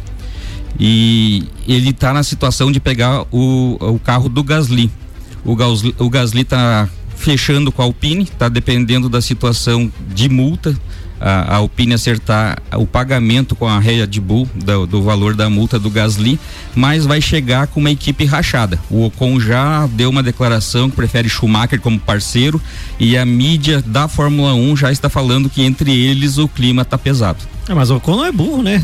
e 0.80 1.44
ele 1.68 1.90
está 1.90 2.14
na 2.14 2.24
situação 2.24 2.72
de 2.72 2.80
pegar 2.80 3.24
o, 3.32 3.78
o 3.80 4.00
carro 4.00 4.30
do 4.30 4.44
Gasly. 4.44 4.92
O 5.44 5.56
Gasly, 5.56 5.96
o 5.98 6.10
Gasly 6.10 6.44
tá 6.44 6.90
fechando 7.16 7.72
com 7.72 7.82
a 7.82 7.86
Alpine, 7.86 8.24
está 8.24 8.50
dependendo 8.50 9.10
da 9.10 9.22
situação 9.22 9.92
de 10.14 10.30
multa. 10.30 10.76
A, 11.18 11.54
a 11.54 11.56
Alpine 11.56 11.94
acertar 11.94 12.62
o 12.74 12.86
pagamento 12.86 13.56
com 13.56 13.66
a 13.66 13.80
Red 13.80 14.20
Bull 14.20 14.50
do, 14.54 14.86
do 14.86 15.02
valor 15.02 15.34
da 15.34 15.50
multa 15.50 15.80
do 15.80 15.90
Gasly, 15.90 16.38
mas 16.76 17.06
vai 17.06 17.22
chegar 17.22 17.68
com 17.68 17.80
uma 17.80 17.90
equipe 17.90 18.26
rachada. 18.26 18.78
O 18.90 19.06
Ocon 19.06 19.40
já 19.40 19.88
deu 19.88 20.10
uma 20.10 20.22
declaração 20.22 20.90
que 20.90 20.96
prefere 20.98 21.30
Schumacher 21.30 21.80
como 21.80 21.98
parceiro 21.98 22.62
e 23.00 23.18
a 23.18 23.26
mídia 23.26 23.82
da 23.82 24.10
Fórmula 24.10 24.54
1 24.56 24.76
já 24.76 24.92
está 24.92 25.08
falando 25.08 25.50
que 25.50 25.62
entre 25.62 25.98
eles 25.98 26.38
o 26.38 26.50
clima 26.50 26.82
está 26.82 26.98
pesado. 26.98 27.40
É, 27.70 27.74
mas 27.74 27.90
o 27.90 27.96
Ocon 27.96 28.18
não 28.18 28.26
é 28.26 28.32
burro, 28.32 28.62
né? 28.62 28.84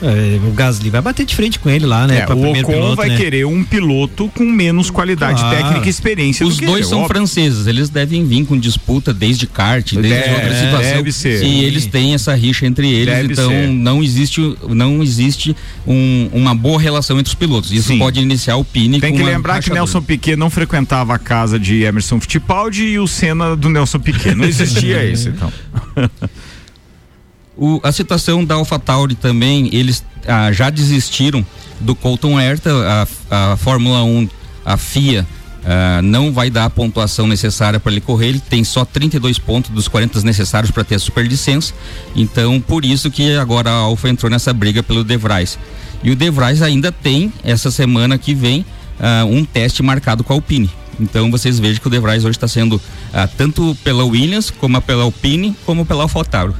É, 0.00 0.38
o 0.46 0.52
Gasly 0.52 0.90
vai 0.90 1.00
bater 1.00 1.26
de 1.26 1.34
frente 1.34 1.58
com 1.58 1.68
ele 1.68 1.84
lá, 1.84 2.06
né? 2.06 2.18
É, 2.20 2.32
o 2.32 2.38
Ocon 2.50 2.52
piloto, 2.72 2.96
vai 2.96 3.08
né? 3.08 3.16
querer 3.16 3.44
um 3.46 3.64
piloto 3.64 4.28
com 4.34 4.44
menos 4.44 4.90
qualidade 4.90 5.40
Claro. 5.40 5.56
técnica 5.56 5.86
e 5.86 5.90
experiência 5.90 6.46
Os 6.46 6.54
do 6.54 6.60
que 6.60 6.66
dois 6.66 6.78
ele, 6.82 6.88
são 6.88 7.00
óbvio. 7.00 7.16
franceses, 7.16 7.66
eles 7.66 7.88
devem 7.88 8.24
vir 8.24 8.44
com 8.46 8.56
disputa 8.56 9.12
desde 9.12 9.46
kart, 9.48 9.92
desde 9.94 10.08
Deve- 10.10 10.30
outra 10.34 10.54
situação. 10.54 10.96
deve 10.98 11.10
ser. 11.12 11.42
E 11.44 11.64
eles 11.64 11.86
têm 11.86 12.14
essa 12.14 12.32
rixa 12.34 12.64
entre 12.64 12.88
eles, 12.88 13.06
Deve 13.14 13.32
então 13.32 13.48
ser. 13.50 13.66
não 13.68 14.02
existe, 14.02 14.56
não 14.68 15.02
existe 15.02 15.56
um- 15.86 16.28
uma 16.32 16.54
boa 16.54 16.80
relação 16.80 17.18
entre 17.18 17.30
os 17.30 17.34
pilotos. 17.34 17.72
Isso 17.72 17.88
Sim. 17.88 17.98
pode 17.98 18.20
iniciar 18.20 18.56
o 18.56 18.64
Pini 18.64 19.00
Tem 19.00 19.12
que 19.14 19.22
lembrar 19.22 19.60
que. 19.62 19.70
Nelson 19.72 20.00
Piquet 20.02 20.36
não 20.36 20.48
frequentava 20.48 21.14
a 21.14 21.18
casa 21.18 21.58
de 21.58 21.82
Emerson 21.82 22.20
Fittipaldi 22.20 22.84
e 22.84 22.98
o 23.00 23.06
Senna 23.08 23.56
do 23.56 23.68
Nelson 23.68 23.98
Piquet. 23.98 24.34
Não 24.36 24.44
existia 24.44 25.04
isso, 25.10 25.28
então. 25.28 25.52
O- 27.58 27.80
a 27.82 27.90
situação 27.92 28.44
da 28.44 28.54
AlphaTauri 28.54 29.14
também, 29.16 29.68
eles 29.72 30.04
ah, 30.26 30.52
já 30.52 30.70
desistiram 30.70 31.44
do 31.80 31.94
Colton 31.94 32.38
Herta, 32.38 32.70
a, 33.30 33.52
a 33.52 33.56
Fórmula 33.56 34.02
1, 34.04 34.28
a 34.64 34.76
FIA 34.76 35.26
ah, 35.64 36.00
não 36.02 36.32
vai 36.32 36.50
dar 36.50 36.66
a 36.66 36.70
pontuação 36.70 37.26
necessária 37.26 37.80
para 37.80 37.90
ele 37.92 38.00
correr, 38.00 38.28
ele 38.28 38.40
tem 38.40 38.62
só 38.62 38.84
32 38.84 39.38
pontos 39.38 39.70
dos 39.70 39.88
40 39.88 40.20
necessários 40.22 40.70
para 40.70 40.84
ter 40.84 40.94
a 40.94 40.98
superlicença, 41.00 41.74
então 42.14 42.60
por 42.60 42.84
isso 42.84 43.10
que 43.10 43.34
agora 43.36 43.70
a 43.70 43.74
Alfa 43.74 44.08
entrou 44.08 44.30
nessa 44.30 44.52
briga 44.52 44.82
pelo 44.82 45.02
De 45.02 45.16
Vries. 45.16 45.58
E 46.02 46.10
o 46.12 46.16
De 46.16 46.30
Vries 46.30 46.62
ainda 46.62 46.92
tem, 46.92 47.32
essa 47.42 47.70
semana 47.72 48.16
que 48.18 48.34
vem, 48.34 48.64
ah, 49.00 49.24
um 49.24 49.44
teste 49.44 49.82
marcado 49.82 50.22
com 50.22 50.32
a 50.32 50.36
Alpine. 50.36 50.70
Então 51.00 51.30
vocês 51.30 51.58
vejam 51.60 51.80
que 51.80 51.86
o 51.86 51.90
De 51.90 51.98
Vries 52.00 52.24
hoje 52.24 52.36
está 52.36 52.46
sendo 52.48 52.80
ah, 53.12 53.26
tanto 53.28 53.76
pela 53.82 54.04
Williams, 54.04 54.50
como 54.50 54.80
pela 54.80 55.02
Alpine, 55.04 55.56
como 55.66 55.84
pela 55.84 56.02
AlphaTauri. 56.04 56.54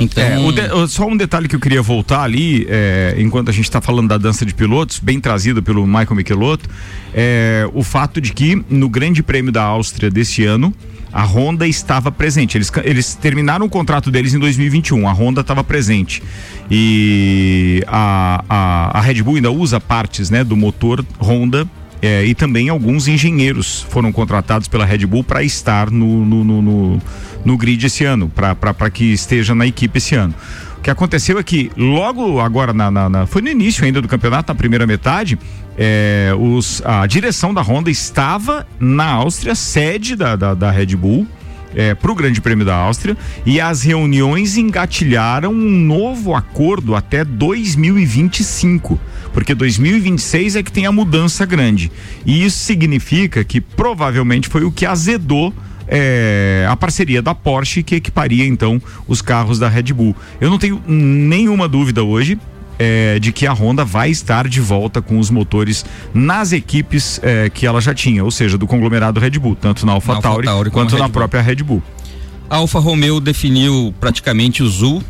Então, 0.00 0.24
É, 0.24 0.52
de- 0.86 0.88
só 0.90 1.06
um 1.06 1.16
detalhe 1.16 1.46
que 1.46 1.54
eu 1.54 1.60
queria 1.60 1.82
voltar 1.82 2.22
ali, 2.22 2.66
é, 2.68 3.14
enquanto 3.18 3.50
a 3.50 3.52
gente 3.52 3.64
está 3.64 3.80
falando 3.80 4.08
da 4.08 4.16
dança 4.18 4.46
de 4.46 4.54
pilotos, 4.54 4.98
bem 4.98 5.20
trazido 5.20 5.62
pelo 5.62 5.86
Michael 5.86 6.14
Michelotto, 6.16 6.68
é 7.14 7.68
o 7.74 7.82
fato 7.82 8.20
de 8.20 8.32
que 8.32 8.64
no 8.70 8.88
Grande 8.88 9.22
Prêmio 9.22 9.52
da 9.52 9.62
Áustria 9.62 10.10
desse 10.10 10.44
ano, 10.44 10.74
a 11.12 11.24
Honda 11.24 11.66
estava 11.66 12.10
presente. 12.10 12.56
Eles, 12.56 12.70
eles 12.84 13.14
terminaram 13.14 13.66
o 13.66 13.68
contrato 13.68 14.10
deles 14.10 14.32
em 14.32 14.38
2021, 14.38 15.08
a 15.08 15.12
Honda 15.12 15.40
estava 15.40 15.62
presente. 15.64 16.22
E 16.70 17.82
a, 17.88 18.44
a, 18.48 18.98
a 18.98 19.00
Red 19.00 19.22
Bull 19.22 19.36
ainda 19.36 19.50
usa 19.50 19.80
partes 19.80 20.30
né, 20.30 20.42
do 20.44 20.56
motor 20.56 21.04
Honda 21.20 21.68
é, 22.02 22.24
e 22.24 22.34
também 22.34 22.68
alguns 22.68 23.08
engenheiros 23.08 23.82
foram 23.90 24.10
contratados 24.10 24.68
pela 24.68 24.84
Red 24.84 25.06
Bull 25.06 25.22
para 25.22 25.42
estar 25.42 25.90
no, 25.90 26.24
no, 26.24 26.44
no, 26.44 26.62
no, 26.62 27.02
no 27.44 27.56
grid 27.56 27.84
esse 27.84 28.04
ano, 28.04 28.30
para 28.30 28.90
que 28.90 29.04
esteja 29.12 29.54
na 29.54 29.66
equipe 29.66 29.98
esse 29.98 30.14
ano. 30.14 30.34
O 30.78 30.82
que 30.82 30.90
aconteceu 30.90 31.38
é 31.38 31.42
que 31.42 31.70
logo 31.76 32.40
agora, 32.40 32.72
na, 32.72 32.90
na, 32.90 33.08
na 33.08 33.26
foi 33.26 33.42
no 33.42 33.50
início 33.50 33.84
ainda 33.84 34.00
do 34.00 34.08
campeonato, 34.08 34.50
na 34.50 34.54
primeira 34.54 34.86
metade, 34.86 35.38
é, 35.76 36.32
os, 36.38 36.82
a 36.86 37.06
direção 37.06 37.52
da 37.52 37.60
Honda 37.60 37.90
estava 37.90 38.66
na 38.78 39.04
Áustria, 39.04 39.54
sede 39.54 40.16
da, 40.16 40.36
da, 40.36 40.54
da 40.54 40.70
Red 40.70 40.96
Bull, 40.96 41.26
é, 41.74 41.94
para 41.94 42.10
o 42.10 42.14
Grande 42.14 42.40
Prêmio 42.40 42.64
da 42.64 42.74
Áustria 42.74 43.16
e 43.44 43.60
as 43.60 43.82
reuniões 43.82 44.56
engatilharam 44.56 45.52
um 45.52 45.70
novo 45.70 46.34
acordo 46.34 46.94
até 46.94 47.24
2025, 47.24 49.00
porque 49.32 49.54
2026 49.54 50.56
é 50.56 50.62
que 50.62 50.72
tem 50.72 50.86
a 50.86 50.92
mudança 50.92 51.46
grande. 51.46 51.90
E 52.24 52.44
isso 52.44 52.58
significa 52.58 53.44
que 53.44 53.60
provavelmente 53.60 54.48
foi 54.48 54.64
o 54.64 54.72
que 54.72 54.86
azedou 54.86 55.52
é, 55.86 56.64
a 56.68 56.76
parceria 56.76 57.20
da 57.20 57.34
Porsche 57.34 57.82
que 57.82 57.96
equiparia 57.96 58.46
então 58.46 58.80
os 59.08 59.20
carros 59.20 59.58
da 59.58 59.68
Red 59.68 59.92
Bull. 59.92 60.14
Eu 60.40 60.48
não 60.48 60.58
tenho 60.58 60.80
nenhuma 60.86 61.68
dúvida 61.68 62.04
hoje 62.04 62.38
é, 62.80 63.18
de 63.18 63.30
que 63.30 63.46
a 63.46 63.52
Honda 63.52 63.84
vai 63.84 64.10
estar 64.10 64.48
de 64.48 64.58
volta 64.58 65.02
com 65.02 65.18
os 65.18 65.28
motores 65.28 65.84
nas 66.14 66.50
equipes 66.50 67.20
é, 67.22 67.50
que 67.50 67.66
ela 67.66 67.78
já 67.78 67.92
tinha, 67.92 68.24
ou 68.24 68.30
seja, 68.30 68.56
do 68.56 68.66
conglomerado 68.66 69.20
Red 69.20 69.38
Bull, 69.38 69.54
tanto 69.54 69.84
na 69.84 69.92
AlphaTauri 69.92 70.48
Alpha 70.48 70.70
quanto 70.70 70.96
na 70.96 71.04
Bull. 71.04 71.10
própria 71.10 71.42
Red 71.42 71.56
Bull. 71.56 71.82
A 72.48 72.56
Alfa 72.56 72.78
Romeo 72.80 73.20
definiu 73.20 73.94
praticamente 74.00 74.62
o 74.62 74.68
Zul. 74.68 75.02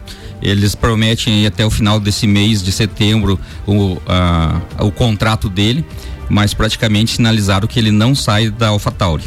Eles 0.42 0.74
prometem 0.74 1.46
até 1.46 1.64
o 1.64 1.70
final 1.70 2.00
desse 2.00 2.26
mês 2.26 2.62
de 2.62 2.72
setembro 2.72 3.38
o, 3.66 3.98
a, 4.06 4.60
o 4.80 4.90
contrato 4.90 5.48
dele, 5.48 5.84
mas 6.28 6.52
praticamente 6.52 7.12
sinalizaram 7.12 7.68
que 7.68 7.78
ele 7.78 7.92
não 7.92 8.14
sai 8.14 8.50
da 8.50 8.68
AlphaTauri 8.68 9.24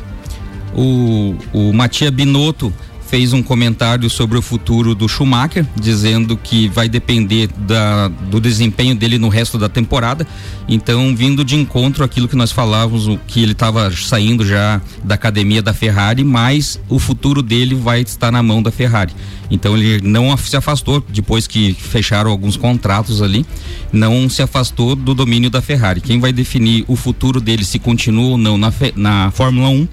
o, 0.76 1.36
o 1.54 1.74
Matia 1.74 2.12
Binotto 2.12 2.74
fez 3.14 3.32
um 3.32 3.44
comentário 3.44 4.10
sobre 4.10 4.40
o 4.40 4.42
futuro 4.42 4.96
do 4.96 5.08
Schumacher, 5.08 5.68
dizendo 5.80 6.36
que 6.36 6.68
vai 6.68 6.90
depender 6.90 7.48
da, 7.60 8.08
do 8.08 8.42
desempenho 8.42 8.96
dele 8.96 9.20
no 9.20 9.30
resto 9.30 9.56
da 9.56 9.70
temporada. 9.70 10.26
Então, 10.68 11.16
vindo 11.16 11.46
de 11.46 11.56
encontro 11.56 12.04
aquilo 12.04 12.28
que 12.28 12.36
nós 12.36 12.52
falávamos, 12.52 13.08
o 13.08 13.20
que 13.28 13.44
ele 13.44 13.52
estava 13.52 13.92
saindo 13.92 14.44
já 14.44 14.82
da 15.04 15.14
academia 15.14 15.62
da 15.62 15.76
Ferrari, 15.76 16.24
mas 16.24 16.80
o 16.90 16.98
futuro 16.98 17.44
dele 17.44 17.76
vai 17.76 18.02
estar 18.02 18.32
na 18.32 18.42
mão 18.42 18.64
da 18.64 18.72
Ferrari. 18.72 19.14
Então, 19.52 19.78
ele 19.78 20.02
não 20.02 20.36
se 20.36 20.58
afastou 20.58 21.06
depois 21.08 21.46
que 21.46 21.72
fecharam 21.72 22.32
alguns 22.32 22.58
contratos 22.58 23.22
ali, 23.22 23.46
não 23.92 24.28
se 24.28 24.42
afastou 24.42 24.96
do 24.96 25.14
domínio 25.14 25.52
da 25.52 25.62
Ferrari. 25.62 26.02
Quem 26.02 26.20
vai 26.20 26.34
definir 26.34 26.84
o 26.88 26.96
futuro 26.96 27.40
dele, 27.40 27.64
se 27.64 27.78
continua 27.78 28.32
ou 28.32 28.38
não 28.40 28.58
na, 28.58 28.74
na 28.96 29.30
Fórmula 29.30 29.70
1, 29.70 29.88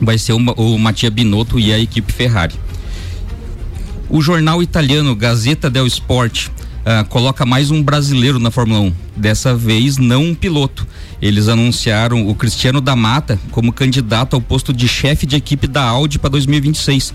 vai 0.00 0.18
ser 0.18 0.32
o, 0.32 0.78
Mattia 0.78 1.10
Binotto 1.10 1.58
e 1.58 1.72
a 1.72 1.78
equipe 1.78 2.12
Ferrari. 2.12 2.54
O 4.08 4.20
jornal 4.22 4.62
italiano 4.62 5.14
Gazeta 5.14 5.68
dello 5.68 5.86
Sport 5.86 6.48
uh, 6.48 7.04
coloca 7.08 7.44
mais 7.44 7.70
um 7.70 7.82
brasileiro 7.82 8.38
na 8.38 8.50
Fórmula 8.50 8.80
1. 8.80 8.92
Dessa 9.16 9.54
vez, 9.54 9.98
não 9.98 10.24
um 10.24 10.34
piloto. 10.34 10.86
Eles 11.20 11.48
anunciaram 11.48 12.26
o 12.26 12.34
Cristiano 12.34 12.80
da 12.80 12.96
Mata 12.96 13.38
como 13.50 13.72
candidato 13.72 14.34
ao 14.34 14.40
posto 14.40 14.72
de 14.72 14.88
chefe 14.88 15.26
de 15.26 15.36
equipe 15.36 15.66
da 15.66 15.82
Audi 15.82 16.18
para 16.18 16.30
2026. 16.30 17.12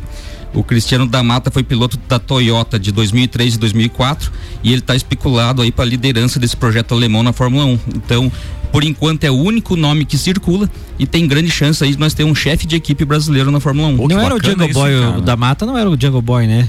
O 0.53 0.63
Cristiano 0.63 1.07
da 1.07 1.23
Mata 1.23 1.49
foi 1.49 1.63
piloto 1.63 1.97
da 2.07 2.19
Toyota 2.19 2.77
de 2.77 2.91
2003 2.91 3.55
e 3.55 3.57
2004 3.57 4.31
e 4.63 4.71
ele 4.71 4.81
está 4.81 4.95
especulado 4.95 5.63
aí 5.63 5.71
para 5.71 5.83
a 5.83 5.87
liderança 5.87 6.39
desse 6.39 6.55
projeto 6.55 6.93
alemão 6.93 7.23
na 7.23 7.33
Fórmula 7.33 7.65
1. 7.65 7.79
Então, 7.95 8.31
por 8.73 8.83
enquanto 8.83 9.23
é 9.23 9.29
o 9.29 9.35
único 9.35 9.75
nome 9.75 10.03
que 10.03 10.17
circula 10.17 10.67
e 10.97 11.05
tem 11.05 11.27
grande 11.27 11.51
chance 11.51 11.83
aí 11.83 11.91
de 11.91 11.99
nós 11.99 12.15
ter 12.15 12.23
um 12.23 12.33
chefe 12.33 12.65
de 12.65 12.75
equipe 12.75 13.05
brasileiro 13.05 13.51
na 13.51 13.59
Fórmula 13.59 13.89
1. 13.89 13.97
Pô, 13.97 14.07
não 14.07 14.19
era 14.19 14.35
o 14.35 14.43
Jungle 14.43 14.67
isso, 14.67 14.79
Boy 14.79 14.95
o 14.95 15.21
da 15.21 15.37
Mata, 15.37 15.63
não 15.63 15.77
era 15.77 15.87
o 15.87 15.95
Jungle 15.95 16.23
Boy, 16.23 16.47
né? 16.47 16.67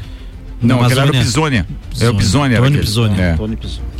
Não, 0.60 0.82
aquele 0.82 1.00
era 1.00 1.08
o 1.08 1.12
Pisonia. 1.14 1.66
É 1.98 2.08
o 2.10 2.14
Pisonia. 2.14 2.58
Tony 2.58 2.78
Pisonia. 2.78 3.22
É. 3.22 3.36
Tony 3.36 3.56
Pisonia. 3.56 3.94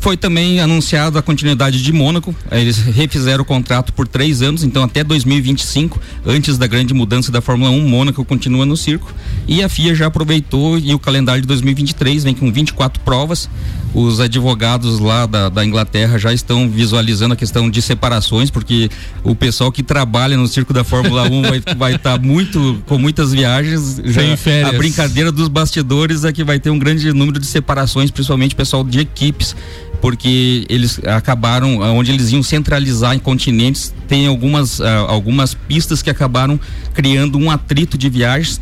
Foi 0.00 0.16
também 0.16 0.60
anunciado 0.60 1.18
a 1.18 1.22
continuidade 1.22 1.80
de 1.80 1.92
Mônaco. 1.92 2.34
Eles 2.50 2.78
refizeram 2.78 3.42
o 3.42 3.44
contrato 3.44 3.92
por 3.92 4.08
três 4.08 4.42
anos, 4.42 4.64
então 4.64 4.82
até 4.82 5.04
2025, 5.04 6.00
antes 6.26 6.58
da 6.58 6.66
grande 6.66 6.92
mudança 6.92 7.30
da 7.30 7.40
Fórmula 7.40 7.70
1, 7.70 7.86
Mônaco 7.86 8.24
continua 8.24 8.66
no 8.66 8.76
circo. 8.76 9.12
E 9.46 9.62
a 9.62 9.68
FIA 9.68 9.94
já 9.94 10.06
aproveitou 10.06 10.78
e 10.78 10.92
o 10.94 10.98
calendário 10.98 11.42
de 11.42 11.46
2023 11.46 12.24
vem 12.24 12.34
com 12.34 12.50
24 12.50 13.00
provas. 13.02 13.48
Os 13.92 14.20
advogados 14.20 15.00
lá 15.00 15.26
da, 15.26 15.48
da 15.48 15.64
Inglaterra 15.64 16.16
já 16.16 16.32
estão 16.32 16.68
visualizando 16.68 17.34
a 17.34 17.36
questão 17.36 17.68
de 17.68 17.82
separações, 17.82 18.50
porque 18.50 18.88
o 19.24 19.34
pessoal 19.34 19.72
que 19.72 19.82
trabalha 19.82 20.36
no 20.36 20.46
circo 20.46 20.72
da 20.72 20.84
Fórmula 20.84 21.24
1 21.24 21.42
vai 21.42 21.58
estar 21.58 21.74
vai 21.76 21.98
tá 21.98 22.18
muito 22.18 22.82
com 22.86 22.98
muitas 22.98 23.32
viagens. 23.32 24.00
Já, 24.04 24.36
férias. 24.36 24.74
A 24.74 24.78
brincadeira 24.78 25.32
dos 25.32 25.48
bastidores 25.48 26.24
é 26.24 26.32
que 26.32 26.44
vai 26.44 26.60
ter 26.60 26.70
um 26.70 26.78
grande 26.78 27.12
número 27.12 27.38
de 27.38 27.46
separações, 27.46 28.10
principalmente 28.10 28.54
pessoal 28.54 28.84
de 28.84 29.00
equipes 29.00 29.56
porque 30.00 30.64
eles 30.68 30.98
acabaram, 31.04 31.80
onde 31.80 32.10
eles 32.10 32.32
iam 32.32 32.42
centralizar 32.42 33.14
em 33.14 33.18
continentes, 33.18 33.94
tem 34.08 34.26
algumas, 34.26 34.80
uh, 34.80 34.84
algumas 35.08 35.54
pistas 35.54 36.02
que 36.02 36.08
acabaram 36.08 36.58
criando 36.94 37.38
um 37.38 37.50
atrito 37.50 37.98
de 37.98 38.08
viagens. 38.08 38.60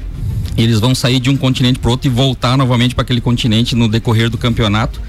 Eles 0.59 0.81
vão 0.81 0.95
sair 0.95 1.21
de 1.21 1.31
um 1.31 1.37
continente 1.37 1.79
para 1.79 1.91
outro 1.91 2.09
e 2.09 2.11
voltar 2.11 2.59
novamente 2.59 2.95
para 2.95 3.03
aquele 3.03 3.21
continente 3.21 3.77
no 3.77 3.89
decorrer 3.89 4.29
do 4.29 4.37
campeonato. 4.37 5.01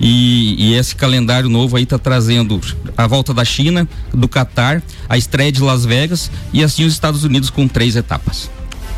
E, 0.00 0.56
e, 0.58 0.74
esse 0.74 0.96
calendário 0.96 1.48
novo 1.48 1.76
aí 1.76 1.84
está 1.84 1.98
trazendo 1.98 2.60
a 2.96 3.06
volta 3.06 3.32
da 3.32 3.44
China, 3.44 3.86
do 4.12 4.26
Catar, 4.26 4.82
a 5.08 5.16
estreia 5.16 5.52
de 5.52 5.62
Las 5.62 5.84
Vegas 5.84 6.30
e 6.52 6.64
assim 6.64 6.84
os 6.84 6.92
Estados 6.92 7.22
Unidos 7.22 7.50
com 7.50 7.68
três 7.68 7.94
etapas. 7.94 8.50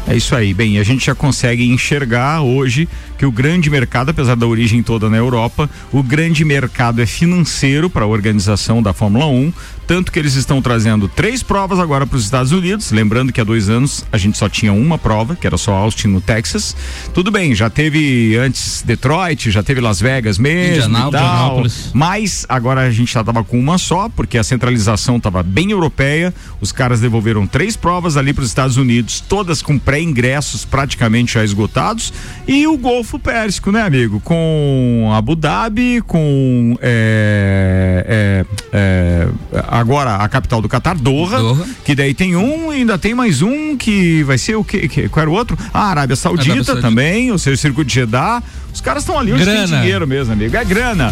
É 0.09 0.15
isso 0.15 0.37
aí. 0.37 0.55
Bem, 0.55 0.79
a 0.79 0.85
gente 0.85 1.05
já 1.05 1.15
consegue 1.17 1.65
enxergar 1.65 2.41
hoje 2.41 2.89
que 3.19 3.27
o 3.27 3.33
grande 3.33 3.69
mercado, 3.69 4.11
apesar 4.11 4.37
da 4.37 4.47
origem 4.47 4.81
toda 4.81 5.11
na 5.11 5.17
Europa, 5.17 5.69
o 5.93 6.01
grande 6.01 6.45
mercado 6.45 7.03
é 7.03 7.07
financeiro 7.07 7.91
para 7.91 8.05
a 8.05 8.09
organização 8.09 8.81
da 8.81 8.93
Fórmula 8.93 9.27
1, 9.27 9.53
tanto 9.87 10.11
que 10.11 10.19
eles 10.19 10.35
estão 10.35 10.61
trazendo 10.61 11.09
três 11.09 11.43
provas 11.43 11.79
agora 11.79 12.07
para 12.07 12.17
os 12.17 12.25
Estados 12.25 12.53
Unidos. 12.53 12.91
Lembrando 12.91 13.33
que 13.33 13.41
há 13.41 13.45
dois 13.45 13.69
anos 13.69 14.05
a 14.13 14.19
gente 14.19 14.37
só 14.37 14.49
tinha 14.49 14.73
uma 14.73 14.99
prova, 14.99 15.37
que 15.37 15.47
era 15.47 15.57
só 15.57 15.75
Austin 15.75 16.09
no 16.09 16.21
Texas. 16.21 16.77
Tudo 17.15 17.31
bem, 17.31 17.55
já 17.55 17.71
teve 17.71 18.37
antes 18.37 18.83
Detroit, 18.83 19.51
já 19.51 19.63
teve 19.63 19.81
Las 19.81 20.01
Vegas 20.01 20.39
mesmo 20.39 21.11
tal, 21.11 21.63
mas 21.93 22.45
agora 22.49 22.83
a 22.83 22.91
gente 22.91 23.13
já 23.13 23.21
estava 23.21 23.45
com 23.45 23.59
uma 23.59 23.79
só, 23.79 24.09
porque 24.09 24.39
a 24.39 24.45
centralização 24.45 25.17
estava 25.17 25.43
bem 25.43 25.71
europeia. 25.71 26.35
Os 26.61 26.73
caras 26.73 27.01
devolveram 27.01 27.47
três 27.47 27.77
provas 27.77 28.17
ali 28.17 28.33
para 28.33 28.43
os 28.43 28.49
Estados 28.49 28.77
Unidos, 28.77 29.21
todas 29.21 29.63
com 29.63 29.79
pré-ingressos 29.79 30.65
praticamente 30.65 31.35
já 31.35 31.45
esgotados. 31.45 32.13
E 32.47 32.67
o 32.67 32.77
Golfo 32.77 33.19
Pérsico, 33.19 33.71
né, 33.71 33.83
amigo? 33.83 34.21
Com 34.21 35.13
Abu 35.15 35.37
Dhabi, 35.37 36.03
com 36.03 36.77
é, 36.81 38.45
é, 38.73 39.29
é, 39.53 39.65
agora 39.79 40.17
a 40.17 40.29
capital 40.29 40.61
do 40.61 40.69
Catar, 40.69 40.97
Doha, 40.97 41.39
Doha, 41.39 41.67
que 41.85 41.95
daí 41.95 42.15
tem 42.15 42.37
um 42.37 42.73
e 42.73 42.77
ainda 42.77 42.99
tem 42.99 43.15
mais 43.15 43.43
um 43.43 43.77
que 43.77 44.23
vai 44.25 44.39
ser 44.39 44.57
o 44.57 44.65
que, 44.65 44.89
que 44.89 45.09
qual 45.09 45.23
era 45.23 45.31
o 45.31 45.35
outro? 45.35 45.57
A 45.73 45.85
Arábia 45.91 46.17
Saudita, 46.17 46.51
Arábia 46.51 46.65
Saudita. 46.65 46.89
também, 46.89 47.31
ou 47.31 47.39
seja, 47.39 47.55
o 47.55 47.59
circuito 47.59 47.89
de 47.89 47.95
Jeddah. 47.95 48.43
Os 48.77 48.81
caras 48.83 49.05
estão 49.05 49.19
ali 49.19 49.33
onde 49.33 49.43
grana. 49.43 49.67
tem 49.67 49.81
dinheiro 49.81 50.07
mesmo, 50.07 50.35
amigo. 50.35 50.55
É 50.55 50.63
grana. 50.63 51.11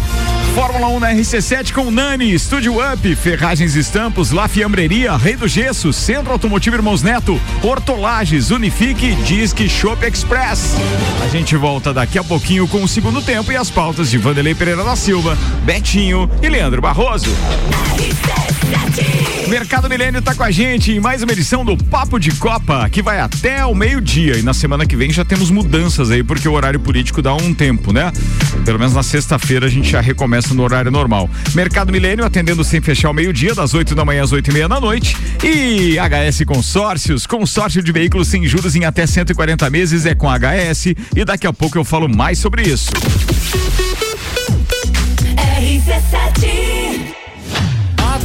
Fórmula 0.53 0.87
1 0.87 0.99
na 0.99 1.13
RC7 1.15 1.73
com 1.73 1.89
Nani, 1.89 2.31
Estúdio 2.31 2.75
Up, 2.77 3.15
Ferragens 3.15 3.73
Estampos, 3.73 4.29
La 4.29 4.47
Fiambreria, 4.47 5.17
Rei 5.17 5.35
do 5.35 5.47
Gesso, 5.47 5.91
Centro 5.91 6.31
Automotivo 6.31 6.75
Irmãos 6.75 7.01
Neto, 7.01 7.41
Hortolages, 7.63 8.51
Unifique, 8.51 9.15
Disque 9.15 9.67
Shop 9.67 10.05
Express. 10.05 10.75
A 11.23 11.27
gente 11.27 11.57
volta 11.57 11.91
daqui 11.91 12.19
a 12.19 12.23
pouquinho 12.23 12.67
com 12.67 12.83
o 12.83 12.87
segundo 12.87 13.19
tempo 13.19 13.51
e 13.51 13.55
as 13.55 13.71
pautas 13.71 14.11
de 14.11 14.19
Vanderlei 14.19 14.53
Pereira 14.53 14.83
da 14.83 14.95
Silva, 14.95 15.35
Betinho 15.63 16.29
e 16.43 16.47
Leandro 16.47 16.83
Barroso. 16.83 17.31
Mercado 19.47 19.87
Milênio 19.87 20.19
está 20.19 20.33
com 20.33 20.43
a 20.43 20.49
gente 20.49 20.91
em 20.91 20.99
mais 20.99 21.21
uma 21.21 21.31
edição 21.31 21.63
do 21.63 21.77
Papo 21.77 22.19
de 22.19 22.31
Copa, 22.31 22.89
que 22.89 23.01
vai 23.01 23.19
até 23.19 23.63
o 23.63 23.75
meio-dia. 23.75 24.37
E 24.37 24.41
na 24.41 24.55
semana 24.55 24.87
que 24.87 24.95
vem 24.95 25.11
já 25.11 25.23
temos 25.23 25.51
mudanças 25.51 26.09
aí, 26.09 26.23
porque 26.23 26.47
o 26.49 26.53
horário 26.53 26.79
político 26.79 27.21
dá 27.21 27.33
um 27.35 27.53
tempo, 27.53 27.93
né? 27.93 28.11
Pelo 28.65 28.79
menos 28.79 28.95
na 28.95 29.03
sexta-feira 29.03 29.67
a 29.67 29.69
gente 29.69 29.89
já 29.89 30.01
recomeça 30.01 30.53
no 30.55 30.63
horário 30.63 30.89
normal. 30.89 31.29
Mercado 31.53 31.91
Milênio 31.91 32.25
atendendo 32.25 32.63
sem 32.63 32.81
fechar 32.81 33.11
o 33.11 33.13
meio-dia, 33.13 33.53
das 33.53 33.75
8 33.75 33.93
da 33.93 34.03
manhã 34.03 34.23
às 34.23 34.31
8 34.31 34.49
e 34.49 34.53
meia 34.53 34.67
da 34.67 34.79
noite. 34.79 35.15
E 35.43 35.97
HS 35.99 36.43
Consórcios, 36.45 37.27
consórcio 37.27 37.83
de 37.83 37.91
veículos 37.91 38.27
sem 38.27 38.47
juros 38.47 38.75
em 38.75 38.83
até 38.83 39.05
140 39.05 39.69
meses 39.69 40.07
é 40.07 40.15
com 40.15 40.27
HS. 40.27 40.95
E 41.15 41.23
daqui 41.23 41.45
a 41.45 41.53
pouco 41.53 41.77
eu 41.77 41.85
falo 41.85 42.09
mais 42.09 42.39
sobre 42.39 42.63
isso. 42.63 42.91
RC7 45.59 46.74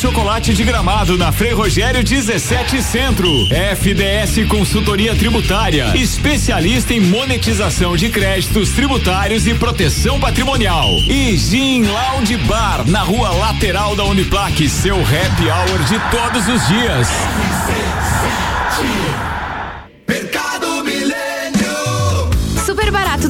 chocolate 0.00 0.54
de 0.54 0.64
gramado 0.64 1.18
na 1.18 1.30
Frei 1.30 1.52
Rogério 1.52 2.02
17 2.02 2.82
Centro. 2.82 3.28
FDS 3.76 4.48
Consultoria 4.48 5.14
Tributária. 5.14 5.94
Especialista 5.94 6.94
em 6.94 7.00
monetização 7.00 7.94
de 7.94 8.08
créditos 8.08 8.70
tributários 8.70 9.46
e 9.46 9.52
proteção 9.52 10.18
patrimonial. 10.18 10.88
E 11.06 11.36
Gin 11.36 11.84
Lounge 11.84 12.38
Bar 12.38 12.88
na 12.88 13.02
rua 13.02 13.28
lateral 13.30 13.94
da 13.94 14.04
Uniplaque. 14.04 14.70
Seu 14.70 14.96
happy 14.96 15.50
hour 15.50 15.84
de 15.84 15.98
todos 16.10 16.48
os 16.48 16.66
dias. 16.66 17.08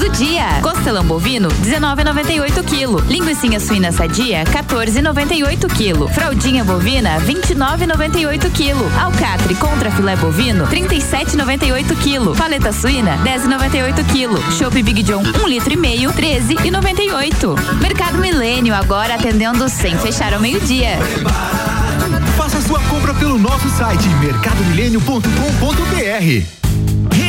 Do 0.00 0.08
dia. 0.08 0.60
Costelão 0.62 1.04
bovino, 1.04 1.48
19,98 1.48 2.64
kg. 2.64 3.04
Linguiça 3.06 3.60
suína 3.60 3.92
sadia, 3.92 4.42
14,98 4.44 5.68
kg. 5.68 6.08
Fraldinha 6.12 6.64
bovina, 6.64 7.20
29,98 7.20 8.50
kg. 8.50 8.74
Alcatre 8.98 9.54
contra 9.56 9.90
filé 9.90 10.16
bovino, 10.16 10.66
37,98 10.66 11.94
kg. 11.96 12.34
Paleta 12.36 12.72
suína, 12.72 13.18
10,98 13.18 14.02
kg. 14.06 14.40
Chopp 14.58 14.82
Big 14.82 15.02
John, 15.02 15.22
1 15.22 15.46
litro 15.46 15.70
e 15.72 15.76
meio, 15.76 16.10
13,98. 16.12 17.58
Mercado 17.80 18.16
Milênio 18.18 18.74
agora 18.74 19.16
atendendo 19.16 19.68
sem 19.68 19.98
fechar 19.98 20.32
ao 20.32 20.40
meio-dia. 20.40 20.96
Faça 22.38 22.62
sua 22.62 22.80
compra 22.84 23.12
pelo 23.12 23.38
nosso 23.38 23.68
site 23.68 24.08
mercadomilênio.com.br. 24.08 26.59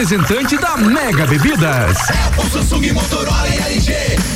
da 0.00 0.78
Mega 0.78 1.26
Bebidas. 1.26 1.98
Apple, 2.08 2.50
Samsung, 2.50 2.90
Motorola 2.92 3.46
e 3.48 3.58
LG. 3.74 3.94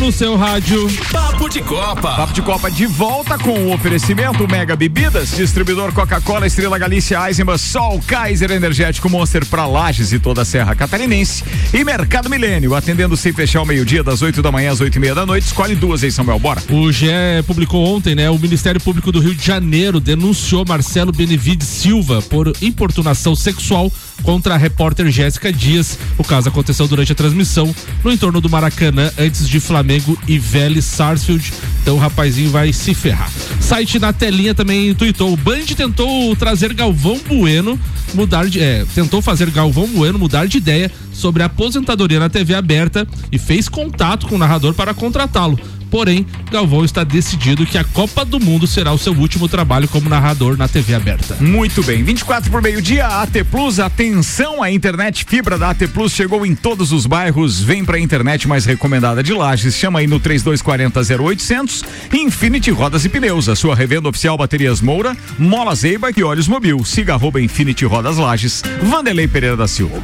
no 0.05 0.11
seu 0.11 0.35
rádio. 0.35 0.87
Papo 1.11 1.49
de 1.49 1.63
Copa. 1.63 2.15
Papo 2.15 2.31
de 2.31 2.41
Copa 2.43 2.69
de 2.69 2.85
volta 2.85 3.39
com 3.39 3.57
o 3.57 3.73
oferecimento 3.73 4.47
Mega 4.47 4.75
Bebidas, 4.75 5.35
distribuidor 5.35 5.91
Coca-Cola, 5.93 6.45
Estrela 6.45 6.77
Galícia, 6.77 7.27
Eisenbahn, 7.27 7.57
Sol, 7.57 7.99
Kaiser 8.05 8.51
Energético 8.51 9.09
Monster 9.09 9.43
para 9.47 9.65
Lages 9.65 10.13
e 10.13 10.19
toda 10.19 10.43
a 10.43 10.45
Serra 10.45 10.75
Catarinense. 10.75 11.43
E 11.73 11.83
Mercado 11.83 12.29
Milênio, 12.29 12.75
atendendo 12.75 13.17
sem 13.17 13.33
fechar 13.33 13.59
ao 13.59 13.65
meio-dia, 13.65 14.03
das 14.03 14.21
8 14.21 14.43
da 14.43 14.51
manhã 14.51 14.71
às 14.71 14.79
8 14.79 14.95
e 14.95 14.99
meia 14.99 15.15
da 15.15 15.25
noite. 15.25 15.47
Escolhe 15.47 15.73
duas 15.73 16.03
aí, 16.03 16.11
Samuel, 16.11 16.37
bora. 16.37 16.61
O 16.69 16.91
GE 16.91 17.07
publicou 17.47 17.83
ontem, 17.83 18.13
né? 18.13 18.29
O 18.29 18.37
Ministério 18.37 18.79
Público 18.79 19.11
do 19.11 19.19
Rio 19.19 19.33
de 19.33 19.43
Janeiro 19.43 19.99
denunciou 19.99 20.63
Marcelo 20.67 21.11
Benevides 21.11 21.67
Silva 21.67 22.21
por 22.21 22.53
importunação 22.61 23.35
sexual 23.35 23.91
contra 24.23 24.55
a 24.55 24.57
repórter 24.57 25.09
Jéssica 25.11 25.51
Dias. 25.51 25.97
O 26.17 26.23
caso 26.23 26.49
aconteceu 26.49 26.87
durante 26.87 27.11
a 27.11 27.15
transmissão 27.15 27.73
no 28.03 28.11
entorno 28.11 28.41
do 28.41 28.49
Maracanã, 28.49 29.11
antes 29.17 29.47
de 29.47 29.59
Flamengo 29.59 30.17
e 30.27 30.37
Vélez 30.37 30.85
Sarsfield. 30.85 31.53
Então 31.81 31.95
o 31.95 31.99
rapazinho 31.99 32.49
vai 32.49 32.73
se 32.73 32.93
ferrar. 32.93 33.31
Site 33.59 33.99
na 33.99 34.11
telinha 34.11 34.53
também 34.53 34.93
tweetou. 34.93 35.33
O 35.33 35.37
Band 35.37 35.65
tentou 35.75 36.35
trazer 36.35 36.73
Galvão 36.73 37.19
Bueno 37.27 37.79
mudar 38.13 38.47
de. 38.47 38.59
É, 38.59 38.85
tentou 38.93 39.21
fazer 39.21 39.49
Galvão 39.51 39.87
Bueno 39.87 40.17
mudar 40.17 40.47
de 40.47 40.57
ideia 40.57 40.91
sobre 41.13 41.43
a 41.43 41.45
aposentadoria 41.45 42.19
na 42.19 42.29
TV 42.29 42.53
aberta 42.55 43.07
e 43.31 43.37
fez 43.37 43.69
contato 43.69 44.27
com 44.27 44.35
o 44.35 44.37
narrador 44.37 44.73
para 44.73 44.93
contratá-lo. 44.93 45.59
Porém, 45.89 46.25
Galvão 46.51 46.83
está 46.83 47.03
decidido 47.03 47.65
que 47.65 47.77
a 47.77 47.83
Copa 47.83 48.25
do 48.25 48.39
Mundo 48.39 48.67
será 48.67 48.91
o 48.91 48.97
seu 48.97 49.13
último 49.13 49.47
trabalho 49.47 49.87
como 49.87 50.09
narrador 50.09 50.57
na 50.57 50.67
TV 50.67 50.93
aberta. 50.95 51.35
Muito 51.39 51.83
bem, 51.83 52.03
24 52.03 52.49
por 52.51 52.61
meio-dia, 52.61 53.07
AT 53.07 53.31
Plus, 53.49 53.79
atenção, 53.79 54.61
a 54.61 54.71
internet 54.71 55.25
fibra 55.27 55.57
da 55.57 55.69
AT 55.69 55.87
Plus 55.93 56.11
chegou 56.11 56.45
em 56.45 56.53
todos 56.55 56.91
os 56.91 57.05
bairros. 57.05 57.61
Vem 57.61 57.83
pra 57.85 57.99
internet 57.99 58.47
mais 58.47 58.65
recomendada 58.65 59.23
de 59.23 59.33
Lages. 59.33 59.75
Chama 59.75 59.99
aí 59.99 60.07
no 60.07 60.19
3240 60.19 61.23
0800. 61.23 61.83
Infinity 62.13 62.71
Rodas 62.71 63.05
e 63.05 63.09
Pneus, 63.09 63.47
a 63.49 63.55
sua 63.55 63.75
revenda 63.75 64.09
oficial 64.09 64.37
Baterias 64.37 64.81
Moura, 64.81 65.15
Mola 65.37 65.75
Zeiba 65.75 66.09
e 66.15 66.23
Olhos 66.23 66.47
Mobil. 66.47 66.83
Siga 66.83 67.13
arroba 67.13 67.41
Infinity 67.41 67.85
Rodas 67.85 68.17
Lages. 68.17 68.63
Vanderlei 68.83 69.27
Pereira 69.27 69.55
da 69.57 69.67
Silva. 69.67 69.95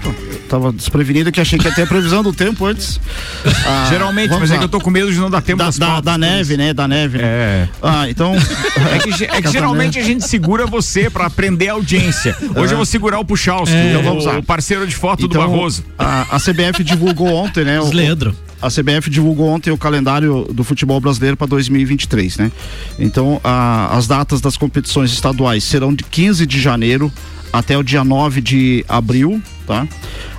Tava 0.49 0.71
desprevenido 0.73 1.31
que 1.31 1.39
achei 1.39 1.57
que 1.57 1.65
ia 1.65 1.73
ter 1.73 1.83
a 1.83 1.87
previsão 1.87 2.21
do 2.23 2.33
tempo 2.33 2.65
antes. 2.65 2.99
Ah, 3.63 3.87
Geralmente, 3.89 4.31
mas 4.31 4.49
é 4.49 4.53
lá. 4.53 4.59
que 4.59 4.65
eu 4.65 4.69
tô 4.69 4.79
com 4.79 4.89
medo 4.89 5.11
de 5.11 5.17
não 5.19 5.29
dar 5.29 5.41
tempo 5.41 5.59
da, 5.59 5.70
das 5.77 5.95
da, 5.95 6.01
da 6.01 6.17
neve, 6.17 6.57
né? 6.57 6.73
Da 6.73 6.87
neve. 6.87 7.17
né? 7.17 7.23
É. 7.25 7.69
Ah, 7.81 8.09
então. 8.09 8.33
É 8.35 8.99
que, 8.99 9.23
é 9.25 9.41
que 9.41 9.49
geralmente 9.51 9.99
a 9.99 10.03
gente 10.03 10.27
segura 10.27 10.65
você 10.65 11.09
pra 11.09 11.25
aprender 11.25 11.69
a 11.69 11.73
audiência. 11.73 12.35
Hoje 12.55 12.73
eu 12.73 12.77
vou 12.77 12.85
segurar 12.85 13.19
o 13.19 13.25
Puchalski, 13.25 13.75
É. 13.75 13.83
o, 13.85 13.89
Então 13.89 14.03
vamos 14.03 14.25
lá. 14.25 14.37
o 14.39 14.43
parceiro 14.43 14.85
de 14.87 14.95
foto 14.95 15.21
do 15.21 15.25
Então, 15.27 15.41
Barroso. 15.41 15.83
A, 15.97 16.35
a 16.35 16.39
CBF 16.39 16.83
divulgou 16.83 17.27
ontem, 17.33 17.63
né? 17.63 17.79
o- 17.79 17.91
Leandro. 17.93 18.35
A 18.61 18.69
CBF 18.69 19.09
divulgou 19.09 19.47
ontem 19.49 19.71
o 19.71 19.77
calendário 19.77 20.47
do 20.53 20.63
futebol 20.63 20.99
brasileiro 21.01 21.35
para 21.35 21.47
2023, 21.47 22.37
né? 22.37 22.51
Então, 22.99 23.41
a- 23.43 23.89
as 23.97 24.05
datas 24.07 24.39
das 24.39 24.55
competições 24.55 25.11
estaduais 25.11 25.63
serão 25.63 25.91
de 25.93 26.03
15 26.03 26.45
de 26.45 26.61
janeiro 26.61 27.11
até 27.51 27.75
o 27.77 27.81
dia 27.83 28.03
9 28.03 28.39
de 28.39 28.85
abril, 28.87 29.41
tá? 29.65 29.87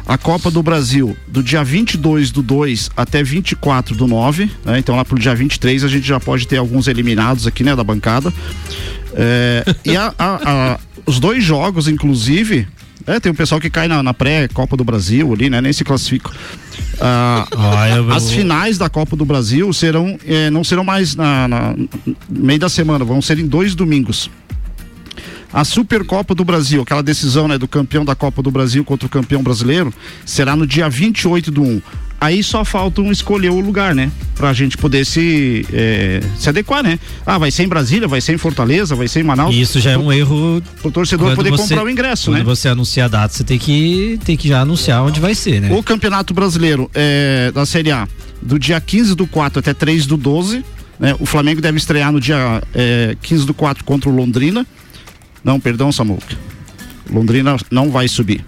A 0.06 0.18
Copa 0.18 0.50
do 0.50 0.62
Brasil, 0.62 1.16
do 1.28 1.42
dia 1.42 1.62
22 1.64 2.30
do 2.30 2.42
2 2.42 2.90
até 2.96 3.22
24 3.22 3.94
do 3.94 4.06
9, 4.06 4.50
né? 4.64 4.78
Então, 4.78 4.96
lá 4.96 5.04
pro 5.04 5.18
dia 5.18 5.34
23 5.34 5.84
a 5.84 5.88
gente 5.88 6.06
já 6.06 6.18
pode 6.20 6.46
ter 6.46 6.56
alguns 6.58 6.88
eliminados 6.88 7.46
aqui, 7.46 7.62
né, 7.62 7.74
da 7.76 7.84
bancada. 7.84 8.32
É, 9.14 9.64
e 9.84 9.96
a- 9.96 10.12
a- 10.18 10.40
a- 10.74 10.78
os 11.06 11.18
dois 11.20 11.42
jogos, 11.44 11.86
inclusive, 11.88 12.66
é, 13.06 13.18
tem 13.20 13.30
um 13.32 13.34
pessoal 13.34 13.60
que 13.60 13.70
cai 13.70 13.88
na, 13.88 14.02
na 14.02 14.12
pré-Copa 14.14 14.76
do 14.76 14.84
Brasil 14.84 15.32
ali, 15.32 15.48
né? 15.48 15.60
Nem 15.60 15.72
se 15.72 15.84
classifica. 15.84 16.30
Ah, 17.00 17.46
as 18.14 18.30
finais 18.30 18.78
da 18.78 18.88
Copa 18.88 19.16
do 19.16 19.24
Brasil 19.24 19.72
serão, 19.72 20.16
eh, 20.26 20.50
não 20.50 20.62
serão 20.62 20.84
mais 20.84 21.16
na, 21.16 21.48
na- 21.48 21.74
no 21.76 21.88
meio 22.28 22.60
da 22.60 22.68
semana, 22.68 23.04
vão 23.04 23.20
ser 23.22 23.38
em 23.38 23.46
dois 23.46 23.74
domingos. 23.74 24.30
A 25.52 25.64
Supercopa 25.64 26.34
do 26.34 26.44
Brasil, 26.44 26.80
aquela 26.82 27.02
decisão 27.02 27.46
né, 27.46 27.58
do 27.58 27.68
campeão 27.68 28.04
da 28.04 28.14
Copa 28.14 28.42
do 28.42 28.50
Brasil 28.50 28.84
contra 28.84 29.06
o 29.06 29.10
campeão 29.10 29.42
brasileiro, 29.42 29.92
será 30.24 30.56
no 30.56 30.66
dia 30.66 30.88
28 30.88 31.50
do 31.50 31.62
1. 31.62 31.82
Aí 32.18 32.40
só 32.42 32.64
falta 32.64 33.00
um 33.00 33.10
escolher 33.10 33.50
o 33.50 33.58
lugar, 33.58 33.96
né? 33.96 34.08
Pra 34.36 34.52
gente 34.52 34.78
poder 34.78 35.04
se, 35.04 35.66
eh, 35.72 36.22
se 36.38 36.48
adequar, 36.48 36.80
né? 36.80 36.96
Ah, 37.26 37.36
vai 37.36 37.50
ser 37.50 37.64
em 37.64 37.68
Brasília, 37.68 38.06
vai 38.06 38.20
ser 38.20 38.32
em 38.32 38.38
Fortaleza, 38.38 38.94
vai 38.94 39.08
ser 39.08 39.20
em 39.20 39.22
Manaus. 39.24 39.52
E 39.52 39.60
isso 39.60 39.80
já 39.80 39.90
é 39.90 39.98
um 39.98 40.12
erro. 40.12 40.62
O 40.84 40.90
torcedor 40.92 41.30
Quando 41.30 41.36
poder 41.36 41.50
você- 41.50 41.62
comprar 41.74 41.84
o 41.84 41.90
ingresso, 41.90 42.30
quando 42.30 42.38
né? 42.38 42.44
você 42.44 42.68
anuncia 42.68 43.06
a 43.06 43.08
data, 43.08 43.34
você 43.34 43.42
tem 43.42 43.58
que, 43.58 44.20
tem 44.24 44.36
que 44.36 44.46
já 44.46 44.60
anunciar 44.60 45.02
onde 45.02 45.18
vai 45.18 45.34
ser, 45.34 45.60
né? 45.60 45.72
O 45.72 45.82
Campeonato 45.82 46.32
Brasileiro 46.32 46.88
é, 46.94 47.50
da 47.52 47.66
Série 47.66 47.90
A, 47.90 48.06
do 48.40 48.56
dia 48.56 48.80
15 48.80 49.16
do 49.16 49.26
4 49.26 49.58
até 49.58 49.74
3 49.74 50.06
do 50.06 50.16
12. 50.16 50.64
Né? 51.00 51.16
O 51.18 51.26
Flamengo 51.26 51.60
deve 51.60 51.76
estrear 51.76 52.12
no 52.12 52.20
dia 52.20 52.62
é, 52.72 53.16
15 53.20 53.44
do 53.44 53.52
4 53.52 53.82
contra 53.82 54.08
o 54.08 54.14
Londrina. 54.14 54.64
Não, 55.44 55.58
perdão, 55.60 55.90
Samuca. 55.92 56.36
Londrina 57.10 57.56
não 57.70 57.90
vai 57.90 58.08
subir. 58.08 58.44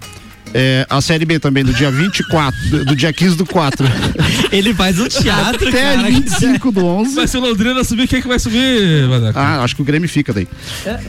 É, 0.57 0.87
a 0.89 1.01
Série 1.01 1.25
B 1.25 1.37
também, 1.37 1.65
do 1.65 1.73
dia 1.73 1.91
24, 1.91 2.69
do, 2.69 2.85
do 2.85 2.95
dia 2.95 3.11
15 3.11 3.35
do 3.35 3.45
4. 3.45 3.85
Ele 4.53 4.73
faz 4.73 4.97
um 4.97 5.07
teatro, 5.09 5.67
Até 5.67 5.95
cara. 5.97 6.03
25 6.09 6.71
do 6.71 6.85
11. 6.85 7.13
Mas 7.15 7.29
se 7.29 7.37
o 7.37 7.41
Londrina 7.41 7.83
subir, 7.83 8.07
quem 8.07 8.19
é 8.19 8.21
que 8.21 8.27
vai 8.29 8.39
subir, 8.39 9.05
Vadeco? 9.09 9.37
Ah, 9.37 9.61
acho 9.63 9.75
que 9.75 9.81
o 9.81 9.85
Grêmio 9.85 10.07
fica 10.07 10.31
daí. 10.31 10.47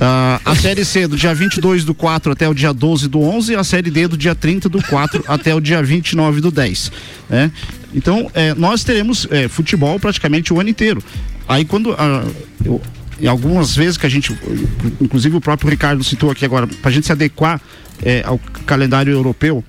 Ah, 0.00 0.40
a 0.44 0.56
Série 0.56 0.84
C 0.84 1.06
do 1.06 1.16
dia 1.16 1.32
22 1.32 1.84
do 1.84 1.94
4 1.94 2.32
até 2.32 2.48
o 2.48 2.54
dia 2.54 2.72
12 2.74 3.06
do 3.08 3.20
11 3.22 3.52
e 3.52 3.54
a 3.54 3.62
Série 3.62 3.88
D 3.88 4.08
do 4.08 4.16
dia 4.16 4.34
30 4.34 4.68
do 4.68 4.82
4 4.82 5.22
até 5.28 5.54
o 5.54 5.60
dia 5.60 5.80
29 5.80 6.40
do 6.40 6.50
10. 6.50 6.90
Né? 7.30 7.52
Então, 7.94 8.28
eh, 8.34 8.52
nós 8.56 8.82
teremos 8.82 9.28
eh, 9.30 9.46
futebol 9.46 10.00
praticamente 10.00 10.52
o 10.52 10.58
ano 10.58 10.70
inteiro. 10.70 11.00
Aí 11.48 11.64
quando. 11.64 11.94
ah, 11.96 12.24
eu- 12.64 12.82
e 13.20 13.26
algumas 13.26 13.74
vezes 13.74 13.96
que 13.96 14.06
a 14.06 14.08
gente, 14.08 14.36
inclusive 15.00 15.36
o 15.36 15.40
próprio 15.40 15.70
Ricardo 15.70 16.02
citou 16.04 16.30
aqui 16.30 16.44
agora, 16.44 16.66
para 16.66 16.90
a 16.90 16.92
gente 16.92 17.06
se 17.06 17.12
adequar 17.12 17.60
eh, 18.02 18.22
ao 18.26 18.38
calendário 18.66 19.12
europeu, 19.12 19.64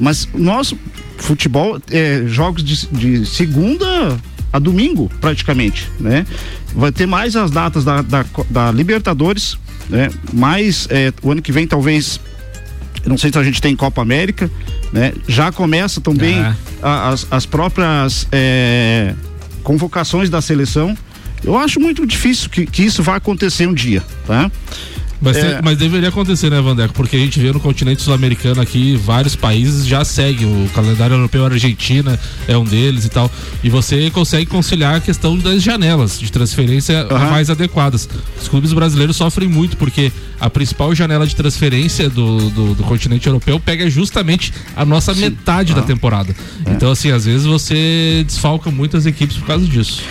mas 0.00 0.28
nosso 0.34 0.76
futebol 1.16 1.80
é 1.90 2.22
jogos 2.26 2.62
de, 2.64 2.86
de 2.86 3.26
segunda 3.26 4.18
a 4.52 4.58
domingo, 4.58 5.10
praticamente, 5.20 5.90
né? 6.00 6.26
Vai 6.74 6.90
ter 6.90 7.06
mais 7.06 7.36
as 7.36 7.50
datas 7.50 7.84
da, 7.84 8.00
da, 8.02 8.24
da 8.48 8.72
Libertadores, 8.72 9.56
né? 9.88 10.10
Mais 10.32 10.86
eh, 10.90 11.12
o 11.22 11.30
ano 11.30 11.42
que 11.42 11.52
vem 11.52 11.66
talvez 11.66 12.20
não 13.06 13.16
sei 13.16 13.30
se 13.30 13.38
a 13.38 13.42
gente 13.44 13.60
tem 13.62 13.74
Copa 13.76 14.02
América, 14.02 14.50
né? 14.92 15.12
Já 15.26 15.52
começa 15.52 16.00
também 16.00 16.36
Ah. 16.82 17.10
as, 17.10 17.26
as 17.30 17.46
próprias 17.46 18.26
eh, 18.32 19.14
convocações 19.62 20.28
da 20.30 20.40
seleção. 20.40 20.96
Eu 21.44 21.56
acho 21.56 21.80
muito 21.80 22.06
difícil 22.06 22.48
que, 22.50 22.66
que 22.66 22.82
isso 22.82 23.02
vá 23.02 23.16
acontecer 23.16 23.66
um 23.66 23.74
dia, 23.74 24.02
tá? 24.26 24.50
Mas, 25.20 25.36
É. 25.36 25.54
tem- 25.54 25.62
mas 25.64 25.76
deveria 25.76 26.08
acontecer, 26.10 26.48
né, 26.50 26.60
Vandeco? 26.60 26.94
Porque 26.94 27.16
a 27.16 27.18
gente 27.18 27.40
vê 27.40 27.50
no 27.52 27.58
continente 27.58 28.02
sul-americano 28.02 28.60
aqui, 28.60 28.94
vários 28.96 29.34
países 29.34 29.86
já 29.86 30.04
seguem. 30.04 30.46
O 30.46 30.68
calendário 30.70 31.14
europeu, 31.16 31.44
a 31.44 31.48
Argentina 31.50 32.18
é 32.46 32.56
um 32.56 32.64
deles 32.64 33.04
e 33.04 33.08
tal. 33.08 33.30
E 33.64 33.68
você 33.68 34.10
consegue 34.10 34.46
conciliar 34.46 34.94
a 34.96 35.00
questão 35.00 35.36
das 35.36 35.62
janelas 35.62 36.20
de 36.20 36.30
transferência 36.30 37.06
Aham. 37.10 37.30
mais 37.30 37.50
adequadas. 37.50 38.08
Os 38.40 38.46
clubes 38.48 38.72
brasileiros 38.72 39.16
sofrem 39.16 39.48
muito, 39.48 39.76
porque 39.76 40.12
a 40.40 40.48
principal 40.48 40.94
janela 40.94 41.26
de 41.26 41.34
transferência 41.34 42.08
do, 42.08 42.50
do, 42.50 42.74
do 42.74 42.82
continente 42.84 43.26
europeu 43.26 43.58
pega 43.58 43.90
justamente 43.90 44.52
a 44.76 44.84
nossa 44.84 45.12
metade 45.14 45.74
da 45.74 45.82
temporada. 45.82 46.34
Então, 46.70 46.92
assim, 46.92 47.10
às 47.10 47.24
vezes 47.24 47.44
você 47.44 48.22
desfalca 48.24 48.70
muitas 48.70 49.04
equipes 49.04 49.36
por 49.36 49.46
causa 49.48 49.66
disso. 49.66 50.02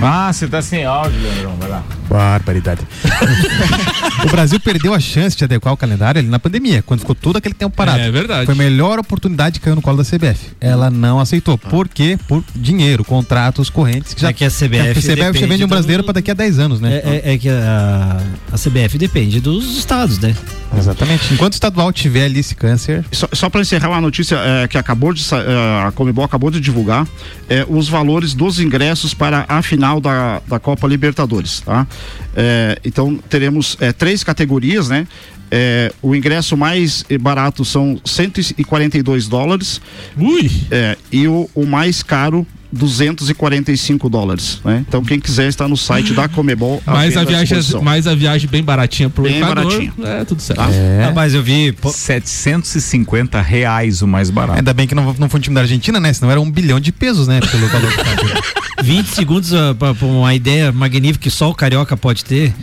Ah, 0.00 0.32
você 0.32 0.46
tá 0.46 0.60
sem 0.60 0.84
áudio, 0.84 1.20
Leandrão, 1.20 1.56
vai 1.58 1.68
lá. 1.68 1.82
Barbaridade. 2.08 2.82
o 4.24 4.30
Brasil 4.30 4.60
perdeu 4.60 4.94
a 4.94 5.00
chance 5.00 5.36
de 5.36 5.44
adequar 5.44 5.72
o 5.72 5.76
calendário 5.76 6.18
ali 6.18 6.28
na 6.28 6.38
pandemia, 6.38 6.82
quando 6.82 7.00
ficou 7.00 7.14
todo 7.14 7.36
aquele 7.36 7.54
tempo 7.54 7.74
parado. 7.74 7.98
É 8.00 8.10
verdade. 8.10 8.46
Foi 8.46 8.54
a 8.54 8.58
melhor 8.58 8.98
oportunidade 8.98 9.58
que 9.58 9.64
caiu 9.64 9.76
no 9.76 9.82
colo 9.82 9.96
da 9.96 10.04
CBF. 10.04 10.50
Ela 10.60 10.90
não 10.90 11.18
aceitou. 11.18 11.56
Por 11.58 11.88
quê? 11.88 12.18
Por 12.28 12.44
dinheiro, 12.54 13.04
contratos 13.04 13.70
correntes. 13.70 14.14
Que 14.14 14.20
já, 14.20 14.28
É 14.28 14.32
que 14.32 14.44
a 14.44 14.50
CBF 14.50 14.80
a 14.90 14.92
CBF 14.94 15.00
já 15.06 15.14
depende 15.14 15.46
vende 15.46 15.64
um 15.64 15.66
do- 15.66 15.70
brasileiro 15.70 16.04
para 16.04 16.14
daqui 16.14 16.30
a 16.30 16.34
10 16.34 16.58
anos, 16.58 16.80
né? 16.80 17.00
É, 17.04 17.22
é- 17.24 17.34
é 17.34 17.38
que 17.38 17.48
a, 17.48 18.20
a 18.52 18.56
CBF 18.58 18.98
depende 18.98 19.40
dos 19.40 19.78
estados, 19.78 20.18
né? 20.18 20.34
Exatamente. 20.76 21.32
Enquanto 21.32 21.54
o 21.54 21.56
estadual 21.56 21.92
tiver 21.92 22.24
ali 22.24 22.40
esse 22.40 22.54
câncer. 22.54 23.04
Só, 23.12 23.28
só 23.32 23.48
para 23.48 23.60
encerrar 23.60 23.88
uma 23.88 24.00
notícia 24.00 24.36
é, 24.36 24.68
que 24.68 24.76
acabou 24.76 25.12
de 25.12 25.22
é, 25.34 25.86
a 25.86 25.92
Comebol 25.92 26.24
acabou 26.24 26.50
de 26.50 26.60
divulgar 26.60 27.06
é, 27.48 27.64
os 27.68 27.88
valores 27.88 28.34
dos 28.34 28.58
ingressos 28.60 29.14
para 29.14 29.44
a 29.48 29.62
final 29.62 29.85
da, 30.00 30.42
da 30.46 30.58
Copa 30.58 30.86
Libertadores, 30.86 31.60
tá? 31.60 31.86
É, 32.34 32.78
então 32.84 33.18
teremos 33.28 33.76
é, 33.80 33.92
três 33.92 34.24
categorias, 34.24 34.88
né? 34.88 35.06
É, 35.50 35.92
o 36.02 36.14
ingresso 36.14 36.56
mais 36.56 37.04
barato 37.20 37.64
são 37.64 38.00
142 38.04 39.28
dólares. 39.28 39.80
Ui! 40.18 40.50
É, 40.70 40.96
e 41.12 41.28
o, 41.28 41.48
o 41.54 41.64
mais 41.64 42.02
caro 42.02 42.44
245 42.72 44.08
dólares, 44.08 44.60
né? 44.64 44.84
Então 44.86 45.02
quem 45.02 45.18
quiser 45.20 45.48
está 45.48 45.68
no 45.68 45.76
site 45.76 46.12
da 46.12 46.28
Comebol. 46.28 46.82
à 46.86 46.92
Mais 46.92 47.16
a, 47.16 47.24
viagem, 47.24 47.58
mais 47.82 48.06
a 48.06 48.14
viagem 48.14 48.48
bem 48.48 48.62
baratinha 48.62 49.08
pro 49.08 49.24
Bem 49.24 49.38
Equador. 49.38 49.64
baratinho. 49.64 49.92
É, 50.04 50.24
tudo 50.24 50.42
certo. 50.42 50.58
Tá? 50.58 50.68
Ah, 51.08 51.12
mas 51.14 51.34
eu 51.34 51.42
vi. 51.42 51.74
750 51.84 53.40
reais 53.40 54.02
o 54.02 54.06
mais 54.06 54.30
barato. 54.30 54.58
Ainda 54.58 54.74
bem 54.74 54.86
que 54.86 54.94
não, 54.94 55.14
não 55.18 55.28
foi 55.28 55.38
um 55.38 55.42
time 55.42 55.54
da 55.54 55.62
Argentina, 55.62 56.00
né? 56.00 56.12
Senão 56.12 56.30
era 56.30 56.40
um 56.40 56.50
bilhão 56.50 56.80
de 56.80 56.92
pesos, 56.92 57.28
né? 57.28 57.40
Pelo 57.40 57.68
valor 57.68 57.90
que 57.90 57.96
tá. 57.96 58.65
20 58.82 59.06
segundos 59.06 59.54
ah, 59.54 59.74
pra 59.74 59.92
uma 60.02 60.34
ideia 60.34 60.70
magnífica 60.72 61.24
que 61.24 61.30
só 61.30 61.50
o 61.50 61.54
Carioca 61.54 61.96
pode 61.96 62.24
ter. 62.24 62.54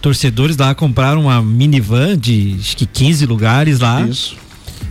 Torcedores 0.00 0.56
lá 0.56 0.74
compraram 0.74 1.22
uma 1.22 1.40
minivan 1.40 2.18
de 2.18 2.56
acho 2.58 2.76
que 2.76 2.86
15 2.86 3.26
lugares 3.26 3.80
lá. 3.80 4.02
Isso. 4.02 4.36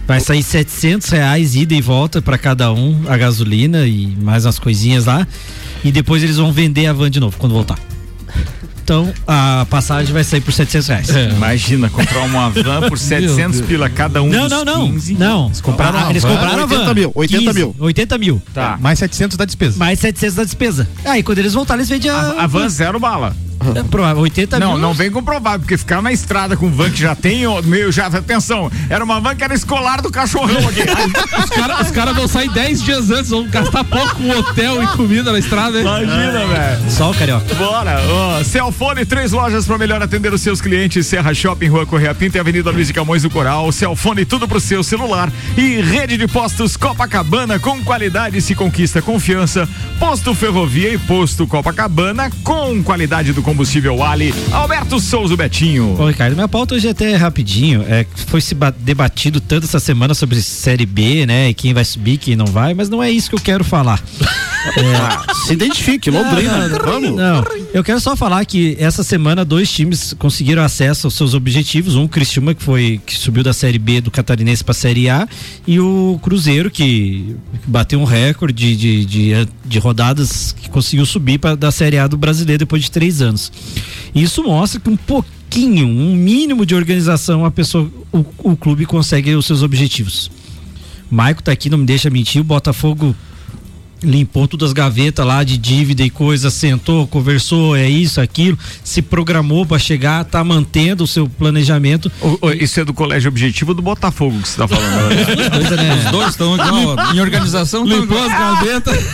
Vai 0.08 0.20
sair 0.20 0.44
700 0.44 1.10
reais 1.10 1.56
ida 1.56 1.74
e 1.74 1.82
volta 1.82 2.22
para 2.22 2.38
cada 2.38 2.74
um, 2.74 3.04
a 3.08 3.18
gasolina 3.18 3.86
e 3.86 4.08
mais 4.08 4.46
umas 4.46 4.58
coisinhas 4.58 5.06
lá. 5.06 5.28
E 5.84 5.92
depois 5.92 6.24
eles 6.24 6.38
vão 6.38 6.52
vender 6.52 6.88
a 6.88 6.94
van 6.94 7.10
de 7.10 7.20
novo 7.20 7.38
quando 7.38 7.54
voltar. 7.54 7.80
Então 8.92 9.14
a 9.26 9.66
passagem 9.70 10.12
vai 10.12 10.22
sair 10.22 10.42
por 10.42 10.52
700 10.52 10.88
reais. 10.90 11.10
Imagina, 11.34 11.90
comprar 11.90 12.24
uma 12.24 12.50
van 12.52 12.90
por 12.90 13.00
700 13.00 13.62
pila 13.62 13.90
cada 13.90 14.22
um 14.22 14.28
Não, 14.28 14.50
não, 14.50 14.66
não. 14.66 14.92
15. 14.92 15.14
Não, 15.14 15.46
eles 15.46 15.62
compraram, 15.62 15.92
Compraram 15.94 16.08
a 16.08 16.12
eles 16.12 16.26
compraram 16.26 16.64
a 16.64 16.66
van. 16.66 16.76
80 16.76 16.94
mil, 16.94 17.12
80 17.16 17.40
15, 17.46 17.54
mil. 17.58 17.76
80 17.80 18.18
mil. 18.18 18.42
Tá. 18.54 18.78
Mais 18.82 19.00
700 19.00 19.38
da 19.38 19.46
despesa. 19.46 19.78
Mais 19.80 19.98
700 19.98 20.36
da 20.36 20.44
despesa. 20.44 20.90
Aí 21.06 21.24
quando 21.24 21.38
eles 21.38 21.54
voltarem, 21.54 21.80
eles 21.80 21.90
vendem 21.90 22.12
a. 22.12 22.16
A, 22.16 22.44
a 22.44 22.48
van 22.48 22.68
zero 22.68 23.00
bala. 23.00 23.34
É, 23.76 23.84
provável, 23.84 24.22
80 24.24 24.60
Não, 24.60 24.74
mil. 24.74 24.82
não 24.82 24.94
vem 24.94 25.12
comprovar, 25.12 25.60
porque 25.60 25.78
ficar 25.78 26.02
na 26.02 26.12
estrada 26.12 26.58
com 26.58 26.70
van 26.70 26.90
que 26.90 27.00
já 27.00 27.16
tem, 27.16 27.44
meu, 27.64 27.92
já, 27.92 28.08
atenção, 28.08 28.72
era 28.90 29.04
uma 29.04 29.20
van 29.20 29.36
que 29.36 29.44
era 29.44 29.54
escolar 29.54 30.02
do 30.02 30.12
cachorrão 30.12 30.68
aqui. 30.68 30.82
Os 31.42 31.50
caras 31.50 31.82
os 31.88 31.92
cara 31.92 32.14
vão 32.14 32.28
sair 32.28 32.50
10 32.50 32.84
dias 32.84 33.10
antes, 33.10 33.30
vão 33.30 33.48
gastar 33.48 33.84
pouco 33.84 34.16
com 34.16 34.30
hotel 34.30 34.84
e 34.84 34.88
comida 34.88 35.32
na 35.32 35.40
estrada, 35.40 35.78
hein? 35.78 35.84
Imagina, 35.84 36.46
velho. 36.48 36.92
Só 36.92 37.12
o 37.12 37.14
carioca. 37.14 37.54
Bora! 37.56 38.00
Ó, 38.10 38.44
Celfone, 38.44 39.06
três 39.06 39.32
lojas 39.32 39.66
para 39.66 39.78
melhor 39.78 40.02
atender 40.02 40.34
os 40.34 40.42
seus 40.42 40.62
clientes. 40.62 41.06
Serra 41.08 41.34
Shopping, 41.34 41.68
Rua 41.68 41.86
Correia 41.86 42.14
Pinta 42.14 42.38
e 42.38 42.40
Avenida 42.40 42.70
Luiz 42.72 42.88
de 42.88 42.94
Camões 42.94 43.24
do 43.24 43.30
Coral. 43.30 43.72
Celfone, 43.72 44.26
tudo 44.26 44.48
pro 44.48 44.60
seu 44.60 44.84
celular. 44.84 45.32
E 45.58 45.82
rede 45.82 46.18
de 46.18 46.28
postos 46.28 46.78
Copacabana, 46.78 47.60
com 47.60 47.84
qualidade 47.84 48.42
se 48.42 48.56
conquista 48.56 49.02
confiança. 49.02 49.68
Posto 50.00 50.34
Ferrovia 50.34 50.94
e 50.94 50.98
Posto 50.98 51.46
Copacabana, 51.48 52.30
com 52.44 52.82
qualidade 52.84 53.34
do 53.34 53.42
combustível 53.56 54.02
Ali. 54.02 54.34
Alberto 54.52 54.98
Souza 55.00 55.36
Betinho. 55.36 55.96
Bom, 55.98 56.08
Ricardo, 56.08 56.34
minha 56.36 56.48
pauta 56.48 56.74
hoje 56.74 56.88
é 56.88 56.92
até 56.92 57.16
rapidinho. 57.18 57.84
É, 57.86 58.06
foi 58.28 58.40
se 58.40 58.56
ba- 58.56 58.74
debatido 58.76 59.42
tanto 59.42 59.66
essa 59.66 59.80
semana 59.80 60.14
sobre 60.14 60.42
Série 60.42 60.86
B, 60.86 61.26
né? 61.26 61.50
E 61.50 61.54
quem 61.54 61.74
vai 61.74 61.84
subir, 61.84 62.18
quem 62.18 62.34
não 62.36 62.46
vai, 62.46 62.74
mas 62.74 62.88
não 62.88 63.04
é 63.04 63.12
isso 63.12 63.30
que 63.30 63.36
eu 63.36 63.42
quero 63.42 63.64
falar. 63.66 64.02
Ah, 64.96 65.34
Se 65.46 65.54
identifique, 65.54 66.10
Londrina. 66.10 66.68
Não, 66.68 66.80
Vamos. 66.80 67.16
Não, 67.16 67.44
eu 67.74 67.84
quero 67.84 68.00
só 68.00 68.16
falar 68.16 68.46
que 68.46 68.76
essa 68.80 69.04
semana 69.04 69.44
dois 69.44 69.72
times 69.72 70.14
conseguiram 70.14 70.64
acesso 70.64 71.08
aos 71.08 71.16
seus 71.16 71.34
objetivos. 71.34 71.96
Um, 71.96 72.04
o 72.04 72.10
Criciúma, 72.10 72.54
que 72.54 72.62
foi 72.62 73.02
que 73.06 73.16
subiu 73.16 73.44
da 73.44 73.54
Série 73.54 73.80
B 73.80 74.02
do 74.02 74.12
Catarinense 74.12 74.64
para 74.64 74.72
a 74.72 74.76
Série 74.76 75.10
A, 75.10 75.28
e 75.66 75.80
o 75.80 76.20
Cruzeiro, 76.22 76.70
que 76.70 77.36
bateu 77.66 78.00
um 78.00 78.04
recorde 78.04 78.76
de, 78.76 79.06
de, 79.06 79.48
de, 79.66 79.80
rodadas 79.80 80.52
que 80.52 80.70
conseguiu 80.70 81.06
subir 81.06 81.40
para 81.40 81.56
da 81.56 81.72
Série 81.72 81.98
A 81.98 82.08
do 82.08 82.18
Brasileiro 82.18 82.60
depois 82.60 82.84
de 82.84 82.92
três 82.92 83.22
anos. 83.22 83.52
E 84.14 84.22
isso 84.22 84.44
mostra 84.44 84.80
que 84.80 84.90
um 84.90 84.98
pouquinho, 84.98 85.88
um 85.88 86.16
mínimo 86.16 86.66
de 86.66 86.76
organização, 86.76 87.46
a 87.46 87.52
pessoa, 87.52 87.90
o, 88.12 88.26
o 88.44 88.56
clube 88.56 88.86
consegue 88.86 89.34
os 89.36 89.46
seus 89.46 89.64
objetivos. 89.64 90.30
Maico 91.10 91.44
tá 91.44 91.52
aqui, 91.52 91.70
não 91.70 91.78
me 91.78 91.86
deixa 91.86 92.10
mentir, 92.10 92.42
o 92.42 92.44
Botafogo 92.44 93.16
limpou 94.04 94.48
todas 94.48 94.70
as 94.70 94.74
gavetas 94.74 95.26
lá 95.26 95.44
de 95.44 95.58
dívida 95.58 96.04
e 96.04 96.10
coisa, 96.10 96.50
sentou, 96.50 97.06
conversou, 97.08 97.76
é 97.76 97.88
isso, 97.90 98.20
aquilo, 98.22 98.58
se 98.84 99.02
programou 99.02 99.66
para 99.66 99.80
chegar, 99.80 100.24
tá 100.26 100.44
mantendo 100.44 101.04
o 101.04 101.08
seu 101.08 101.28
planejamento. 101.30 102.12
O- 102.22 102.48
o- 102.48 102.52
isso 102.52 102.80
é 102.80 102.86
do 102.86 102.94
colégio 102.94 103.30
objetivo 103.30 103.74
do 103.74 103.82
Botafogo 103.82 104.40
que 104.42 104.48
você 104.48 104.58
tá 104.58 104.68
falando. 104.68 105.10
né? 105.10 105.22
Os 106.00 106.06
Os 106.06 106.12
dois 106.12 106.30
estão 106.30 106.56
igual, 106.56 107.14
em 107.16 107.20
organização. 107.20 107.86
Limpou 107.86 108.18
as 108.24 108.32
gavetas. 108.32 108.98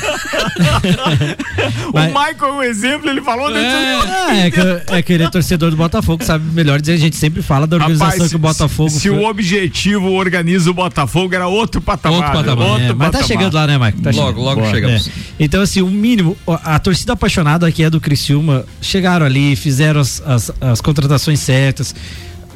o 1.93 1.99
Michael 2.07 2.35
é 2.41 2.51
um 2.51 2.63
exemplo, 2.63 3.09
ele 3.09 3.21
falou 3.21 3.47
dentro 3.51 3.67
Ah, 3.69 4.35
é, 4.35 4.51
que, 4.51 4.59
é 4.93 5.01
que 5.01 5.13
ele 5.13 5.23
é 5.23 5.29
torcedor 5.29 5.69
do 5.71 5.77
Botafogo, 5.77 6.23
sabe 6.23 6.45
melhor 6.53 6.79
dizer, 6.79 6.93
a 6.93 6.97
gente 6.97 7.15
sempre 7.15 7.41
fala 7.41 7.65
da 7.67 7.75
organização 7.77 8.11
Rapaz, 8.13 8.29
que 8.29 8.35
o 8.35 8.39
Botafogo 8.39 8.89
Se 8.89 9.09
o 9.09 9.23
objetivo 9.25 10.11
organiza 10.11 10.69
o 10.69 10.73
Botafogo, 10.73 11.33
era 11.35 11.47
outro 11.47 11.81
patamar. 11.81 12.17
Outro 12.19 12.33
patamar. 12.33 12.67
Outro 12.67 12.83
É, 12.85 12.87
mas 12.89 12.97
tá 12.97 13.05
patamar. 13.19 13.27
chegando 13.27 13.53
lá, 13.53 13.67
né, 13.67 13.77
Mike? 13.77 14.01
Tá 14.01 14.09
Logo, 14.11 14.27
chegando. 14.27 14.43
logo 14.43 14.61
Boa. 14.61 14.71
É. 14.85 15.01
Então, 15.39 15.61
assim, 15.61 15.81
o 15.81 15.87
mínimo, 15.87 16.37
a 16.47 16.79
torcida 16.79 17.13
apaixonada 17.13 17.67
aqui 17.67 17.83
é 17.83 17.89
do 17.89 17.99
Criciúma, 17.99 18.65
chegaram 18.81 19.25
ali, 19.25 19.55
fizeram 19.55 19.99
as, 19.99 20.21
as, 20.25 20.51
as 20.61 20.81
contratações 20.81 21.39
certas, 21.39 21.95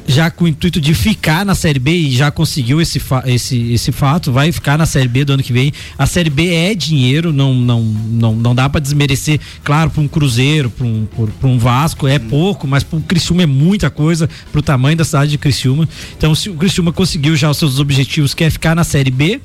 já 0.06 0.30
com 0.30 0.44
o 0.44 0.48
intuito 0.48 0.80
de 0.80 0.94
ficar 0.94 1.44
na 1.44 1.54
Série 1.54 1.78
B 1.78 1.92
e 1.92 2.10
já 2.10 2.30
conseguiu 2.30 2.80
esse, 2.80 3.00
esse, 3.26 3.72
esse 3.72 3.92
fato, 3.92 4.32
vai 4.32 4.50
ficar 4.50 4.76
na 4.76 4.86
Série 4.86 5.08
B 5.08 5.24
do 5.24 5.32
ano 5.32 5.42
que 5.42 5.52
vem. 5.52 5.72
A 5.96 6.06
Série 6.06 6.30
B 6.30 6.52
é 6.52 6.74
dinheiro, 6.74 7.32
não, 7.32 7.54
não, 7.54 7.82
não, 7.82 8.34
não 8.34 8.54
dá 8.54 8.68
para 8.68 8.80
desmerecer, 8.80 9.40
claro, 9.62 9.90
para 9.90 10.02
um 10.02 10.08
Cruzeiro, 10.08 10.70
para 10.70 10.86
um, 10.86 11.06
um 11.44 11.58
Vasco 11.58 12.08
é 12.08 12.18
pouco, 12.18 12.66
mas 12.66 12.82
para 12.82 12.98
o 12.98 13.02
Criciúma 13.02 13.42
é 13.42 13.46
muita 13.46 13.90
coisa, 13.90 14.28
para 14.50 14.58
o 14.58 14.62
tamanho 14.62 14.96
da 14.96 15.04
cidade 15.04 15.30
de 15.30 15.38
Criciúma. 15.38 15.88
Então, 16.16 16.34
se 16.34 16.50
o 16.50 16.54
Criciúma 16.54 16.92
conseguiu 16.92 17.36
já 17.36 17.50
os 17.50 17.56
seus 17.56 17.78
objetivos, 17.78 18.34
que 18.34 18.44
é 18.44 18.50
ficar 18.50 18.74
na 18.74 18.84
Série 18.84 19.10
B, 19.10 19.40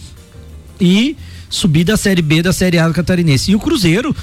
e 0.80 1.16
subir 1.50 1.84
da 1.84 1.98
Série 1.98 2.22
B 2.22 2.42
da 2.42 2.54
Série 2.54 2.78
A 2.78 2.88
do 2.88 2.94
Catarinense. 2.94 3.52
E 3.52 3.56
o 3.56 3.60
Cruzeiro 3.60 4.16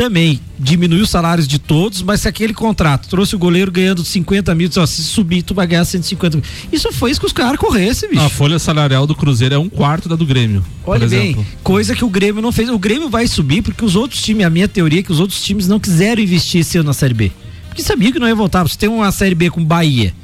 também 0.00 0.40
diminuiu 0.58 1.02
os 1.02 1.10
salários 1.10 1.46
de 1.46 1.58
todos, 1.58 2.00
mas 2.00 2.22
se 2.22 2.28
aquele 2.28 2.54
contrato 2.54 3.08
trouxe 3.08 3.34
o 3.34 3.38
goleiro 3.38 3.70
ganhando 3.70 4.04
50 4.04 4.54
mil, 4.54 4.68
disse, 4.68 4.80
ó, 4.80 4.86
se 4.86 5.02
subir, 5.02 5.42
tu 5.42 5.52
vai 5.52 5.66
ganhar 5.66 5.84
150 5.84 6.38
mil. 6.38 6.46
Isso 6.72 6.90
foi 6.92 7.10
isso 7.10 7.20
que 7.20 7.26
os 7.26 7.32
caras 7.32 7.58
corressem, 7.58 8.08
bicho. 8.08 8.22
A 8.22 8.30
folha 8.30 8.58
salarial 8.58 9.06
do 9.06 9.14
Cruzeiro 9.14 9.54
é 9.54 9.58
um 9.58 9.68
quarto 9.68 10.08
da 10.08 10.16
do 10.16 10.24
Grêmio. 10.24 10.64
Olha 10.86 11.06
bem, 11.06 11.30
exemplo. 11.30 11.46
coisa 11.62 11.94
que 11.94 12.04
o 12.04 12.08
Grêmio 12.08 12.40
não 12.40 12.52
fez. 12.52 12.70
O 12.70 12.78
Grêmio 12.78 13.10
vai 13.10 13.26
subir 13.26 13.62
porque 13.62 13.84
os 13.84 13.96
outros 13.96 14.22
times, 14.22 14.46
a 14.46 14.50
minha 14.50 14.68
teoria 14.68 15.00
é 15.00 15.02
que 15.02 15.12
os 15.12 15.20
outros 15.20 15.42
times 15.42 15.68
não 15.68 15.78
quiseram 15.78 16.22
investir 16.22 16.62
esse 16.62 16.78
ano 16.78 16.86
na 16.86 16.94
Série 16.94 17.14
B. 17.14 17.32
Porque 17.68 17.82
sabia 17.82 18.10
que 18.10 18.18
não 18.18 18.26
ia 18.26 18.34
voltar. 18.34 18.62
Você 18.62 18.78
tem 18.78 18.88
uma 18.88 19.12
Série 19.12 19.34
B 19.34 19.50
com 19.50 19.62
Bahia, 19.62 20.14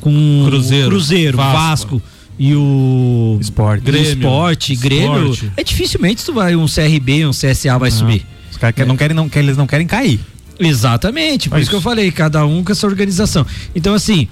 com 0.00 0.44
Cruzeiro, 0.46 0.88
Cruzeiro 0.88 1.36
Vasco. 1.36 1.98
Vasco, 1.98 2.02
e 2.38 2.54
o 2.54 3.38
Esporte. 3.40 3.82
Grêmio, 3.84 4.12
esporte, 4.12 4.76
Grêmio. 4.76 5.32
Esporte. 5.32 5.52
É 5.56 5.62
dificilmente 5.64 6.24
tu 6.24 6.32
vai 6.32 6.56
um 6.56 6.66
CRB, 6.66 7.26
um 7.26 7.30
CSA 7.30 7.78
vai 7.78 7.90
subir. 7.90 8.26
Os 8.50 8.56
caras 8.56 8.74
que 8.74 8.84
não 8.84 8.96
querem, 8.96 9.14
não, 9.14 9.28
que 9.28 9.38
eles 9.38 9.56
não 9.56 9.66
querem 9.66 9.86
cair. 9.86 10.20
Exatamente, 10.58 11.48
por 11.48 11.58
É 11.58 11.60
isso 11.60 11.70
que 11.70 11.76
eu 11.76 11.80
falei, 11.80 12.10
cada 12.10 12.44
um 12.46 12.62
com 12.62 12.72
essa 12.72 12.86
organização. 12.86 13.44
Então, 13.74 13.94
assim, 13.94 14.28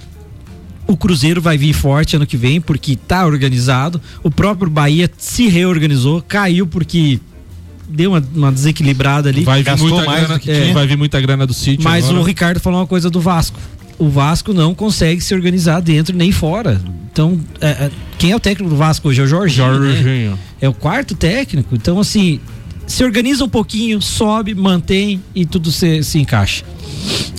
o 0.87 0.95
Cruzeiro 0.95 1.41
vai 1.41 1.57
vir 1.57 1.73
forte 1.73 2.15
ano 2.15 2.25
que 2.25 2.37
vem, 2.37 2.59
porque 2.61 2.95
tá 2.95 3.25
organizado. 3.25 4.01
O 4.23 4.31
próprio 4.31 4.69
Bahia 4.69 5.09
se 5.17 5.47
reorganizou, 5.47 6.21
caiu 6.21 6.65
porque 6.67 7.19
deu 7.87 8.11
uma, 8.11 8.23
uma 8.33 8.51
desequilibrada 8.51 9.29
ali. 9.29 9.43
Vai 9.43 9.59
vir, 9.59 9.65
Gastou 9.65 9.89
muita 9.89 10.05
mais 10.05 10.19
grana, 10.21 10.33
do 10.35 10.39
que 10.39 10.53
tinha. 10.53 10.69
é, 10.69 10.73
vai 10.73 10.87
vir 10.87 10.97
muita 10.97 11.19
grana 11.19 11.45
do 11.45 11.53
City. 11.53 11.83
Mas 11.83 12.05
agora. 12.05 12.19
o 12.21 12.23
Ricardo 12.23 12.59
falou 12.59 12.79
uma 12.79 12.87
coisa 12.87 13.09
do 13.09 13.19
Vasco. 13.19 13.59
O 14.01 14.09
Vasco 14.09 14.51
não 14.51 14.73
consegue 14.73 15.21
se 15.21 15.31
organizar 15.31 15.79
dentro 15.79 16.15
nem 16.17 16.31
fora. 16.31 16.81
Então, 17.11 17.39
é, 17.59 17.69
é, 17.69 17.91
quem 18.17 18.31
é 18.31 18.35
o 18.35 18.39
técnico 18.39 18.69
do 18.71 18.75
Vasco 18.75 19.07
hoje? 19.09 19.21
É 19.21 19.23
o 19.23 19.27
Jorginho. 19.27 19.79
né? 19.79 19.93
Jorginho. 19.93 20.39
É 20.59 20.67
o 20.67 20.73
quarto 20.73 21.13
técnico. 21.13 21.75
Então, 21.75 21.99
assim, 21.99 22.39
se 22.87 23.03
organiza 23.03 23.45
um 23.45 23.49
pouquinho, 23.49 24.01
sobe, 24.01 24.55
mantém 24.55 25.21
e 25.35 25.45
tudo 25.45 25.71
se, 25.71 26.03
se 26.03 26.17
encaixa. 26.17 26.65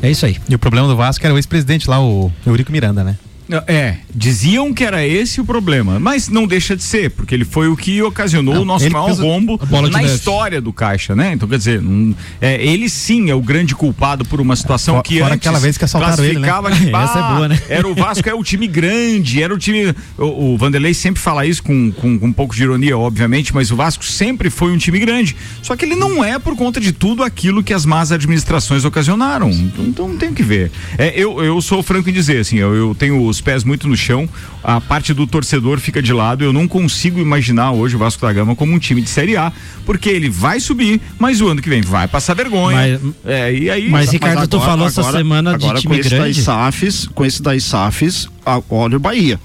É 0.00 0.08
isso 0.08 0.24
aí. 0.24 0.36
E 0.48 0.54
o 0.54 0.58
problema 0.58 0.86
do 0.86 0.94
Vasco 0.94 1.26
era 1.26 1.34
o 1.34 1.38
ex-presidente 1.38 1.90
lá, 1.90 2.00
o 2.00 2.30
Eurico 2.46 2.70
Miranda, 2.70 3.02
né? 3.02 3.18
É, 3.66 3.96
diziam 4.14 4.72
que 4.72 4.84
era 4.84 5.07
esse 5.07 5.40
o 5.40 5.44
problema, 5.44 5.98
mas 6.00 6.28
não 6.28 6.46
deixa 6.46 6.76
de 6.76 6.82
ser, 6.82 7.11
porque 7.11 7.34
ele 7.34 7.44
foi 7.44 7.68
o 7.68 7.76
que 7.76 8.00
ocasionou 8.03 8.55
Não, 8.55 8.62
o 8.62 8.64
nosso 8.64 8.90
maior 8.90 9.11
rombo 9.12 9.61
na 9.70 9.98
neve. 10.00 10.14
história 10.14 10.61
do 10.61 10.72
Caixa, 10.72 11.14
né? 11.14 11.32
Então, 11.32 11.48
quer 11.48 11.59
dizer, 11.59 11.80
não- 11.82 12.14
é, 12.40 12.64
ele 12.64 12.88
sim 12.88 13.30
é 13.30 13.34
o 13.34 13.40
grande 13.40 13.74
culpado 13.74 14.24
por 14.24 14.40
uma 14.40 14.57
situação 14.57 14.94
Fora- 14.96 15.05
que 15.05 15.18
fora 15.18 15.34
antes 15.34 15.46
aquela 15.46 15.59
vez 15.61 15.76
que 15.78 15.84
assaltaram 15.84 16.24
ele, 16.24 16.38
né? 16.38 16.48
Essa 17.03 17.18
é 17.18 17.34
boa, 17.34 17.48
né? 17.48 17.61
Era 17.68 17.88
o 17.88 17.94
Vasco, 17.94 18.28
é 18.28 18.34
o 18.34 18.42
time 18.42 18.66
grande, 18.66 19.42
era 19.42 19.55
o 19.55 19.59
time. 19.59 19.94
O, 20.18 20.55
o 20.55 20.59
Vanderlei 20.59 20.94
sempre 20.94 21.20
fala 21.20 21.44
isso 21.46 21.62
com, 21.62 21.90
com, 21.92 22.18
com 22.18 22.26
um 22.26 22.32
pouco 22.32 22.55
de 22.55 22.62
ironia, 22.62 22.96
obviamente, 22.96 23.55
mas 23.55 23.70
o 23.70 23.76
Vasco 23.76 24.05
sempre 24.05 24.50
foi 24.50 24.72
um 24.72 24.78
time 24.78 24.98
grande. 24.98 25.36
Só 25.62 25.76
que 25.76 25.84
ele 25.84 25.94
não 25.96 26.22
é 26.24 26.38
por 26.38 26.57
conta 26.57 26.80
de 26.80 26.92
tudo 26.92 27.22
aquilo 27.22 27.62
que 27.62 27.74
as 27.74 27.84
más 27.84 28.12
administrações 28.12 28.84
ocasionaram. 28.84 29.50
Então, 29.50 29.84
então 29.84 30.09
não 30.09 30.16
tem 30.16 30.30
o 30.30 30.32
que 30.34 30.42
ver. 30.42 30.70
É, 30.96 31.12
eu, 31.14 31.42
eu 31.42 31.61
sou 31.61 31.82
franco 31.82 32.09
em 32.09 32.12
dizer, 32.12 32.38
assim, 32.40 32.57
eu, 32.59 32.74
eu 32.74 32.94
tenho 32.94 33.26
os 33.26 33.40
pés 33.43 33.64
muito 33.64 33.86
no 33.88 33.97
chão, 33.97 34.28
a 34.62 34.80
parte 34.80 35.12
do 35.12 35.26
torcedor 35.26 35.78
fica 35.80 36.01
de 36.01 36.12
lado. 36.12 36.43
Eu 36.45 36.53
não 36.53 36.66
consigo 36.68 37.20
imaginar 37.20 37.72
hoje 37.72 37.97
o 37.97 37.99
Vasco 37.99 38.22
da 38.24 38.32
Gama 38.32 38.55
como 38.57 38.72
um 38.72 38.78
time 38.78 39.03
de 39.03 39.09
Série 39.11 39.36
A, 39.36 39.53
porque 39.84 40.09
ele 40.09 40.30
vai 40.30 40.61
subir, 40.61 41.01
mas 41.18 41.40
o 41.40 41.49
ano 41.49 41.61
que 41.61 41.68
vem 41.68 41.82
vai 41.82 42.07
passar 42.09 42.34
vergonha. 42.34 43.01
Mas- 43.03 43.14
é, 43.26 43.53
e 43.53 43.70
aí. 43.70 43.88
Mas, 43.90 44.11
Ricardo, 44.11 44.47
tu 44.49 44.57
agora- 44.57 44.70
falou 44.70 44.86
essa 44.86 45.01
agora- 45.01 45.18
semana 45.18 45.59
de 45.59 45.64
agora 45.64 45.80
time 45.80 45.95
com 45.95 46.01
esse 46.01 46.09
grande. 46.11 46.34
das 46.36 46.45
SAFs, 46.45 47.09
com 47.14 47.24
esse 47.24 47.43
das 47.43 47.64
SAFs, 47.64 48.28
a- 48.47 48.62
olha 48.70 48.97
o 48.97 49.01
Bahia. 49.01 49.38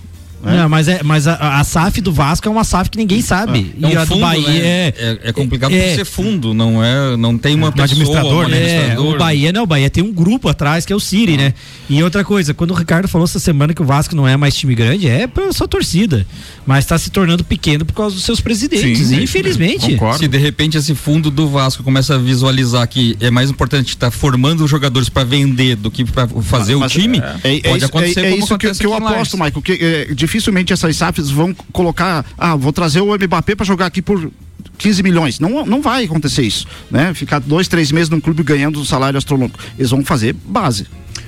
Né? 0.44 0.58
Não, 0.58 0.70
mas 0.70 0.88
é, 0.88 1.02
mas 1.04 1.28
a, 1.28 1.60
a 1.60 1.64
SAF 1.64 2.00
do 2.02 2.12
Vasco 2.12 2.48
é 2.48 2.52
uma 2.52 2.64
SAF 2.64 2.90
que 2.90 2.98
ninguém 2.98 3.22
sabe. 3.22 3.74
É 3.82 3.90
e 3.92 3.96
um 3.96 4.00
a 4.00 4.04
do 4.06 4.08
fundo, 4.12 4.22
Bahia 4.22 4.48
né? 4.48 4.58
é, 4.60 4.94
é, 4.98 5.20
é 5.30 5.34
complicado 5.34 5.74
é- 5.74 5.90
por 5.90 5.96
ser 5.96 6.06
fundo, 6.06 6.54
não 6.54 6.84
é, 6.84 7.16
não 7.18 7.38
tem 7.38 7.56
uma 7.56 7.70
Um 7.70 7.72
pessoa, 7.72 7.86
administrador, 7.86 8.46
um 8.46 8.50
né? 8.50 8.58
É, 8.58 8.76
administrador. 8.76 9.16
o 9.16 9.18
Bahia 9.18 9.52
não, 9.52 9.64
o 9.64 9.68
Bahia 9.68 9.90
tem 9.90 10.04
um 10.04 10.12
grupo 10.14 10.48
atrás 10.50 10.86
que 10.86 10.94
é 10.94 10.96
o 10.96 11.00
Siri, 11.00 11.38
né? 11.38 11.54
E 11.90 12.02
outra 12.04 12.24
coisa, 12.24 12.54
quando 12.54 12.72
o 12.72 12.74
Ricardo 12.74 13.08
falou 13.08 13.26
essa 13.26 13.40
semana 13.40 13.74
que 13.74 13.82
o 13.82 13.86
Vasco 13.86 14.16
não 14.16 14.28
é 14.28 14.36
mais 14.38 14.56
time 14.56 14.76
grande, 14.76 15.08
é 15.08 15.28
pela 15.28 15.52
sua 15.54 15.68
torcida. 15.68 16.26
Mas 16.66 16.86
tá 16.86 16.98
se 16.98 17.10
tornando 17.10 17.44
pequeno 17.44 17.86
por 17.86 17.94
causa 17.94 18.16
dos 18.16 18.24
seus 18.24 18.42
presidentes, 18.42 19.08
Sim, 19.08 19.24
infelizmente. 19.24 19.92
concordo. 19.94 20.20
Se 20.20 20.28
de 20.28 20.38
repente 20.38 20.78
esse 20.78 20.94
fundo 20.94 21.32
do 21.32 21.48
Vasco 21.50 21.84
começa 21.84 22.16
a 22.16 22.18
visualizar 22.18 22.88
que 22.88 23.16
é 23.20 23.30
mais 23.32 23.50
importante 23.50 23.90
estar 23.90 24.12
formando 24.12 24.64
os 24.64 24.70
jogadores 24.70 25.10
para 25.10 25.24
vender 25.24 25.76
do 25.76 25.90
que 25.90 26.04
para 26.06 26.28
fazer 26.28 26.76
Mas 26.76 26.92
o 26.96 27.00
time, 27.00 27.20
É, 27.44 27.56
é 27.58 27.60
pode 27.62 27.78
isso, 27.78 27.86
acontecer 27.86 28.20
é, 28.20 28.28
é 28.28 28.30
como 28.32 28.44
isso 28.44 28.58
que, 28.58 28.72
que 28.74 28.86
eu 28.86 28.94
aposto. 28.94 29.38
Michael, 29.38 29.62
que 29.62 29.72
é, 29.74 30.14
dificilmente 30.28 30.74
essas 30.74 30.98
SAFs 30.98 31.30
vão 31.30 31.54
colocar, 31.72 32.26
ah, 32.38 32.56
vou 32.56 32.74
trazer 32.74 33.02
o 33.02 33.16
Mbappé 33.16 33.56
para 33.56 33.66
jogar 33.66 33.86
aqui 33.86 34.02
por 34.02 34.30
15 34.78 35.02
milhões. 35.02 35.40
Não, 35.40 35.66
não 35.66 35.82
vai 35.82 36.04
acontecer 36.04 36.44
isso, 36.44 36.68
né? 36.92 37.14
Ficar 37.14 37.40
dois, 37.40 37.68
três 37.68 37.92
meses 37.92 38.10
num 38.10 38.20
clube 38.20 38.44
ganhando 38.44 38.80
um 38.80 38.86
salário 38.86 39.18
astronômico. 39.18 39.58
Eles 39.78 39.90
vão 39.90 40.04
fazer 40.04 40.34
base. 40.34 40.86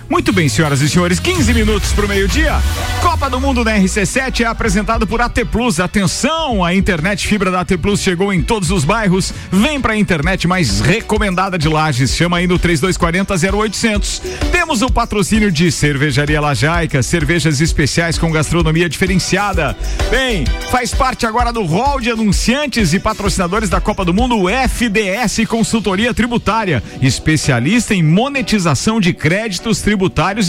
Muito 0.10 0.34
bem, 0.34 0.49
senhoras 0.49 0.82
e 0.82 0.89
senhores, 0.89 1.20
15 1.20 1.53
minutos 1.53 1.93
para 1.93 2.03
o 2.03 2.10
meio-dia. 2.10 2.53
Copa 2.99 3.30
do 3.30 3.39
Mundo 3.39 3.64
na 3.64 3.78
RC7 3.78 4.41
é 4.41 4.45
apresentado 4.45 5.05
por 5.05 5.22
AT 5.22 5.45
Plus. 5.51 5.80
Atenção, 5.80 6.64
a 6.66 6.74
internet 6.74 7.28
fibra 7.28 7.51
da 7.51 7.60
AT 7.62 7.78
Plus 7.78 8.01
chegou 8.01 8.34
em 8.34 8.41
todos 8.41 8.72
os 8.72 8.84
bairros. 8.84 9.32
Vem 9.51 9.80
para 9.80 9.93
a 9.93 9.97
internet 9.97 10.47
mais 10.47 10.82
recomendada 10.82 11.60
de 11.60 11.70
Lages. 11.70 12.16
Chama 12.16 12.38
aí 12.38 12.47
no 12.47 12.57
3240 12.57 13.55
0800. 13.55 14.22
Temos 14.51 14.82
o 14.82 14.89
patrocínio 14.89 15.51
de 15.51 15.72
Cervejaria 15.72 16.41
Lajaica, 16.41 17.03
cervejas 17.03 17.62
especiais 17.62 18.18
com 18.18 18.32
gastronomia 18.32 18.89
diferenciada. 18.89 19.78
Bem, 20.10 20.43
faz 20.72 20.91
parte 20.91 21.28
agora 21.28 21.53
do 21.53 21.64
rol 21.64 21.99
de 21.99 22.10
anunciantes 22.10 22.93
e 22.93 22.99
patrocinadores 22.99 23.70
da 23.70 23.80
Copa 23.80 24.03
do 24.03 24.14
Mundo 24.14 24.45
FDS 24.49 25.47
Consultoria 25.47 26.16
Tributária, 26.16 26.82
especialista 26.99 27.93
em 27.93 28.01
monetização 28.01 28.99
de 28.99 29.14
créditos 29.14 29.82
tributários 29.82 29.99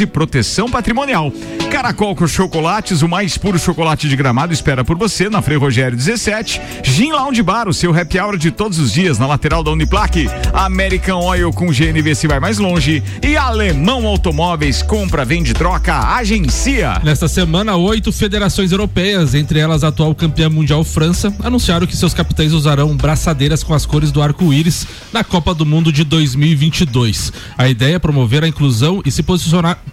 e 0.01 0.07
proteção 0.07 0.71
patrimonial. 0.71 1.33
Caracol 1.71 2.15
com 2.15 2.27
chocolates, 2.27 3.03
o 3.03 3.09
mais 3.09 3.39
puro 3.39 3.59
chocolate 3.59 4.09
de 4.09 4.17
gramado 4.17 4.53
espera 4.53 4.85
por 4.85 4.97
você 4.97 5.29
na 5.29 5.41
Frei 5.41 5.57
Rogério 5.57 5.97
17. 5.97 6.61
Gin 6.83 7.13
Lounge 7.13 7.43
Bar, 7.43 7.69
o 7.69 7.73
seu 7.73 7.97
happy 7.97 8.19
hour 8.19 8.37
de 8.37 8.51
todos 8.51 8.79
os 8.79 8.93
dias 8.93 9.19
na 9.19 9.27
lateral 9.27 9.63
da 9.63 9.71
Uniplaque. 9.71 10.29
American 10.53 11.21
Oil 11.21 11.53
com 11.53 11.69
GNV 11.69 12.15
se 12.15 12.27
vai 12.27 12.41
mais 12.41 12.59
longe. 12.59 13.03
E 13.23 13.37
Alemão 13.37 14.07
Automóveis, 14.07 14.83
compra, 14.83 15.25
vende, 15.25 15.55
troca, 15.55 16.15
agencia. 16.15 17.01
Nesta 17.05 17.29
semana, 17.29 17.77
oito 17.77 18.13
federações 18.13 18.73
europeias, 18.73 19.35
entre 19.35 19.61
elas 19.61 19.85
a 19.85 19.89
atual 19.89 20.15
campeã 20.15 20.49
mundial 20.49 20.83
França, 20.85 21.33
anunciaram 21.43 21.87
que 21.87 21.97
seus 21.97 22.13
capitães 22.13 22.53
usarão 22.53 22.97
braçadeiras 22.97 23.63
com 23.63 23.75
as 23.75 23.87
cores 23.87 24.11
do 24.11 24.21
arco-íris 24.21 24.87
na 25.13 25.23
Copa 25.23 25.55
do 25.55 25.65
Mundo 25.65 25.93
de 25.93 26.05
2022. 26.05 27.33
A 27.57 27.69
ideia 27.69 27.97
é 27.97 27.99
promover 27.99 28.45
a 28.45 28.49
inclusão 28.49 29.01
e 29.05 29.11
se 29.11 29.23
posicionar, 29.23 29.40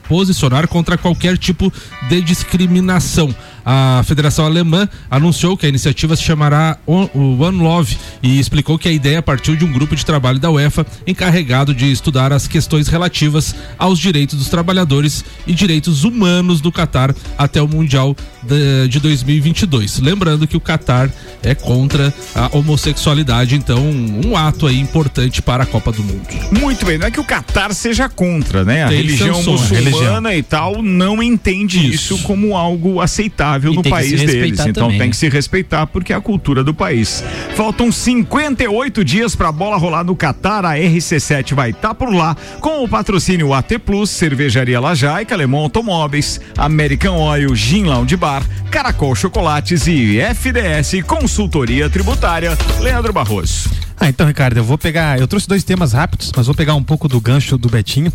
posicionar 0.08 0.68
contra 0.68 0.98
qualquer 0.98 1.38
tipo 1.38 1.72
de 2.10 2.22
discriminação. 2.22 3.34
A 3.70 4.02
Federação 4.06 4.46
Alemã 4.46 4.88
anunciou 5.12 5.58
que 5.58 5.66
a 5.66 5.70
iniciativa 5.70 6.16
se 6.16 6.24
chamará 6.24 6.78
One 6.88 7.58
Love 7.58 7.98
e 8.24 8.40
explicou 8.40 8.80
que 8.80 8.88
a 8.88 8.92
ideia 8.94 9.22
partiu 9.22 9.58
de 9.58 9.66
um 9.66 9.72
grupo 9.74 9.94
de 9.94 10.06
trabalho 10.06 10.40
da 10.40 10.50
UEFA 10.50 10.86
encarregado 11.06 11.76
de 11.76 11.92
estudar 11.92 12.32
as 12.32 12.48
questões 12.48 12.88
relativas 12.88 13.54
aos 13.78 14.00
direitos 14.00 14.38
dos 14.38 14.48
trabalhadores 14.48 15.26
e 15.46 15.54
direitos 15.54 16.06
humanos 16.06 16.62
do 16.62 16.72
Catar 16.72 17.14
até 17.38 17.62
o 17.62 17.68
Mundial 17.68 18.16
de, 18.42 18.88
de 18.88 19.02
2022. 19.02 20.00
Lembrando 20.00 20.48
que 20.48 20.56
o 20.56 20.62
Catar 20.62 21.12
é 21.44 21.54
contra 21.54 22.14
a 22.34 22.48
homossexualidade, 22.56 23.54
então 23.56 23.84
um 23.86 24.38
ato 24.38 24.66
aí 24.66 24.80
importante 24.80 25.42
para 25.42 25.64
a 25.64 25.66
Copa 25.66 25.92
do 25.92 26.02
Mundo. 26.02 26.26
Muito 26.58 26.86
bem, 26.86 26.98
não 26.98 27.08
é 27.08 27.12
que 27.12 27.20
o 27.20 27.26
Catar 27.26 27.74
seja 27.74 28.08
contra, 28.08 28.64
né? 28.64 28.86
A 28.86 28.88
Tem 28.88 28.98
religião 29.00 29.36
sanções. 29.36 29.72
muçulmana 29.72 30.30
Religião. 30.30 30.32
e 30.32 30.44
tal 30.44 30.82
não 30.82 31.22
entende 31.22 31.86
isso, 31.86 32.18
como 32.20 32.56
algo 32.56 33.02
aceitável 33.02 33.57
E 33.58 33.76
no 33.76 33.84
país 33.84 34.22
deles. 34.22 34.60
Então 34.60 34.74
também, 34.74 34.98
tem 34.98 35.08
né? 35.08 35.10
que 35.10 35.18
se 35.18 35.30
respeitar 35.30 35.88
porque 35.88 36.14
é 36.14 36.16
a 36.16 36.22
cultura 36.22 36.64
do 36.64 36.74
país. 36.74 37.24
Faltam 37.56 37.92
58 37.92 39.04
dias 39.04 39.36
pra 39.36 39.52
bola 39.52 39.78
rolar 39.78 40.04
no 40.04 40.16
Catar. 40.16 40.66
A 40.66 40.76
RC7 40.76 41.54
vai 41.54 41.72
estar 41.72 41.94
por 41.94 42.14
lá 42.14 42.36
com 42.60 42.84
o 42.84 42.88
patrocínio 42.88 43.54
AT 43.54 43.80
Plus, 43.86 44.10
Cervejaria 44.10 44.80
Lajaica, 44.80 45.36
Alemão 45.36 45.62
Automóveis, 45.62 46.40
American 46.58 47.18
Oil, 47.18 47.56
Gin 47.56 47.84
Lounge 47.84 48.16
Bar, 48.16 48.44
Caracol 48.70 49.16
Chocolates 49.16 49.88
e 49.88 50.20
FDS 50.20 51.02
Consultoria 51.06 51.90
Tributária. 51.90 52.58
Leandro 52.80 53.14
Barroso. 53.14 53.70
Ah, 54.00 54.08
então, 54.08 54.28
Ricardo, 54.28 54.58
eu 54.58 54.64
vou 54.64 54.78
pegar. 54.78 55.20
Eu 55.20 55.28
trouxe 55.28 55.48
dois 55.48 55.64
temas 55.64 55.94
rápidos, 55.94 56.32
mas 56.36 56.46
vou 56.46 56.56
pegar 56.56 56.76
um 56.76 56.84
pouco 56.84 57.08
do 57.08 57.20
gancho 57.20 57.58
do 57.58 57.70
Betinho, 57.70 58.12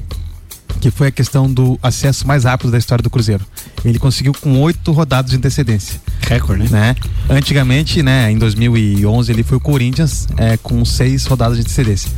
que 0.80 0.90
foi 0.90 1.08
a 1.08 1.10
questão 1.10 1.52
do 1.52 1.78
acesso 1.82 2.26
mais 2.26 2.44
rápido 2.44 2.70
da 2.70 2.78
história 2.78 3.02
do 3.02 3.10
Cruzeiro. 3.10 3.44
Ele 3.84 3.98
conseguiu 3.98 4.32
com 4.32 4.60
oito 4.60 4.92
rodadas 4.92 5.30
de 5.30 5.36
antecedência. 5.36 6.00
Recorde, 6.20 6.72
né? 6.72 6.94
Antigamente, 7.28 8.02
né, 8.02 8.30
em 8.30 8.38
2011, 8.38 9.32
ele 9.32 9.42
foi 9.42 9.58
o 9.58 9.60
Corinthians 9.60 10.26
é, 10.36 10.56
com 10.56 10.84
seis 10.84 11.26
rodadas 11.26 11.56
de 11.56 11.62
antecedência. 11.62 12.10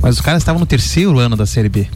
Mas 0.00 0.16
os 0.16 0.20
caras 0.20 0.42
estavam 0.42 0.60
no 0.60 0.66
terceiro 0.66 1.18
ano 1.18 1.36
da 1.36 1.46
Série 1.46 1.68
B. 1.68 1.86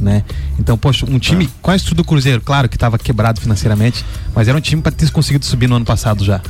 Né? 0.00 0.24
Então, 0.58 0.76
poxa, 0.76 1.06
um 1.08 1.18
time 1.18 1.48
com 1.60 1.70
a 1.70 1.76
estrutura 1.76 2.02
do 2.02 2.06
Cruzeiro, 2.06 2.40
claro 2.40 2.68
que 2.68 2.76
estava 2.76 2.98
quebrado 2.98 3.40
financeiramente, 3.40 4.04
mas 4.34 4.48
era 4.48 4.58
um 4.58 4.60
time 4.60 4.82
para 4.82 4.90
ter 4.90 5.10
conseguido 5.10 5.44
subir 5.44 5.68
no 5.68 5.76
ano 5.76 5.84
passado 5.84 6.24
já. 6.24 6.40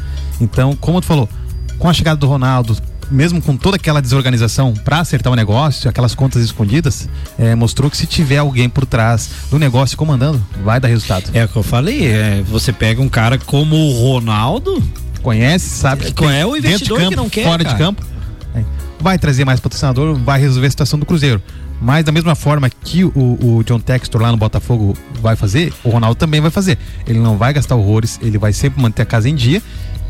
Então, 0.40 0.74
como 0.76 1.00
tu 1.00 1.06
falou, 1.06 1.28
com 1.78 1.88
a 1.88 1.92
chegada 1.92 2.16
do 2.16 2.26
Ronaldo, 2.26 2.76
mesmo 3.12 3.40
com 3.40 3.56
toda 3.56 3.76
aquela 3.76 4.00
desorganização 4.00 4.72
para 4.72 5.00
acertar 5.00 5.32
o 5.32 5.36
negócio, 5.36 5.88
aquelas 5.88 6.14
contas 6.14 6.42
escondidas, 6.42 7.08
é, 7.38 7.54
mostrou 7.54 7.90
que 7.90 7.96
se 7.96 8.06
tiver 8.06 8.38
alguém 8.38 8.68
por 8.68 8.86
trás 8.86 9.30
do 9.50 9.58
negócio 9.58 9.96
comandando, 9.96 10.44
vai 10.64 10.80
dar 10.80 10.88
resultado. 10.88 11.30
É 11.32 11.44
o 11.44 11.48
que 11.48 11.56
eu 11.56 11.62
falei, 11.62 12.06
é, 12.06 12.42
você 12.42 12.72
pega 12.72 13.00
um 13.00 13.08
cara 13.08 13.38
como 13.38 13.76
o 13.76 13.92
Ronaldo, 13.92 14.82
conhece, 15.22 15.68
sabe 15.68 16.06
que 16.06 16.12
qual 16.12 16.30
é 16.30 16.44
o 16.44 16.52
dentro 16.52 16.62
de 16.62 16.68
investidor 16.68 16.98
campo, 16.98 17.10
que 17.10 17.16
não 17.16 17.28
quer, 17.28 17.44
fora 17.44 17.58
de 17.58 17.70
cara? 17.70 17.78
campo, 17.78 18.02
é, 18.54 18.64
vai 18.98 19.18
trazer 19.18 19.44
mais 19.44 19.60
patrocinador, 19.60 20.16
vai 20.16 20.40
resolver 20.40 20.66
a 20.66 20.70
situação 20.70 20.98
do 20.98 21.06
Cruzeiro. 21.06 21.40
Mas 21.80 22.04
da 22.04 22.12
mesma 22.12 22.36
forma 22.36 22.70
que 22.70 23.02
o, 23.02 23.10
o 23.12 23.64
John 23.64 23.80
Textor 23.80 24.22
lá 24.22 24.30
no 24.30 24.36
Botafogo 24.36 24.96
vai 25.20 25.34
fazer, 25.34 25.72
o 25.82 25.90
Ronaldo 25.90 26.14
também 26.14 26.40
vai 26.40 26.50
fazer. 26.50 26.78
Ele 27.04 27.18
não 27.18 27.36
vai 27.36 27.52
gastar 27.52 27.74
horrores, 27.74 28.20
ele 28.22 28.38
vai 28.38 28.52
sempre 28.52 28.80
manter 28.80 29.02
a 29.02 29.04
casa 29.04 29.28
em 29.28 29.34
dia 29.34 29.60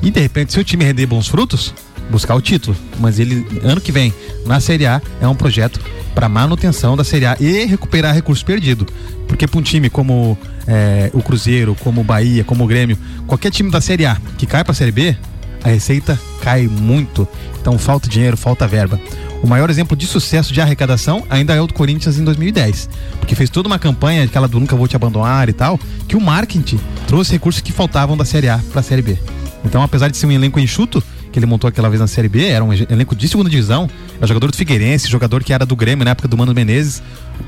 e 0.02 0.10
de 0.10 0.20
repente 0.20 0.52
se 0.52 0.60
o 0.60 0.64
time 0.64 0.84
render 0.84 1.06
bons 1.06 1.28
frutos, 1.28 1.72
buscar 2.10 2.34
o 2.34 2.40
título. 2.40 2.76
Mas 2.98 3.18
ele 3.18 3.46
ano 3.62 3.80
que 3.80 3.92
vem 3.92 4.12
na 4.46 4.60
Série 4.60 4.86
A 4.86 5.00
é 5.20 5.26
um 5.26 5.34
projeto 5.34 5.80
para 6.14 6.28
manutenção 6.28 6.96
da 6.96 7.04
Série 7.04 7.26
A 7.26 7.36
e 7.40 7.64
recuperar 7.64 8.14
recurso 8.14 8.44
perdido. 8.44 8.86
Porque 9.26 9.46
para 9.46 9.58
um 9.58 9.62
time 9.62 9.88
como 9.88 10.36
é, 10.66 11.10
o 11.12 11.22
Cruzeiro, 11.22 11.74
como 11.80 12.00
o 12.00 12.04
Bahia, 12.04 12.44
como 12.44 12.64
o 12.64 12.66
Grêmio, 12.66 12.98
qualquer 13.26 13.50
time 13.50 13.70
da 13.70 13.80
Série 13.80 14.06
A 14.06 14.16
que 14.36 14.46
cai 14.46 14.62
para 14.62 14.72
a 14.72 14.74
Série 14.74 14.92
B, 14.92 15.16
a 15.64 15.68
receita 15.68 16.18
cai 16.40 16.66
muito. 16.66 17.26
Então 17.60 17.78
falta 17.78 18.08
dinheiro, 18.08 18.36
falta 18.36 18.66
verba. 18.66 19.00
O 19.42 19.46
maior 19.46 19.68
exemplo 19.70 19.96
de 19.96 20.06
sucesso 20.06 20.52
de 20.52 20.60
arrecadação 20.60 21.24
ainda 21.28 21.52
é 21.52 21.60
o 21.60 21.66
do 21.66 21.74
Corinthians 21.74 22.16
em 22.16 22.24
2010, 22.24 22.88
porque 23.18 23.34
fez 23.34 23.50
toda 23.50 23.66
uma 23.66 23.78
campanha, 23.78 24.22
aquela 24.22 24.46
do 24.46 24.60
Nunca 24.60 24.76
Vou 24.76 24.86
Te 24.86 24.94
Abandonar 24.94 25.48
e 25.48 25.52
tal, 25.52 25.80
que 26.06 26.16
o 26.16 26.20
marketing 26.20 26.78
trouxe 27.08 27.32
recursos 27.32 27.60
que 27.60 27.72
faltavam 27.72 28.16
da 28.16 28.24
Série 28.24 28.48
A 28.48 28.58
para 28.70 28.80
a 28.80 28.82
Série 28.84 29.02
B. 29.02 29.18
Então, 29.64 29.82
apesar 29.82 30.08
de 30.08 30.16
ser 30.16 30.26
um 30.26 30.32
elenco 30.32 30.60
enxuto, 30.60 31.02
que 31.32 31.38
ele 31.38 31.46
montou 31.46 31.66
aquela 31.66 31.88
vez 31.88 32.00
na 32.00 32.06
Série 32.06 32.28
B, 32.28 32.46
era 32.46 32.62
um 32.62 32.72
elenco 32.72 33.16
de 33.16 33.26
segunda 33.26 33.48
divisão, 33.48 33.88
era 34.18 34.26
jogador 34.26 34.50
do 34.50 34.56
Figueirense, 34.56 35.08
jogador 35.08 35.42
que 35.42 35.52
era 35.52 35.64
do 35.64 35.74
Grêmio 35.74 36.04
na 36.04 36.10
época 36.10 36.28
do 36.28 36.36
Mano 36.36 36.54
Menezes, 36.54 37.02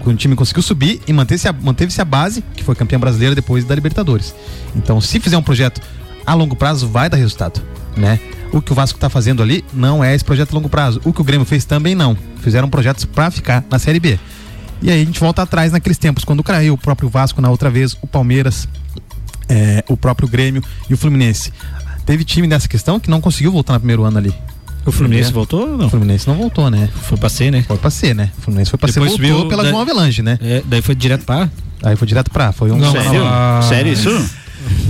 o 0.05 0.14
time 0.14 0.35
conseguiu 0.35 0.62
subir 0.62 1.01
e 1.07 1.12
manteve-se 1.12 1.47
a, 1.47 1.53
manteve 1.53 1.95
a 2.01 2.05
base, 2.05 2.43
que 2.57 2.64
foi 2.64 2.74
campeã 2.74 2.99
brasileira 2.99 3.35
depois 3.35 3.64
da 3.64 3.74
Libertadores. 3.74 4.35
Então, 4.74 5.01
se 5.01 5.20
fizer 5.20 5.37
um 5.37 5.43
projeto 5.43 5.80
a 6.26 6.35
longo 6.35 6.57
prazo, 6.57 6.89
vai 6.89 7.09
dar 7.09 7.18
resultado, 7.18 7.62
né? 7.97 8.18
O 8.53 8.62
que 8.62 8.72
o 8.72 8.74
Vasco 8.74 8.97
está 8.97 9.11
fazendo 9.11 9.43
ali 9.43 9.64
não 9.72 10.03
é 10.03 10.14
esse 10.14 10.24
projeto 10.24 10.53
a 10.53 10.55
longo 10.55 10.68
prazo. 10.68 11.01
O 11.05 11.12
que 11.12 11.20
o 11.20 11.24
Grêmio 11.24 11.45
fez 11.45 11.64
também 11.64 11.95
não. 11.95 12.16
Fizeram 12.41 12.70
projetos 12.70 13.05
para 13.05 13.30
ficar 13.30 13.64
na 13.68 13.78
Série 13.78 13.99
B. 13.99 14.18
E 14.80 14.91
aí 14.91 15.03
a 15.03 15.05
gente 15.05 15.18
volta 15.18 15.43
atrás 15.43 15.72
naqueles 15.72 15.99
tempos, 15.99 16.24
quando 16.24 16.43
caiu 16.43 16.74
o 16.74 16.78
próprio 16.78 17.09
Vasco 17.09 17.41
na 17.41 17.51
outra 17.51 17.68
vez, 17.68 17.97
o 18.01 18.07
Palmeiras, 18.07 18.68
é, 19.49 19.82
o 19.89 19.97
próprio 19.97 20.28
Grêmio 20.28 20.62
e 20.89 20.95
o 20.95 20.97
Fluminense. 20.97 21.53
Teve 22.07 22.24
time 22.24 22.46
nessa 22.46 22.68
questão 22.68 23.00
que 23.00 23.09
não 23.11 23.20
conseguiu 23.20 23.50
voltar 23.52 23.74
no 23.74 23.80
primeiro 23.80 24.05
ano 24.05 24.18
ali. 24.18 24.34
O 24.86 24.92
Fluminense 24.92 25.30
É. 25.30 25.32
voltou 25.32 25.70
ou 25.70 25.78
não? 25.78 25.86
O 25.86 25.90
Fluminense 25.90 26.26
não 26.28 26.34
voltou, 26.36 26.70
né? 26.70 26.88
Foi 27.05 27.16
pra 27.16 27.28
ser, 27.30 27.50
né? 27.50 27.64
Foi 27.66 27.78
pra 27.78 27.90
ser, 27.90 28.14
né? 28.14 28.30
O 28.38 28.42
Fluminense 28.42 28.70
foi 28.70 28.78
pra 28.78 28.88
ser, 28.88 29.00
Depois 29.00 29.12
voltou 29.18 29.34
subiu 29.36 29.48
pela 29.48 29.62
da- 29.62 29.70
João 29.70 29.80
Avelange, 29.80 30.22
né? 30.22 30.38
É, 30.42 30.62
daí 30.66 30.82
foi 30.82 30.94
direto 30.94 31.24
pra. 31.24 31.48
Aí 31.82 31.96
foi 31.96 32.07
direto 32.07 32.30
pra. 32.30 32.52
Foi 32.52 32.70
um. 32.70 32.76
Não, 32.76 32.92
Sério? 32.92 33.22
ah, 33.24 33.61
Sério 33.66 33.92
isso? 33.92 34.11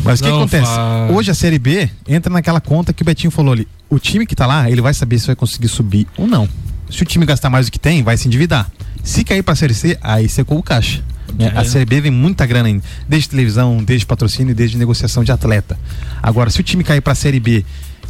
Mas 0.05 0.21
o 0.21 0.23
que 0.25 0.29
Não 0.29 0.37
acontece? 0.39 0.67
faz. 0.67 1.11
Hoje 1.15 1.31
a 1.31 1.35
Série 1.35 1.59
B 1.59 1.89
entra 2.09 2.33
naquela 2.33 2.61
conta 2.61 2.93
que 2.93 3.03
o 3.03 3.05
Betinho 3.05 3.31
falou 3.31 3.53
ali. 3.53 3.67
O 3.89 3.99
time 3.99 4.27
que 4.27 4.35
tá 4.35 4.47
lá, 4.47 4.69
ele 4.71 4.81
vai 4.81 4.93
saber 4.95 5.19
se 5.19 5.27
vai 5.29 5.37
conseguir 5.37 5.69
subir 5.69 6.07
ou 6.17 6.27
não. 6.27 6.49
Se 6.91 7.03
o 7.03 7.07
time 7.07 7.25
gastar 7.25 7.49
mais 7.49 7.67
do 7.67 7.73
que 7.73 7.79
tem, 7.79 8.03
vai 8.03 8.17
se 8.17 8.27
endividar. 8.29 8.69
Se 9.03 9.23
cair 9.25 9.43
pra 9.43 9.55
Série 9.55 9.75
C, 9.75 9.97
aí 10.03 10.29
secou 10.29 10.59
o 10.59 10.63
caixa. 10.63 11.03
Né? 11.39 11.53
É. 11.55 11.59
A 11.59 11.65
Série 11.65 11.85
B 11.85 12.01
vem 12.01 12.11
muita 12.11 12.47
grana 12.47 12.69
ainda. 12.69 12.83
Desde 13.09 13.29
televisão, 13.29 13.83
desde 13.83 14.07
patrocínio 14.07 14.55
desde 14.55 14.77
negociação 14.79 15.25
de 15.25 15.33
atleta. 15.33 15.79
Agora, 16.23 16.51
se 16.51 16.61
o 16.61 16.63
time 16.63 16.83
cair 16.85 17.01
pra 17.01 17.15
Série 17.15 17.41
B, 17.41 17.65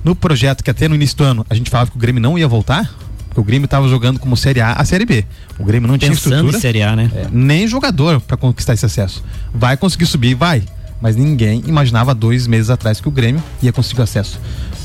no 0.05 0.14
projeto 0.14 0.62
que 0.62 0.70
até 0.70 0.89
no 0.89 0.95
início 0.95 1.16
do 1.16 1.25
ano 1.25 1.47
a 1.49 1.55
gente 1.55 1.70
falava 1.70 1.91
que 1.91 1.97
o 1.97 2.01
Grêmio 2.01 2.20
não 2.20 2.39
ia 2.39 2.47
voltar, 2.47 2.93
porque 3.29 3.41
o 3.41 3.45
Grêmio 3.45 3.66
tava 3.66 3.89
jogando 3.89 4.20
como 4.20 4.37
Série 4.37 4.61
A 4.61 4.72
a 4.72 4.85
Série 4.85 5.05
B. 5.05 5.25
O 5.59 5.64
Grêmio 5.64 5.89
não 5.89 5.99
tinha 5.99 6.11
Pensando 6.11 6.35
estrutura. 6.35 6.57
em 6.57 6.61
Série 6.61 6.83
A, 6.83 6.95
né? 6.95 7.11
É, 7.14 7.27
nem 7.33 7.66
jogador 7.66 8.20
para 8.20 8.37
conquistar 8.37 8.75
esse 8.75 8.87
acesso. 8.87 9.25
Vai 9.53 9.77
conseguir 9.77 10.07
subir, 10.07 10.35
vai. 10.35 10.62
Mas 11.01 11.16
ninguém 11.16 11.62
imaginava 11.66 12.14
dois 12.14 12.47
meses 12.47 12.70
atrás 12.70 13.01
que 13.01 13.09
o 13.09 13.11
Grêmio 13.11 13.43
ia 13.62 13.72
conseguir 13.72 14.03
acesso. 14.03 14.39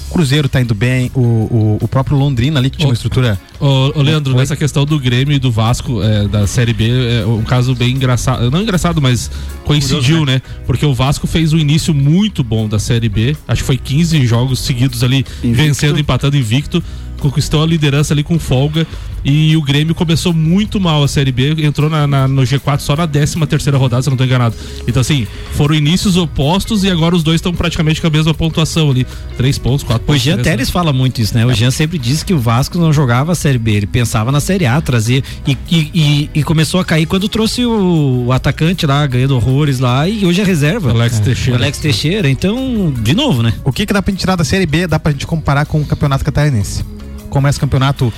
O 0.10 0.14
Cruzeiro 0.14 0.50
tá 0.50 0.60
indo 0.60 0.74
bem, 0.74 1.12
o, 1.14 1.20
o, 1.22 1.78
o 1.82 1.88
próprio 1.88 2.18
Londrina 2.18 2.60
ali, 2.60 2.70
que 2.70 2.78
tinha 2.78 2.90
uma 2.90 2.94
estrutura. 2.94 3.40
Ô, 3.60 3.92
ô, 3.96 4.02
Leandro, 4.02 4.34
Oi? 4.34 4.40
nessa 4.40 4.56
questão 4.56 4.86
do 4.86 5.00
Grêmio 5.00 5.36
e 5.36 5.40
do 5.40 5.52
Vasco, 5.52 6.02
é, 6.02 6.28
da 6.28 6.48
Série 6.48 6.74
B, 6.74 6.90
é 7.22 7.26
um 7.26 7.44
caso 7.44 7.76
bem 7.76 7.92
engraçado. 7.92 8.50
Não 8.50 8.62
engraçado, 8.62 9.00
mas 9.02 9.30
coincidiu, 9.66 10.26
né? 10.26 10.42
Porque 10.66 10.86
o 10.86 10.94
Vasco 10.94 11.28
fez 11.28 11.54
um 11.54 11.58
início 11.58 11.94
muito 11.94 12.44
bom 12.44 12.68
da 12.68 12.80
Série 12.80 13.08
B. 13.08 13.38
Acho 13.48 13.62
que 13.62 13.68
foi 13.68 13.78
15 13.78 14.26
jogos 14.26 14.60
seguidos 14.60 15.04
ali, 15.04 15.26
vencendo, 15.44 16.00
empatando 16.00 16.36
invicto. 16.36 16.84
conquistou 17.20 17.62
a 17.62 17.68
liderança 17.68 18.14
ali 18.14 18.24
com 18.24 18.40
folga 18.40 18.88
e 19.24 19.56
o 19.58 19.62
Grêmio 19.62 19.94
começou 19.94 20.34
muito 20.34 20.80
mal 20.80 21.04
a 21.04 21.08
Série 21.08 21.32
B, 21.32 21.56
entrou 21.66 21.90
na, 21.90 22.08
na- 22.08 22.28
no 22.28 22.42
G4 22.44 22.80
só 22.80 22.96
na 22.96 23.08
13 23.08 23.36
terceira 23.48 23.78
rodada, 23.78 24.02
se 24.02 24.10
eu 24.10 24.12
não 24.12 24.18
tô 24.18 24.24
enganado. 24.24 24.56
Então 24.88 25.02
assim, 25.02 25.28
foram 25.54 25.76
inícios 25.76 26.16
opostos 26.18 26.84
e 26.84 26.90
agora 26.90 27.16
os 27.16 27.24
dois 27.24 27.36
estão 27.36 27.54
praticamente 27.54 28.00
com 28.02 28.08
a 28.08 28.10
mesma 28.10 28.34
pontuação 28.34 28.90
ali, 28.92 29.06
três 29.38 29.58
pontos, 29.58 29.84
quatro 29.84 30.04
O 30.04 30.08
pontos. 30.08 30.22
Jean 30.22 30.38
de 30.38 30.44
Teres 30.44 30.68
diferença. 30.68 30.72
fala 30.72 30.94
muito 30.94 31.22
isso, 31.22 31.36
né? 31.36 31.46
O 31.46 31.54
Jean 31.54 31.72
sempre 31.72 31.98
disse 31.98 32.24
que 32.26 32.34
o 32.34 32.40
Vasco 32.40 32.78
não 32.78 32.94
jogava 32.94 33.32
a 33.32 33.36
Série 33.36 33.58
B, 33.58 33.72
ele 33.74 33.88
pensava 33.88 34.32
na 34.32 34.40
Série 34.40 34.66
A, 34.66 34.80
trazia. 34.82 35.24
E, 35.48 35.58
e, 35.70 35.78
e- 35.94 36.30
e 36.36 36.44
começou 36.44 36.80
a 36.80 36.86
cair 36.86 37.06
quando 37.06 37.28
trouxe 37.28 37.66
o, 37.66 38.26
o 38.28 38.32
atacante 38.32 38.86
lá, 38.86 39.06
ganhando 39.06 39.36
horrores 39.36 39.80
lá, 39.80 40.08
e 40.08 40.26
hoje 40.26 40.42
é 40.42 40.44
reserva. 40.44 40.92
Alex 40.92 41.20
É. 41.20 41.22
Teixeira. 41.24 41.60
Alex 41.60 41.78
Teixeira, 41.80 42.30
então, 42.30 42.94
de 43.02 43.14
novo, 43.14 43.44
né? 43.44 43.54
O 43.64 43.72
que, 43.72 43.86
que 43.86 43.94
dá 43.94 44.02
pra 44.02 44.12
gente 44.12 44.20
tirar 44.22 44.36
da 44.36 44.44
Série 44.44 44.66
B? 44.66 44.88
Dá 44.88 45.00
pra 45.00 45.12
gente 45.12 45.28
comparar 45.28 45.66
com 45.66 45.82
o 45.82 45.86
Campeonato 45.86 46.24
Catarinense. 46.24 46.84
Começa 47.30 47.58
o 47.58 47.62
campeonato, 47.62 48.12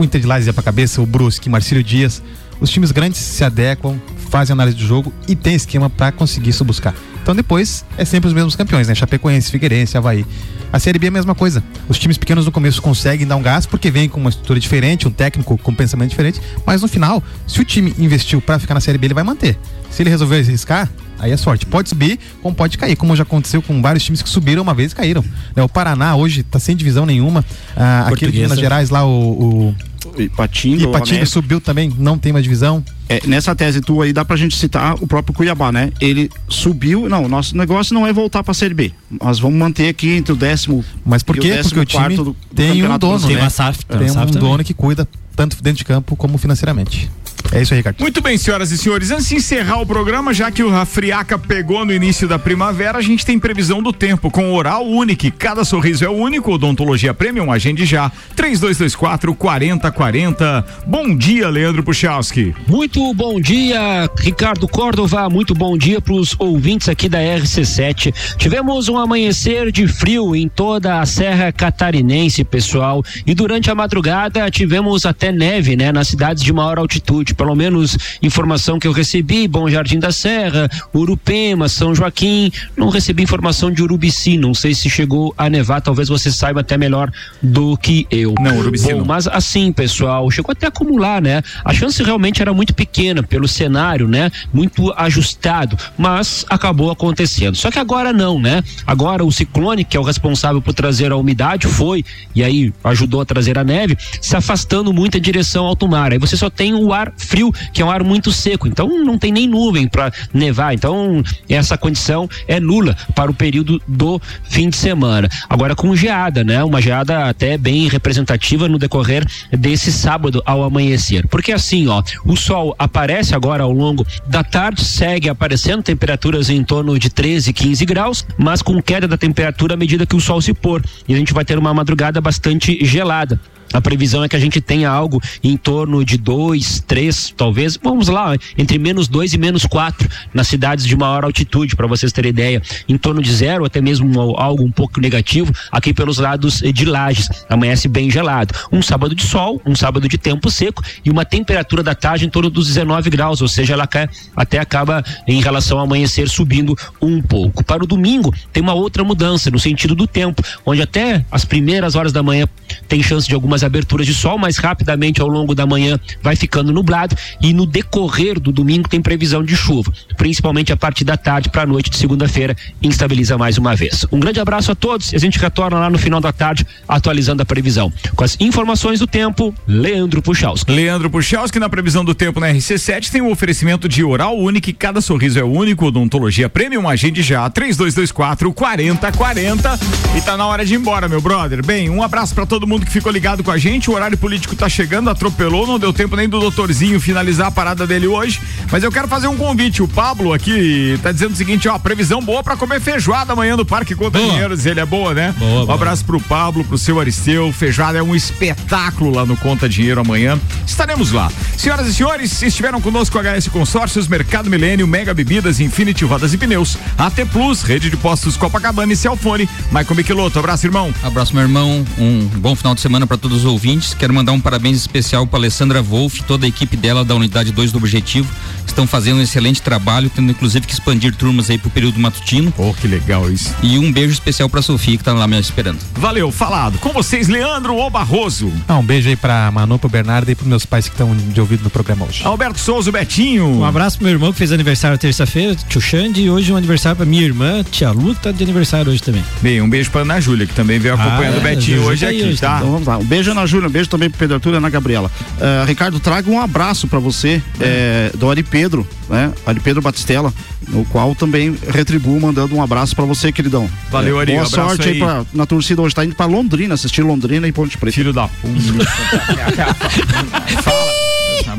o 0.00 0.04
Inter 0.04 0.20
de 0.20 0.26
Lages 0.26 0.46
ia 0.46 0.52
pra 0.52 0.62
cabeça, 0.62 1.00
o 1.00 1.06
Brusque, 1.06 1.48
Marcílio 1.48 1.82
Dias. 1.82 2.22
Os 2.60 2.68
times 2.70 2.90
grandes 2.90 3.18
se 3.20 3.42
adequam, 3.42 3.98
fazem 4.30 4.52
análise 4.52 4.76
do 4.76 4.86
jogo 4.86 5.12
e 5.26 5.34
tem 5.34 5.54
esquema 5.54 5.88
pra 5.88 6.12
conseguir 6.12 6.50
isso 6.50 6.64
buscar. 6.64 6.94
Então 7.22 7.34
depois 7.34 7.84
é 7.96 8.04
sempre 8.04 8.28
os 8.28 8.34
mesmos 8.34 8.54
campeões, 8.56 8.88
né? 8.88 8.94
Chapecoense, 8.94 9.50
Figueirense, 9.50 9.96
Havaí. 9.96 10.26
A 10.72 10.78
Série 10.78 10.98
B 10.98 11.06
é 11.06 11.08
a 11.08 11.12
mesma 11.12 11.34
coisa. 11.34 11.62
Os 11.88 11.98
times 11.98 12.16
pequenos 12.16 12.44
no 12.46 12.52
começo 12.52 12.80
conseguem 12.80 13.26
dar 13.26 13.36
um 13.36 13.42
gás 13.42 13.66
porque 13.66 13.90
vem 13.90 14.08
com 14.08 14.20
uma 14.20 14.30
estrutura 14.30 14.60
diferente, 14.60 15.08
um 15.08 15.10
técnico 15.10 15.58
com 15.58 15.74
pensamento 15.74 16.10
diferente, 16.10 16.40
mas 16.64 16.80
no 16.82 16.88
final, 16.88 17.22
se 17.46 17.60
o 17.60 17.64
time 17.64 17.94
investiu 17.98 18.40
pra 18.40 18.58
ficar 18.58 18.74
na 18.74 18.80
Série 18.80 18.98
B, 18.98 19.08
ele 19.08 19.14
vai 19.14 19.24
manter. 19.24 19.58
Se 19.90 20.02
ele 20.02 20.10
resolver 20.10 20.38
arriscar, 20.38 20.88
aí 21.18 21.32
é 21.32 21.36
sorte. 21.36 21.66
Pode 21.66 21.88
subir, 21.88 22.18
como 22.42 22.54
pode 22.54 22.78
cair, 22.78 22.94
como 22.94 23.16
já 23.16 23.22
aconteceu 23.24 23.60
com 23.60 23.82
vários 23.82 24.04
times 24.04 24.22
que 24.22 24.28
subiram 24.28 24.62
uma 24.62 24.74
vez 24.74 24.92
e 24.92 24.94
caíram. 24.94 25.24
né? 25.56 25.62
O 25.62 25.68
Paraná 25.68 26.14
hoje 26.14 26.42
tá 26.42 26.58
sem 26.60 26.76
divisão 26.76 27.04
nenhuma. 27.04 27.44
Ah, 27.76 28.06
aquele 28.08 28.30
de. 28.32 28.40
Minas 28.40 28.58
Gerais 28.58 28.90
lá, 28.90 29.04
o. 29.04 29.68
o 29.68 29.74
Ipatinga, 30.18 30.84
Ipatinga 30.84 31.26
subiu 31.26 31.60
também, 31.60 31.92
não 31.98 32.16
tem 32.18 32.32
uma 32.32 32.40
divisão. 32.42 32.84
É, 33.08 33.20
nessa 33.26 33.54
tese 33.54 33.80
tua 33.80 34.04
aí 34.04 34.12
dá 34.12 34.24
pra 34.24 34.36
gente 34.36 34.56
citar 34.56 34.94
o 34.94 35.06
próprio 35.06 35.34
Cuiabá, 35.34 35.70
né? 35.72 35.92
Ele 36.00 36.30
subiu, 36.48 37.08
não, 37.08 37.24
o 37.24 37.28
nosso 37.28 37.56
negócio 37.56 37.92
não 37.94 38.06
é 38.06 38.12
voltar 38.12 38.42
pra 38.42 38.54
Série 38.54 38.74
B. 38.74 38.92
Nós 39.20 39.38
vamos 39.40 39.58
manter 39.58 39.88
aqui 39.88 40.10
entre 40.10 40.32
o 40.32 40.36
décimo 40.36 40.84
Mas 41.04 41.22
por 41.22 41.34
quê? 41.42 41.48
Porque 41.74 41.80
o 41.80 41.84
time 41.84 42.14
14º 42.14 42.16
do- 42.16 42.24
do 42.24 42.36
tem 42.54 42.82
um 42.84 42.98
dono, 42.98 43.18
né? 43.34 43.50
Tem 43.98 44.10
um 44.10 44.14
dono 44.40 44.64
que 44.64 44.72
cuida 44.74 45.08
tanto 45.36 45.56
dentro 45.62 45.78
de 45.78 45.84
campo 45.84 46.14
como 46.16 46.38
financeiramente. 46.38 47.10
É 47.52 47.62
isso 47.62 47.74
aí, 47.74 47.78
Ricardo. 47.78 48.00
Muito 48.00 48.20
bem, 48.20 48.38
senhoras 48.38 48.70
e 48.70 48.78
senhores. 48.78 49.10
Antes 49.10 49.28
de 49.28 49.34
encerrar 49.36 49.80
o 49.80 49.86
programa, 49.86 50.32
já 50.32 50.50
que 50.52 50.62
o 50.62 50.70
Rafriaca 50.70 51.36
pegou 51.36 51.84
no 51.84 51.92
início 51.92 52.28
da 52.28 52.38
primavera, 52.38 52.98
a 52.98 53.02
gente 53.02 53.26
tem 53.26 53.40
previsão 53.40 53.82
do 53.82 53.92
tempo 53.92 54.30
com 54.30 54.52
Oral 54.52 54.86
Unique. 54.86 55.32
Cada 55.32 55.64
sorriso 55.64 56.04
é 56.04 56.08
único. 56.08 56.52
Odontologia 56.52 57.12
Premium, 57.12 57.50
agende 57.50 57.84
já. 57.84 58.10
3224 58.36 59.34
4040. 59.34 60.64
Bom 60.86 61.16
dia, 61.16 61.48
Leandro 61.48 61.82
Puchalski. 61.82 62.54
Muito 62.68 63.12
bom 63.14 63.40
dia, 63.40 64.08
Ricardo 64.20 64.68
Córdova. 64.68 65.28
Muito 65.28 65.52
bom 65.52 65.76
dia 65.76 66.00
para 66.00 66.14
os 66.14 66.36
ouvintes 66.38 66.88
aqui 66.88 67.08
da 67.08 67.18
RC7. 67.18 68.14
Tivemos 68.36 68.88
um 68.88 68.96
amanhecer 68.96 69.72
de 69.72 69.88
frio 69.88 70.36
em 70.36 70.48
toda 70.48 71.00
a 71.00 71.06
Serra 71.06 71.50
Catarinense, 71.50 72.44
pessoal. 72.44 73.02
E 73.26 73.34
durante 73.34 73.70
a 73.70 73.74
madrugada 73.74 74.48
tivemos 74.50 75.04
até 75.04 75.32
neve, 75.32 75.74
né, 75.74 75.90
nas 75.90 76.06
cidades 76.06 76.44
de 76.44 76.52
maior 76.52 76.78
altitude. 76.78 77.34
Pelo 77.40 77.54
menos 77.54 77.96
informação 78.22 78.78
que 78.78 78.86
eu 78.86 78.92
recebi: 78.92 79.48
Bom 79.48 79.66
Jardim 79.66 79.98
da 79.98 80.12
Serra, 80.12 80.68
Urupema, 80.92 81.70
São 81.70 81.94
Joaquim. 81.94 82.52
Não 82.76 82.90
recebi 82.90 83.22
informação 83.22 83.70
de 83.70 83.82
Urubici. 83.82 84.36
Não 84.36 84.52
sei 84.52 84.74
se 84.74 84.90
chegou 84.90 85.34
a 85.38 85.48
nevar. 85.48 85.80
Talvez 85.80 86.10
você 86.10 86.30
saiba 86.30 86.60
até 86.60 86.76
melhor 86.76 87.10
do 87.40 87.78
que 87.78 88.06
eu. 88.10 88.34
Não, 88.38 88.58
Urubici 88.58 88.92
Bom, 88.92 88.98
não. 88.98 89.06
mas 89.06 89.26
assim, 89.26 89.72
pessoal, 89.72 90.30
chegou 90.30 90.52
até 90.52 90.66
a 90.66 90.68
acumular, 90.68 91.22
né? 91.22 91.40
A 91.64 91.72
chance 91.72 92.02
realmente 92.02 92.42
era 92.42 92.52
muito 92.52 92.74
pequena 92.74 93.22
pelo 93.22 93.48
cenário, 93.48 94.06
né? 94.06 94.30
Muito 94.52 94.92
ajustado, 94.92 95.78
mas 95.96 96.44
acabou 96.46 96.90
acontecendo. 96.90 97.56
Só 97.56 97.70
que 97.70 97.78
agora 97.78 98.12
não, 98.12 98.38
né? 98.38 98.62
Agora 98.86 99.24
o 99.24 99.32
ciclone, 99.32 99.82
que 99.82 99.96
é 99.96 100.00
o 100.00 100.02
responsável 100.02 100.60
por 100.60 100.74
trazer 100.74 101.10
a 101.10 101.16
umidade, 101.16 101.66
foi 101.66 102.04
e 102.34 102.44
aí 102.44 102.70
ajudou 102.84 103.22
a 103.22 103.24
trazer 103.24 103.58
a 103.58 103.64
neve, 103.64 103.96
se 104.20 104.36
afastando 104.36 104.92
muito 104.92 105.16
em 105.16 105.22
direção 105.22 105.62
ao 105.62 105.70
alto 105.70 105.88
mar. 105.88 106.12
Aí 106.12 106.18
você 106.18 106.36
só 106.36 106.50
tem 106.50 106.74
o 106.74 106.92
ar 106.92 107.10
frio, 107.30 107.52
que 107.72 107.80
é 107.80 107.84
um 107.84 107.90
ar 107.90 108.02
muito 108.02 108.32
seco. 108.32 108.66
Então 108.66 108.88
não 109.04 109.16
tem 109.16 109.30
nem 109.30 109.46
nuvem 109.46 109.86
para 109.86 110.12
nevar. 110.34 110.74
Então 110.74 111.22
essa 111.48 111.78
condição 111.78 112.28
é 112.48 112.58
nula 112.58 112.96
para 113.14 113.30
o 113.30 113.34
período 113.34 113.80
do 113.86 114.20
fim 114.42 114.68
de 114.68 114.76
semana. 114.76 115.28
Agora 115.48 115.76
com 115.76 115.94
geada, 115.94 116.42
né? 116.42 116.62
Uma 116.64 116.82
geada 116.82 117.28
até 117.28 117.56
bem 117.56 117.88
representativa 117.88 118.68
no 118.68 118.78
decorrer 118.78 119.24
desse 119.52 119.92
sábado 119.92 120.42
ao 120.44 120.64
amanhecer. 120.64 121.26
Porque 121.28 121.52
assim, 121.52 121.86
ó, 121.86 122.02
o 122.24 122.36
sol 122.36 122.74
aparece 122.78 123.34
agora 123.34 123.62
ao 123.62 123.72
longo 123.72 124.04
da 124.26 124.42
tarde, 124.42 124.84
segue 124.84 125.28
aparecendo 125.28 125.82
temperaturas 125.82 126.50
em 126.50 126.64
torno 126.64 126.98
de 126.98 127.08
13, 127.08 127.52
15 127.52 127.84
graus, 127.86 128.26
mas 128.36 128.60
com 128.60 128.82
queda 128.82 129.06
da 129.06 129.16
temperatura 129.16 129.74
à 129.74 129.76
medida 129.76 130.04
que 130.04 130.16
o 130.16 130.20
sol 130.20 130.40
se 130.40 130.52
pôr. 130.52 130.82
E 131.06 131.14
a 131.14 131.16
gente 131.16 131.32
vai 131.32 131.44
ter 131.44 131.58
uma 131.58 131.72
madrugada 131.72 132.20
bastante 132.20 132.84
gelada. 132.84 133.38
A 133.72 133.80
previsão 133.80 134.24
é 134.24 134.28
que 134.28 134.36
a 134.36 134.40
gente 134.40 134.60
tenha 134.60 134.90
algo 134.90 135.22
em 135.42 135.56
torno 135.56 136.04
de 136.04 136.16
2, 136.16 136.84
3, 136.86 137.34
talvez, 137.36 137.78
vamos 137.82 138.08
lá, 138.08 138.36
entre 138.58 138.78
menos 138.78 139.06
2 139.06 139.34
e 139.34 139.38
menos 139.38 139.64
4 139.64 140.08
nas 140.34 140.48
cidades 140.48 140.84
de 140.84 140.96
maior 140.96 141.24
altitude, 141.24 141.76
para 141.76 141.86
vocês 141.86 142.12
terem 142.12 142.30
ideia, 142.30 142.60
em 142.88 142.98
torno 142.98 143.22
de 143.22 143.32
zero, 143.32 143.64
até 143.64 143.80
mesmo 143.80 144.36
algo 144.36 144.64
um 144.64 144.72
pouco 144.72 145.00
negativo, 145.00 145.52
aqui 145.70 145.94
pelos 145.94 146.18
lados 146.18 146.62
eh, 146.62 146.72
de 146.72 146.84
Lages. 146.84 147.28
Amanhece 147.48 147.88
bem 147.88 148.10
gelado. 148.10 148.54
Um 148.72 148.82
sábado 148.82 149.14
de 149.14 149.22
sol, 149.22 149.60
um 149.64 149.74
sábado 149.74 150.08
de 150.08 150.18
tempo 150.18 150.50
seco 150.50 150.82
e 151.04 151.10
uma 151.10 151.24
temperatura 151.24 151.82
da 151.82 151.94
tarde 151.94 152.26
em 152.26 152.30
torno 152.30 152.50
dos 152.50 152.66
19 152.66 153.08
graus, 153.10 153.40
ou 153.40 153.48
seja, 153.48 153.74
ela 153.74 153.88
até 154.36 154.58
acaba 154.58 155.04
em 155.26 155.40
relação 155.40 155.78
ao 155.78 155.84
amanhecer 155.84 156.28
subindo 156.28 156.76
um 157.00 157.22
pouco. 157.22 157.64
Para 157.64 157.84
o 157.84 157.86
domingo, 157.86 158.34
tem 158.52 158.62
uma 158.62 158.74
outra 158.74 159.04
mudança 159.04 159.50
no 159.50 159.58
sentido 159.58 159.94
do 159.94 160.06
tempo, 160.06 160.42
onde 160.66 160.82
até 160.82 161.24
as 161.30 161.44
primeiras 161.44 161.94
horas 161.94 162.12
da 162.12 162.22
manhã 162.22 162.46
tem 162.88 163.02
chance 163.02 163.26
de 163.26 163.34
algumas 163.34 163.59
aberturas 163.62 164.06
de 164.06 164.14
sol, 164.14 164.38
mas 164.38 164.58
rapidamente 164.58 165.20
ao 165.20 165.28
longo 165.28 165.54
da 165.54 165.66
manhã 165.66 165.98
vai 166.22 166.36
ficando 166.36 166.72
nublado 166.72 167.16
e 167.40 167.52
no 167.52 167.66
decorrer 167.66 168.38
do 168.38 168.52
domingo 168.52 168.88
tem 168.88 169.00
previsão 169.00 169.42
de 169.42 169.56
chuva, 169.56 169.92
principalmente 170.16 170.72
a 170.72 170.76
partir 170.76 171.04
da 171.04 171.16
tarde 171.16 171.48
para 171.48 171.62
a 171.62 171.66
noite 171.66 171.90
de 171.90 171.96
segunda-feira, 171.96 172.56
instabiliza 172.82 173.36
mais 173.36 173.58
uma 173.58 173.74
vez. 173.74 174.06
Um 174.10 174.20
grande 174.20 174.40
abraço 174.40 174.72
a 174.72 174.74
todos 174.74 175.12
e 175.12 175.16
a 175.16 175.18
gente 175.18 175.38
retorna 175.38 175.78
lá 175.78 175.90
no 175.90 175.98
final 175.98 176.20
da 176.20 176.32
tarde 176.32 176.66
atualizando 176.88 177.42
a 177.42 177.46
previsão. 177.46 177.92
Com 178.14 178.24
as 178.24 178.36
informações 178.40 178.98
do 178.98 179.06
tempo, 179.06 179.54
Leandro 179.66 180.22
Puchalski. 180.22 180.70
Leandro 180.72 181.10
Puchalski, 181.10 181.58
na 181.58 181.68
previsão 181.68 182.04
do 182.04 182.14
tempo 182.14 182.40
na 182.40 182.48
RC7, 182.48 183.10
tem 183.10 183.20
o 183.20 183.30
oferecimento 183.30 183.88
de 183.88 184.02
Oral 184.04 184.38
Unique. 184.38 184.72
Cada 184.72 185.00
sorriso 185.00 185.38
é 185.38 185.44
único. 185.44 185.86
Odontologia 185.86 186.48
Premium, 186.48 186.88
agende 186.88 187.22
já. 187.22 187.48
3224 187.48 188.52
4040. 188.52 189.78
E 190.16 190.20
tá 190.20 190.36
na 190.36 190.46
hora 190.46 190.64
de 190.64 190.74
ir 190.74 190.76
embora, 190.76 191.08
meu 191.08 191.20
brother. 191.20 191.64
Bem, 191.64 191.88
um 191.90 192.02
abraço 192.02 192.34
pra 192.34 192.46
todo 192.46 192.66
mundo 192.66 192.84
que 192.84 192.92
ficou 192.92 193.10
ligado 193.12 193.42
com 193.42 193.49
a 193.50 193.58
gente. 193.58 193.90
O 193.90 193.94
horário 193.94 194.16
político 194.16 194.54
tá 194.54 194.68
chegando, 194.68 195.10
atropelou, 195.10 195.66
não 195.66 195.78
deu 195.78 195.92
tempo 195.92 196.16
nem 196.16 196.28
do 196.28 196.38
doutorzinho 196.38 197.00
finalizar 197.00 197.48
a 197.48 197.50
parada 197.50 197.86
dele 197.86 198.06
hoje. 198.06 198.40
Mas 198.70 198.82
eu 198.82 198.92
quero 198.92 199.08
fazer 199.08 199.28
um 199.28 199.36
convite. 199.36 199.82
O 199.82 199.88
Pablo 199.88 200.32
aqui 200.32 200.98
tá 201.02 201.12
dizendo 201.12 201.32
o 201.32 201.36
seguinte: 201.36 201.68
ó, 201.68 201.78
previsão 201.78 202.22
boa 202.22 202.42
pra 202.42 202.56
comer 202.56 202.80
feijoada 202.80 203.32
amanhã 203.32 203.56
no 203.56 203.64
Parque 203.64 203.94
Conta 203.94 204.18
Dinheiros. 204.18 204.66
Ele 204.66 204.80
é 204.80 204.86
boa, 204.86 205.14
né? 205.14 205.34
Boa, 205.38 205.62
um 205.62 205.66
boa. 205.66 205.74
abraço 205.74 206.04
pro 206.04 206.20
Pablo, 206.20 206.64
pro 206.64 206.78
seu 206.78 207.00
Aristeu. 207.00 207.52
Feijoada 207.52 207.98
é 207.98 208.02
um 208.02 208.14
espetáculo 208.14 209.10
lá 209.14 209.26
no 209.26 209.36
Conta 209.36 209.68
Dinheiro 209.68 210.00
amanhã. 210.00 210.38
Estaremos 210.66 211.12
lá. 211.12 211.30
Senhoras 211.56 211.86
e 211.86 211.94
senhores, 211.94 212.42
estiveram 212.42 212.80
conosco 212.80 213.18
a 213.18 213.22
HS 213.22 213.48
Consórcios, 213.48 214.08
Mercado 214.08 214.48
Milênio, 214.48 214.86
Mega 214.86 215.12
Bebidas, 215.12 215.60
Infinity 215.60 216.04
Rodas 216.04 216.32
e 216.32 216.38
Pneus, 216.38 216.78
AT 216.96 217.16
Plus, 217.32 217.62
Rede 217.62 217.90
de 217.90 217.96
Postos 217.96 218.36
Copacabana 218.36 218.92
e 218.92 218.96
Celfone. 218.96 219.48
Maicon 219.70 219.94
Michelotto, 219.94 220.38
abraço, 220.38 220.66
irmão. 220.66 220.92
Abraço, 221.02 221.34
meu 221.34 221.42
irmão. 221.42 221.84
Um 221.98 222.26
bom 222.38 222.54
final 222.54 222.74
de 222.74 222.80
semana 222.80 223.06
para 223.06 223.16
todos 223.16 223.39
os 223.40 223.44
ouvintes. 223.44 223.94
Quero 223.94 224.12
mandar 224.14 224.32
um 224.32 224.40
parabéns 224.40 224.76
especial 224.78 225.26
para 225.26 225.38
Alessandra 225.38 225.82
Wolff, 225.82 226.22
toda 226.24 226.46
a 226.46 226.48
equipe 226.48 226.76
dela 226.76 227.04
da 227.04 227.14
Unidade 227.14 227.52
2 227.52 227.72
do 227.72 227.78
Objetivo. 227.78 228.28
Estão 228.66 228.86
fazendo 228.86 229.18
um 229.18 229.22
excelente 229.22 229.60
trabalho, 229.60 230.10
tendo 230.14 230.30
inclusive 230.30 230.66
que 230.66 230.72
expandir 230.72 231.14
turmas 231.14 231.50
aí 231.50 231.58
pro 231.58 231.70
período 231.70 231.98
matutino. 231.98 232.52
Oh, 232.56 232.72
que 232.72 232.86
legal 232.86 233.30
isso. 233.30 233.54
E 233.62 233.78
um 233.78 233.92
beijo 233.92 234.12
especial 234.12 234.48
para 234.48 234.62
Sofia 234.62 234.96
que 234.96 235.04
tá 235.04 235.12
lá 235.12 235.26
me 235.26 235.38
esperando. 235.40 235.78
Valeu, 235.94 236.30
falado. 236.30 236.78
Com 236.78 236.92
vocês, 236.92 237.28
Leandro 237.28 237.76
O 237.76 237.90
Barroso. 237.90 238.52
Ah, 238.68 238.78
um 238.78 238.84
beijo 238.84 239.08
aí 239.08 239.16
pra 239.16 239.50
Manu, 239.50 239.78
pro 239.78 239.88
Bernardo 239.88 240.30
e 240.30 240.34
pros 240.34 240.48
meus 240.48 240.64
pais 240.64 240.86
que 240.86 240.94
estão 240.94 241.14
de 241.16 241.40
ouvido 241.40 241.64
no 241.64 241.70
programa 241.70 242.06
hoje. 242.06 242.22
Alberto 242.24 242.60
Souza, 242.60 242.92
Betinho. 242.92 243.46
Um 243.46 243.64
abraço 243.64 243.96
pro 243.98 244.04
meu 244.04 244.14
irmão 244.14 244.32
que 244.32 244.38
fez 244.38 244.52
aniversário 244.52 244.96
terça-feira, 244.98 245.56
tio 245.68 245.80
Xande, 245.80 246.22
e 246.22 246.30
hoje 246.30 246.52
um 246.52 246.56
aniversário 246.56 246.96
pra 246.96 247.06
minha 247.06 247.22
irmã, 247.22 247.64
tia 247.70 247.90
Lu, 247.90 248.14
que 248.14 248.22
tá 248.22 248.32
de 248.32 248.42
aniversário 248.42 248.92
hoje 248.92 249.02
também. 249.02 249.24
Bem, 249.42 249.60
um 249.60 249.68
beijo 249.68 249.90
pra 249.90 250.02
Ana 250.02 250.20
Júlia, 250.20 250.46
que 250.46 250.54
também 250.54 250.78
veio 250.78 250.94
acompanhando 250.94 251.36
Ah, 251.36 251.38
o 251.38 251.42
Betinho 251.42 251.82
hoje 251.84 252.04
tá 252.04 252.10
aqui, 252.10 252.22
hoje 252.22 252.38
tá? 252.40 252.56
Então 252.58 252.70
vamos 252.72 252.86
lá. 252.86 252.98
Um 252.98 253.04
beijo 253.04 253.29
Ana 253.30 253.46
Júlia. 253.46 253.68
Um 253.68 253.70
beijo 253.70 253.88
também 253.88 254.10
pro 254.10 254.18
Pedro 254.18 254.36
Arthur 254.36 254.54
e 254.54 254.56
Ana 254.56 254.70
Gabriela. 254.70 255.10
Eh, 255.40 255.64
Ricardo, 255.66 256.00
traga 256.00 256.30
um 256.30 256.40
abraço 256.40 256.86
pra 256.88 256.98
você 256.98 257.42
eh, 257.60 258.10
do 258.14 258.30
Ari 258.30 258.42
Pedro, 258.42 258.86
né? 259.08 259.32
Ari 259.46 259.60
Pedro 259.60 259.82
Batistella, 259.82 260.32
no 260.68 260.84
qual 260.86 261.14
também 261.14 261.56
retribuo 261.68 262.20
mandando 262.20 262.54
um 262.54 262.62
abraço 262.62 262.94
pra 262.94 263.04
você, 263.04 263.32
queridão. 263.32 263.68
Valeu, 263.90 264.18
Eh, 264.18 264.22
Ari, 264.22 264.32
Boa 264.32 264.44
um 264.44 264.46
sorte 264.46 264.82
aí, 264.88 264.92
aí. 264.94 264.98
pra- 264.98 265.24
na 265.32 265.46
torcida 265.46 265.80
hoje. 265.82 265.94
Tá 265.94 266.04
indo 266.04 266.14
pra 266.14 266.26
Londrina, 266.26 266.74
assistir 266.74 267.02
Londrina 267.02 267.46
e 267.48 267.52
Ponte 267.52 267.76
Preta. 267.78 267.94
Filho 267.94 268.12
da 268.12 268.28
Fala. 270.62 270.99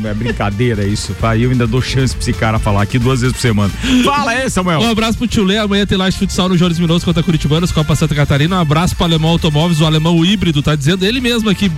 É 0.08 0.14
brincadeira 0.14 0.84
isso, 0.84 1.14
tá? 1.14 1.36
E 1.36 1.42
eu 1.42 1.50
ainda 1.50 1.66
dou 1.66 1.80
chance 1.80 2.14
pra 2.14 2.22
esse 2.22 2.32
cara 2.32 2.58
falar 2.58 2.82
aqui 2.82 2.98
duas 2.98 3.20
vezes 3.20 3.34
por 3.34 3.40
semana. 3.40 3.72
Fala 4.04 4.32
aí, 4.32 4.50
Samuel. 4.50 4.80
Um 4.80 4.90
abraço 4.90 5.18
pro 5.18 5.26
Tio 5.26 5.44
Lê, 5.44 5.58
amanhã 5.58 5.86
tem 5.86 5.96
Laje 5.98 6.16
Futsal 6.18 6.48
no 6.48 6.56
Jones 6.56 6.78
Minoso 6.78 7.04
contra 7.04 7.22
Curitibanos, 7.22 7.72
Copa 7.72 7.94
Santa 7.94 8.14
Catarina. 8.14 8.56
Um 8.56 8.60
abraço 8.60 8.94
pro 8.96 9.04
Alemão 9.04 9.30
Automóveis, 9.30 9.80
o 9.80 9.86
Alemão 9.86 10.24
Híbrido, 10.24 10.62
tá 10.62 10.74
dizendo 10.74 11.04
ele 11.04 11.20
mesmo 11.20 11.48
aqui. 11.48 11.70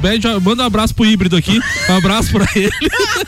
Manda 0.43 0.63
um 0.63 0.67
abraço 0.67 0.95
pro 0.95 1.05
Híbrido 1.05 1.37
aqui, 1.37 1.61
um 1.89 1.97
abraço 1.97 2.31
pra 2.33 2.47
ele. 2.55 2.73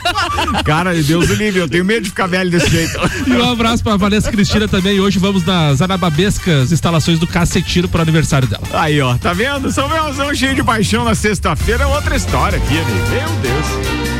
Cara, 0.63 0.93
Deus 0.93 1.29
o 1.29 1.33
livre, 1.33 1.59
eu 1.59 1.69
tenho 1.69 1.85
medo 1.85 2.03
de 2.03 2.09
ficar 2.09 2.27
velho 2.27 2.49
desse 2.49 2.69
jeito. 2.69 2.97
E 3.25 3.31
um 3.31 3.51
abraço 3.51 3.83
pra 3.83 3.97
Vanessa 3.97 4.31
Cristina 4.31 4.67
também. 4.67 4.99
Hoje 4.99 5.19
vamos 5.19 5.45
nas 5.45 5.81
anababescas 5.81 6.71
instalações 6.71 7.19
do 7.19 7.27
Cacetiro 7.27 7.87
pro 7.87 8.01
aniversário 8.01 8.47
dela. 8.47 8.63
Aí, 8.73 8.99
ó, 9.01 9.15
tá 9.17 9.33
vendo? 9.33 9.71
Samuelzão 9.71 10.33
cheio 10.33 10.55
de 10.55 10.63
paixão 10.63 11.03
na 11.03 11.15
sexta-feira 11.15 11.83
é 11.83 11.87
outra 11.87 12.15
história 12.15 12.57
aqui, 12.57 12.77
amigo. 12.77 13.09
Meu 13.09 13.29
Deus. 13.41 14.16